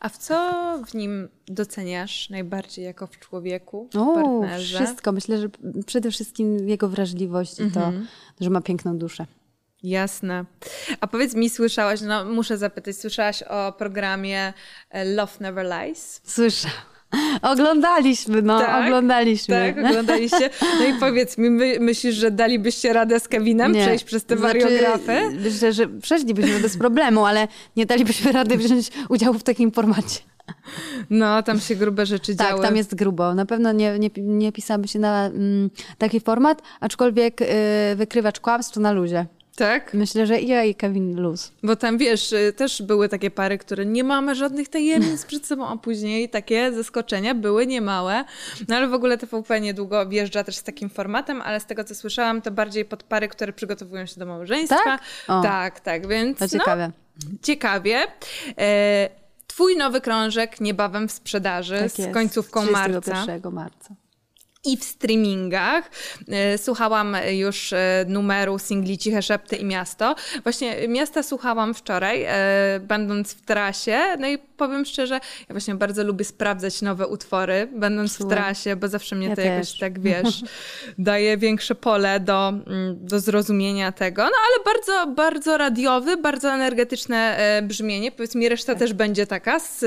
A 0.00 0.08
w 0.08 0.18
co 0.18 0.52
w 0.86 0.94
nim 0.94 1.28
doceniasz 1.46 2.30
najbardziej 2.30 2.84
jako 2.84 3.06
w 3.06 3.18
człowieku, 3.18 3.88
w 3.92 3.96
O, 3.96 4.14
partnerze? 4.14 4.76
wszystko. 4.84 5.12
Myślę, 5.12 5.38
że 5.38 5.48
przede 5.86 6.10
wszystkim 6.10 6.68
jego 6.68 6.88
wrażliwość 6.88 7.60
i 7.60 7.70
to, 7.70 7.92
że 8.40 8.50
ma 8.50 8.60
piękną 8.60 8.98
duszę. 8.98 9.26
Jasne. 9.82 10.44
A 11.00 11.06
powiedz 11.06 11.34
mi, 11.34 11.50
słyszałaś, 11.50 12.00
no 12.00 12.24
muszę 12.24 12.58
zapytać, 12.58 12.96
słyszałaś 12.96 13.42
o 13.42 13.72
programie 13.72 14.52
e, 14.90 15.04
Love 15.04 15.32
Never 15.40 15.66
Lies? 15.66 16.20
Słyszę. 16.24 16.68
Oglądaliśmy, 17.42 18.42
no, 18.42 18.60
Tak? 18.60 18.84
oglądaliśmy. 18.84 19.74
Tak, 19.76 19.84
oglądaliście? 19.90 20.50
No 20.78 20.84
i 20.84 20.94
powiedz 21.00 21.38
mi, 21.38 21.50
my, 21.50 21.76
myślisz, 21.80 22.14
że 22.14 22.30
dalibyście 22.30 22.92
radę 22.92 23.20
z 23.20 23.28
Kevinem 23.28 23.72
przejść 23.72 24.04
przez 24.04 24.24
te 24.24 24.36
Znaczy, 24.36 24.60
wariografy? 24.60 25.30
Myślę, 25.44 25.72
że 25.72 25.88
przeszlibyśmy 25.88 26.60
bez 26.60 26.76
problemu, 26.78 27.26
ale 27.26 27.48
nie 27.76 27.86
dalibyśmy 27.86 28.32
rady 28.32 28.56
wziąć 28.56 28.90
udziału 29.08 29.38
w 29.38 29.42
takim 29.42 29.72
formacie. 29.72 30.20
No, 31.10 31.42
tam 31.42 31.60
się 31.60 31.76
grube 31.76 32.06
rzeczy 32.06 32.36
Tak, 32.36 32.48
działy. 32.48 32.62
tam 32.62 32.76
jest 32.76 32.94
grubo. 32.94 33.34
Na 33.34 33.46
pewno 33.46 33.72
nie, 33.72 33.98
nie, 33.98 34.10
nie 34.16 34.52
pisałaby 34.52 34.88
się 34.88 34.98
na 34.98 35.26
mm, 35.26 35.70
taki 35.98 36.20
format, 36.20 36.62
aczkolwiek 36.80 37.42
y, 37.42 37.46
wykrywacz 37.96 38.40
kłamstw 38.40 38.76
na 38.76 38.92
luzie. 38.92 39.26
Tak? 39.60 39.94
Myślę, 39.94 40.26
że 40.26 40.40
i 40.40 40.48
ja 40.48 40.64
i 40.64 40.74
Kevin 40.74 41.20
luz. 41.20 41.52
Bo 41.62 41.76
tam 41.76 41.98
wiesz, 41.98 42.32
y, 42.32 42.52
też 42.56 42.82
były 42.82 43.08
takie 43.08 43.30
pary, 43.30 43.58
które 43.58 43.86
nie 43.86 44.04
mamy 44.04 44.34
żadnych 44.34 44.68
tajemnic 44.68 45.24
przed 45.30 45.46
sobą, 45.46 45.68
a 45.68 45.76
później 45.76 46.28
takie 46.28 46.72
zaskoczenia 46.72 47.34
były 47.34 47.66
niemałe. 47.66 48.24
No 48.68 48.76
ale 48.76 48.88
w 48.88 48.94
ogóle 48.94 49.18
TVP 49.18 49.60
niedługo 49.60 50.06
wjeżdża 50.06 50.44
też 50.44 50.56
z 50.56 50.62
takim 50.62 50.90
formatem, 50.90 51.42
ale 51.42 51.60
z 51.60 51.66
tego 51.66 51.84
co 51.84 51.94
słyszałam, 51.94 52.42
to 52.42 52.50
bardziej 52.50 52.84
pod 52.84 53.02
pary, 53.02 53.28
które 53.28 53.52
przygotowują 53.52 54.06
się 54.06 54.20
do 54.20 54.26
małżeństwa. 54.26 54.84
Tak? 54.84 55.00
O. 55.28 55.42
tak, 55.42 55.80
tak, 55.80 56.06
więc 56.06 56.38
To 56.38 56.44
no, 56.44 56.48
ciekawe. 56.48 56.90
ciekawie. 57.42 57.98
E, 58.58 59.08
twój 59.46 59.76
nowy 59.76 60.00
krążek 60.00 60.60
niebawem 60.60 61.08
w 61.08 61.12
sprzedaży 61.12 61.78
tak 61.78 61.90
z 61.90 62.14
końcówką 62.14 62.70
marca. 62.70 63.00
31 63.00 63.52
marca. 63.52 63.94
I 64.64 64.76
w 64.76 64.84
streamingach. 64.84 65.90
E, 66.28 66.58
Słuchałam 66.58 67.16
już 67.30 67.72
e, 67.72 68.04
numeru 68.08 68.58
singli 68.58 68.98
Ciche 68.98 69.22
Szepty 69.22 69.56
i 69.56 69.64
Miasto. 69.64 70.14
Właśnie 70.42 70.88
Miasta 70.88 71.22
słuchałam 71.22 71.74
wczoraj, 71.74 72.24
e, 72.28 72.80
będąc 72.80 73.32
w 73.32 73.40
trasie. 73.40 73.98
No 74.18 74.28
i 74.28 74.38
powiem 74.38 74.84
szczerze, 74.84 75.14
ja 75.14 75.46
właśnie 75.50 75.74
bardzo 75.74 76.04
lubię 76.04 76.24
sprawdzać 76.24 76.82
nowe 76.82 77.06
utwory, 77.06 77.68
będąc 77.72 78.18
w 78.18 78.28
trasie, 78.28 78.76
bo 78.76 78.88
zawsze 78.88 79.16
mnie 79.16 79.28
Ja 79.28 79.36
to 79.36 79.42
jakoś 79.42 79.70
też. 79.70 79.78
tak, 79.78 80.00
wiesz, 80.00 80.42
daje 80.98 81.36
większe 81.36 81.74
pole 81.74 82.20
do, 82.20 82.48
mm, 82.48 83.06
do 83.06 83.20
zrozumienia 83.20 83.92
tego. 83.92 84.22
No 84.22 84.30
ale 84.30 84.64
bardzo, 84.74 85.14
bardzo 85.14 85.58
radiowy, 85.58 86.16
bardzo 86.16 86.52
energetyczne 86.52 87.38
brzmienie. 87.62 88.12
Powiedz 88.12 88.34
mi, 88.34 88.48
reszta 88.48 88.74
też 88.74 88.92
będzie 88.92 89.26
taka, 89.26 89.60
z, 89.60 89.78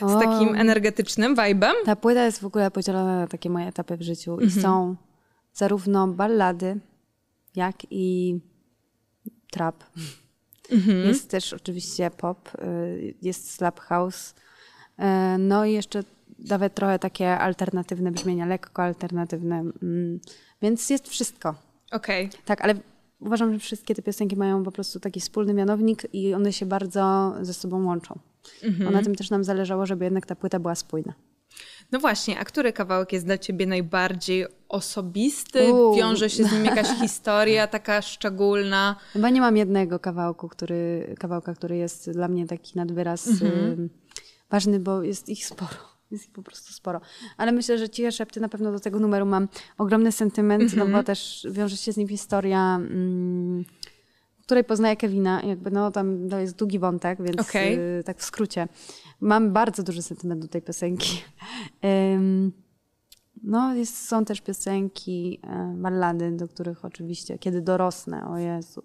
z 0.00 0.20
takim 0.22 0.54
energetycznym 0.54 1.36
vibe'em. 1.36 1.72
Ta 1.84 1.96
płyta 1.96 2.24
jest 2.24 2.40
w 2.40 2.46
ogóle 2.46 2.70
podzielona 2.70 3.20
na 3.20 3.26
takie 3.26 3.50
moje 3.50 3.66
etapy 3.66 3.96
w 4.02 4.04
życiu 4.04 4.40
i 4.40 4.44
Mhm. 4.44 4.62
są 4.62 4.96
zarówno 5.54 6.08
ballady, 6.08 6.80
jak 7.56 7.76
i 7.90 8.38
trap. 9.50 9.84
Jest 11.06 11.30
też 11.30 11.52
oczywiście 11.52 12.10
pop, 12.10 12.48
y, 12.54 13.14
jest 13.22 13.50
slap 13.50 13.80
house, 13.80 14.34
y, 14.98 15.02
no 15.38 15.64
i 15.64 15.72
jeszcze 15.72 16.04
nawet 16.38 16.74
trochę 16.74 16.98
takie 16.98 17.38
alternatywne 17.38 18.10
brzmienia, 18.10 18.46
lekko 18.46 18.82
alternatywne, 18.82 19.58
mm, 19.82 20.20
więc 20.62 20.90
jest 20.90 21.08
wszystko. 21.08 21.54
Okej. 21.92 22.30
Tak, 22.44 22.60
ale 22.60 22.74
uważam, 23.20 23.52
że 23.52 23.58
wszystkie 23.58 23.94
te 23.94 24.02
piosenki 24.02 24.36
mają 24.36 24.64
po 24.64 24.72
prostu 24.72 25.00
taki 25.00 25.20
wspólny 25.20 25.54
mianownik 25.54 26.06
i 26.12 26.34
one 26.34 26.52
się 26.52 26.66
bardzo 26.66 27.34
ze 27.40 27.54
sobą 27.54 27.84
łączą. 27.86 28.18
Bo 28.84 28.90
na 28.90 29.02
tym 29.02 29.14
też 29.14 29.30
nam 29.30 29.44
zależało, 29.44 29.86
żeby 29.86 30.04
jednak 30.04 30.26
ta 30.26 30.36
płyta 30.36 30.58
była 30.58 30.74
spójna. 30.74 31.12
No 31.92 31.98
właśnie, 31.98 32.38
a 32.38 32.44
który 32.44 32.72
kawałek 32.72 33.12
jest 33.12 33.24
dla 33.26 33.38
ciebie 33.38 33.66
najbardziej 33.66 34.46
osobisty? 34.68 35.72
Uuu. 35.72 35.96
Wiąże 35.96 36.30
się 36.30 36.44
z 36.44 36.52
nim 36.52 36.64
jakaś 36.64 36.88
historia 37.02 37.66
taka 37.66 38.02
szczególna? 38.02 38.96
Chyba 39.12 39.30
nie 39.30 39.40
mam 39.40 39.56
jednego 39.56 39.98
kawałku, 39.98 40.48
który, 40.48 41.14
kawałka, 41.18 41.54
który 41.54 41.76
jest 41.76 42.10
dla 42.10 42.28
mnie 42.28 42.46
taki 42.46 42.78
nad 42.78 42.92
wyraz 42.92 43.26
y, 43.26 43.88
ważny, 44.50 44.80
bo 44.80 45.02
jest 45.02 45.28
ich 45.28 45.46
sporo. 45.46 45.92
Jest 46.10 46.24
ich 46.24 46.32
po 46.32 46.42
prostu 46.42 46.72
sporo. 46.72 47.00
Ale 47.36 47.52
myślę, 47.52 47.78
że 47.78 47.88
Ciche 47.88 48.12
Szepty 48.12 48.40
na 48.40 48.48
pewno 48.48 48.72
do 48.72 48.80
tego 48.80 48.98
numeru 48.98 49.26
mam 49.26 49.48
ogromny 49.78 50.12
sentyment, 50.12 50.76
no 50.76 50.86
bo 50.86 51.02
też 51.02 51.46
wiąże 51.50 51.76
się 51.76 51.92
z 51.92 51.96
nim 51.96 52.08
historia, 52.08 52.76
mm, 52.76 53.64
której 54.42 54.64
poznaję 54.64 54.96
Kevina. 54.96 55.42
Jakby 55.42 55.70
no 55.70 55.90
tam 55.90 56.28
to 56.28 56.38
jest 56.38 56.56
długi 56.56 56.78
wątek, 56.78 57.22
więc 57.22 57.40
Okej. 57.40 57.98
y, 57.98 58.04
tak 58.04 58.18
w 58.18 58.24
skrócie. 58.24 58.68
Mam 59.20 59.52
bardzo 59.52 59.82
duży 59.82 60.02
sentyment 60.02 60.42
do 60.42 60.48
tej 60.48 60.62
piosenki. 60.62 61.22
Ym, 62.14 62.52
no, 63.42 63.74
jest, 63.74 64.08
są 64.08 64.24
też 64.24 64.40
piosenki, 64.40 65.40
e, 65.42 65.74
ballady, 65.76 66.36
do 66.36 66.48
których 66.48 66.84
oczywiście, 66.84 67.38
kiedy 67.38 67.62
dorosnę, 67.62 68.28
o 68.28 68.38
Jezu, 68.38 68.82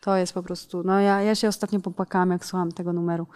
to 0.00 0.16
jest 0.16 0.32
po 0.32 0.42
prostu, 0.42 0.82
no 0.82 1.00
ja, 1.00 1.22
ja 1.22 1.34
się 1.34 1.48
ostatnio 1.48 1.80
popłakałam, 1.80 2.30
jak 2.30 2.44
słucham 2.44 2.72
tego 2.72 2.92
numeru. 2.92 3.26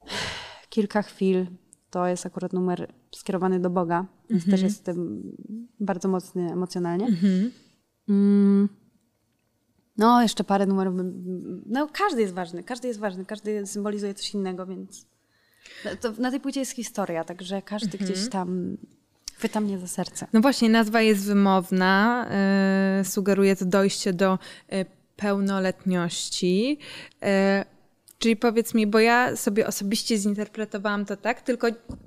Kilka 0.70 1.02
chwil, 1.02 1.46
to 1.90 2.06
jest 2.06 2.26
akurat 2.26 2.52
numer 2.52 2.92
skierowany 3.14 3.60
do 3.60 3.70
Boga, 3.70 4.06
więc 4.30 4.46
też 4.46 4.62
jestem 4.62 5.22
bardzo 5.80 6.08
mocny 6.08 6.52
emocjonalnie. 6.52 7.06
Mm. 8.08 8.68
No, 9.98 10.22
jeszcze 10.22 10.44
parę 10.44 10.66
numerów, 10.66 10.94
no 11.66 11.88
każdy 11.92 12.20
jest 12.20 12.34
ważny, 12.34 12.62
każdy 12.62 12.88
jest 12.88 13.00
ważny, 13.00 13.24
każdy 13.24 13.66
symbolizuje 13.66 14.14
coś 14.14 14.34
innego, 14.34 14.66
więc 14.66 15.06
to 16.00 16.12
na 16.18 16.30
tej 16.30 16.40
płycie 16.40 16.60
jest 16.60 16.72
historia, 16.72 17.24
także 17.24 17.62
każdy 17.62 17.98
gdzieś 17.98 18.28
tam 18.28 18.76
chwyta 19.36 19.60
mnie 19.60 19.78
za 19.78 19.86
serce. 19.86 20.26
No 20.32 20.40
właśnie, 20.40 20.68
nazwa 20.68 21.02
jest 21.02 21.24
wymowna, 21.24 22.26
e, 22.30 23.04
sugeruje 23.04 23.56
to 23.56 23.64
dojście 23.64 24.12
do 24.12 24.38
e, 24.68 24.84
pełnoletności. 25.16 26.78
E, 27.22 27.64
czyli 28.18 28.36
powiedz 28.36 28.74
mi, 28.74 28.86
bo 28.86 28.98
ja 28.98 29.36
sobie 29.36 29.66
osobiście 29.66 30.18
zinterpretowałam 30.18 31.04
to 31.04 31.16
tak, 31.16 31.42
tylko 31.42 31.66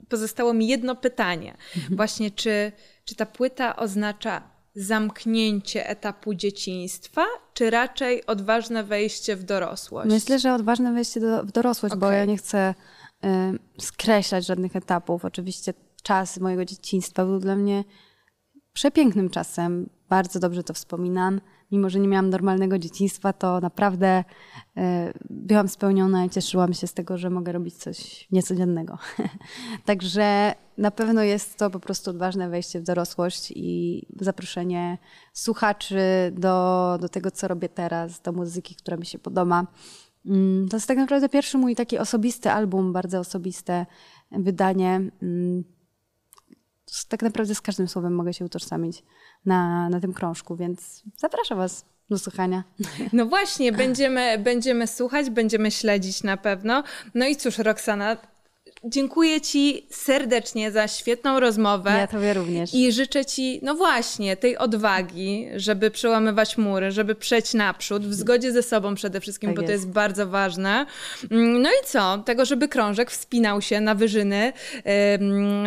pozostało 0.10 0.54
mi 0.54 0.68
jedno 0.68 0.96
pytanie. 0.96 1.58
Właśnie, 1.90 2.32
czy, 2.32 2.72
czy 3.06 3.16
ta 3.16 3.26
płyta 3.26 3.76
oznacza 3.76 4.49
zamknięcie 4.76 5.90
etapu 5.90 6.34
dzieciństwa, 6.34 7.26
czy 7.54 7.70
raczej 7.70 8.26
odważne 8.26 8.84
wejście 8.84 9.36
w 9.36 9.44
dorosłość? 9.44 10.10
Myślę, 10.10 10.40
że 10.40 10.54
odważne 10.54 10.94
wejście 10.94 11.20
do, 11.20 11.44
w 11.44 11.52
dorosłość, 11.52 11.96
bo 11.96 12.08
Okej. 12.08 12.20
ja 12.20 12.26
nie 12.26 12.38
chcę 12.38 12.76
y, 13.26 13.28
skreślać 13.82 14.46
żadnych 14.46 14.76
etapów. 14.76 15.26
Oczywiście 15.26 15.74
czas 16.04 16.40
mojego 16.40 16.66
dzieciństwa 16.66 17.26
był 17.26 17.40
dla 17.40 17.56
mnie 17.56 17.84
przepięknym 18.74 19.30
czasem. 19.30 19.90
Bardzo 20.10 20.40
dobrze 20.40 20.64
to 20.64 20.74
wspominam. 20.74 21.42
Mimo, 21.72 21.90
że 21.90 22.00
nie 22.00 22.08
miałam 22.08 22.30
normalnego 22.30 22.80
dzieciństwa, 22.80 23.34
to 23.34 23.60
naprawdę 23.60 24.24
y, 24.78 24.82
byłam 25.30 25.68
spełniona 25.68 26.26
i 26.26 26.30
cieszyłam 26.30 26.74
się 26.74 26.88
z 26.88 26.94
tego, 26.94 27.18
że 27.18 27.30
mogę 27.30 27.52
robić 27.52 27.76
coś 27.76 28.28
niecodziennego. 28.32 28.98
Także 29.86 30.56
na 30.78 30.92
pewno 30.92 31.24
jest 31.24 31.58
to 31.58 31.70
po 31.70 31.80
prostu 31.80 32.10
odważne 32.10 32.50
wejście 32.50 32.80
w 32.80 32.84
dorosłość 32.84 33.52
i 33.56 34.06
zaproszenie 34.20 34.98
słuchaczy 35.34 36.00
do, 36.34 36.98
do 37.02 37.10
tego, 37.10 37.32
co 37.32 37.48
robię 37.48 37.70
teraz, 37.70 38.22
do 38.22 38.32
muzyki, 38.32 38.76
która 38.76 38.98
mi 38.98 39.06
się 39.06 39.20
podoba. 39.20 39.68
Mm, 40.26 40.70
To 40.70 40.78
jest 40.78 40.88
tak 40.88 40.98
naprawdę 40.98 41.30
pierwszy 41.30 41.58
mój 41.58 41.76
taki 41.76 41.98
osobisty 41.98 42.52
album, 42.52 42.94
bardzo 42.94 43.20
osobiste 43.20 43.86
wydanie. 44.32 45.02
Tak 47.10 47.22
naprawdę 47.22 47.56
z 47.56 47.62
każdym 47.62 47.88
słowem 47.88 48.16
mogę 48.16 48.34
się 48.34 48.46
utożsamić 48.46 49.04
na, 49.46 49.90
na 49.90 50.00
tym 50.00 50.14
krążku, 50.14 50.56
więc 50.56 51.04
zapraszam 51.18 51.58
Was 51.58 51.86
do 52.10 52.20
słuchania. 52.20 52.64
No 53.14 53.26
właśnie, 53.26 53.72
będziemy, 53.72 54.38
będziemy 54.38 54.88
słuchać, 54.88 55.30
będziemy 55.30 55.72
śledzić 55.72 56.24
na 56.24 56.38
pewno. 56.38 56.84
No 57.16 57.28
i 57.28 57.36
cóż, 57.36 57.58
Roxana, 57.58 58.18
dziękuję 58.84 59.42
Ci 59.42 59.86
serdecznie 59.92 60.72
za 60.72 60.88
świetną 60.88 61.40
rozmowę. 61.40 61.92
Ja 61.98 62.08
Tobie 62.08 62.34
również. 62.34 62.74
I 62.74 62.92
życzę 62.92 63.26
Ci, 63.26 63.60
no 63.64 63.76
właśnie, 63.76 64.38
tej 64.38 64.58
odwagi, 64.58 65.48
żeby 65.56 65.92
przełamywać 65.92 66.58
mury, 66.58 66.92
żeby 66.92 67.16
przejść 67.16 67.54
naprzód, 67.54 68.06
w 68.06 68.14
zgodzie 68.14 68.52
ze 68.52 68.64
sobą 68.64 68.96
przede 68.96 69.22
wszystkim, 69.22 69.50
Tak 69.50 69.56
bo 69.56 69.62
to 69.64 69.72
jest. 69.72 69.84
jest 69.84 69.94
bardzo 69.94 70.28
ważne. 70.28 70.86
Mm, 71.32 71.62
No 71.62 71.70
i 71.70 71.86
co? 71.86 72.18
Tego, 72.26 72.46
żeby 72.46 72.68
krążek 72.68 73.12
wspinał 73.12 73.62
się 73.62 73.82
na 73.82 73.96
wyżyny, 73.96 74.54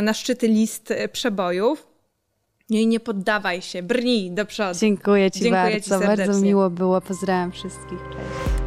na 0.03 0.15
szczyty 0.15 0.49
list 0.49 0.93
przebojów. 1.13 1.87
No 2.71 2.79
i 2.79 2.87
nie 2.87 3.01
poddawaj 3.01 3.63
się, 3.63 3.83
brnij 3.83 4.31
do 4.31 4.47
przodu. 4.47 4.79
Dziękuję 4.79 5.31
Ci 5.31 5.41
Dziękuję 5.41 5.63
bardzo. 5.73 6.01
ci 6.01 6.07
bardzo 6.07 6.41
miło 6.41 6.71
było. 6.71 7.01
Pozdrawiam 7.01 7.53
wszystkich. 7.53 7.99
Cześć. 7.99 8.62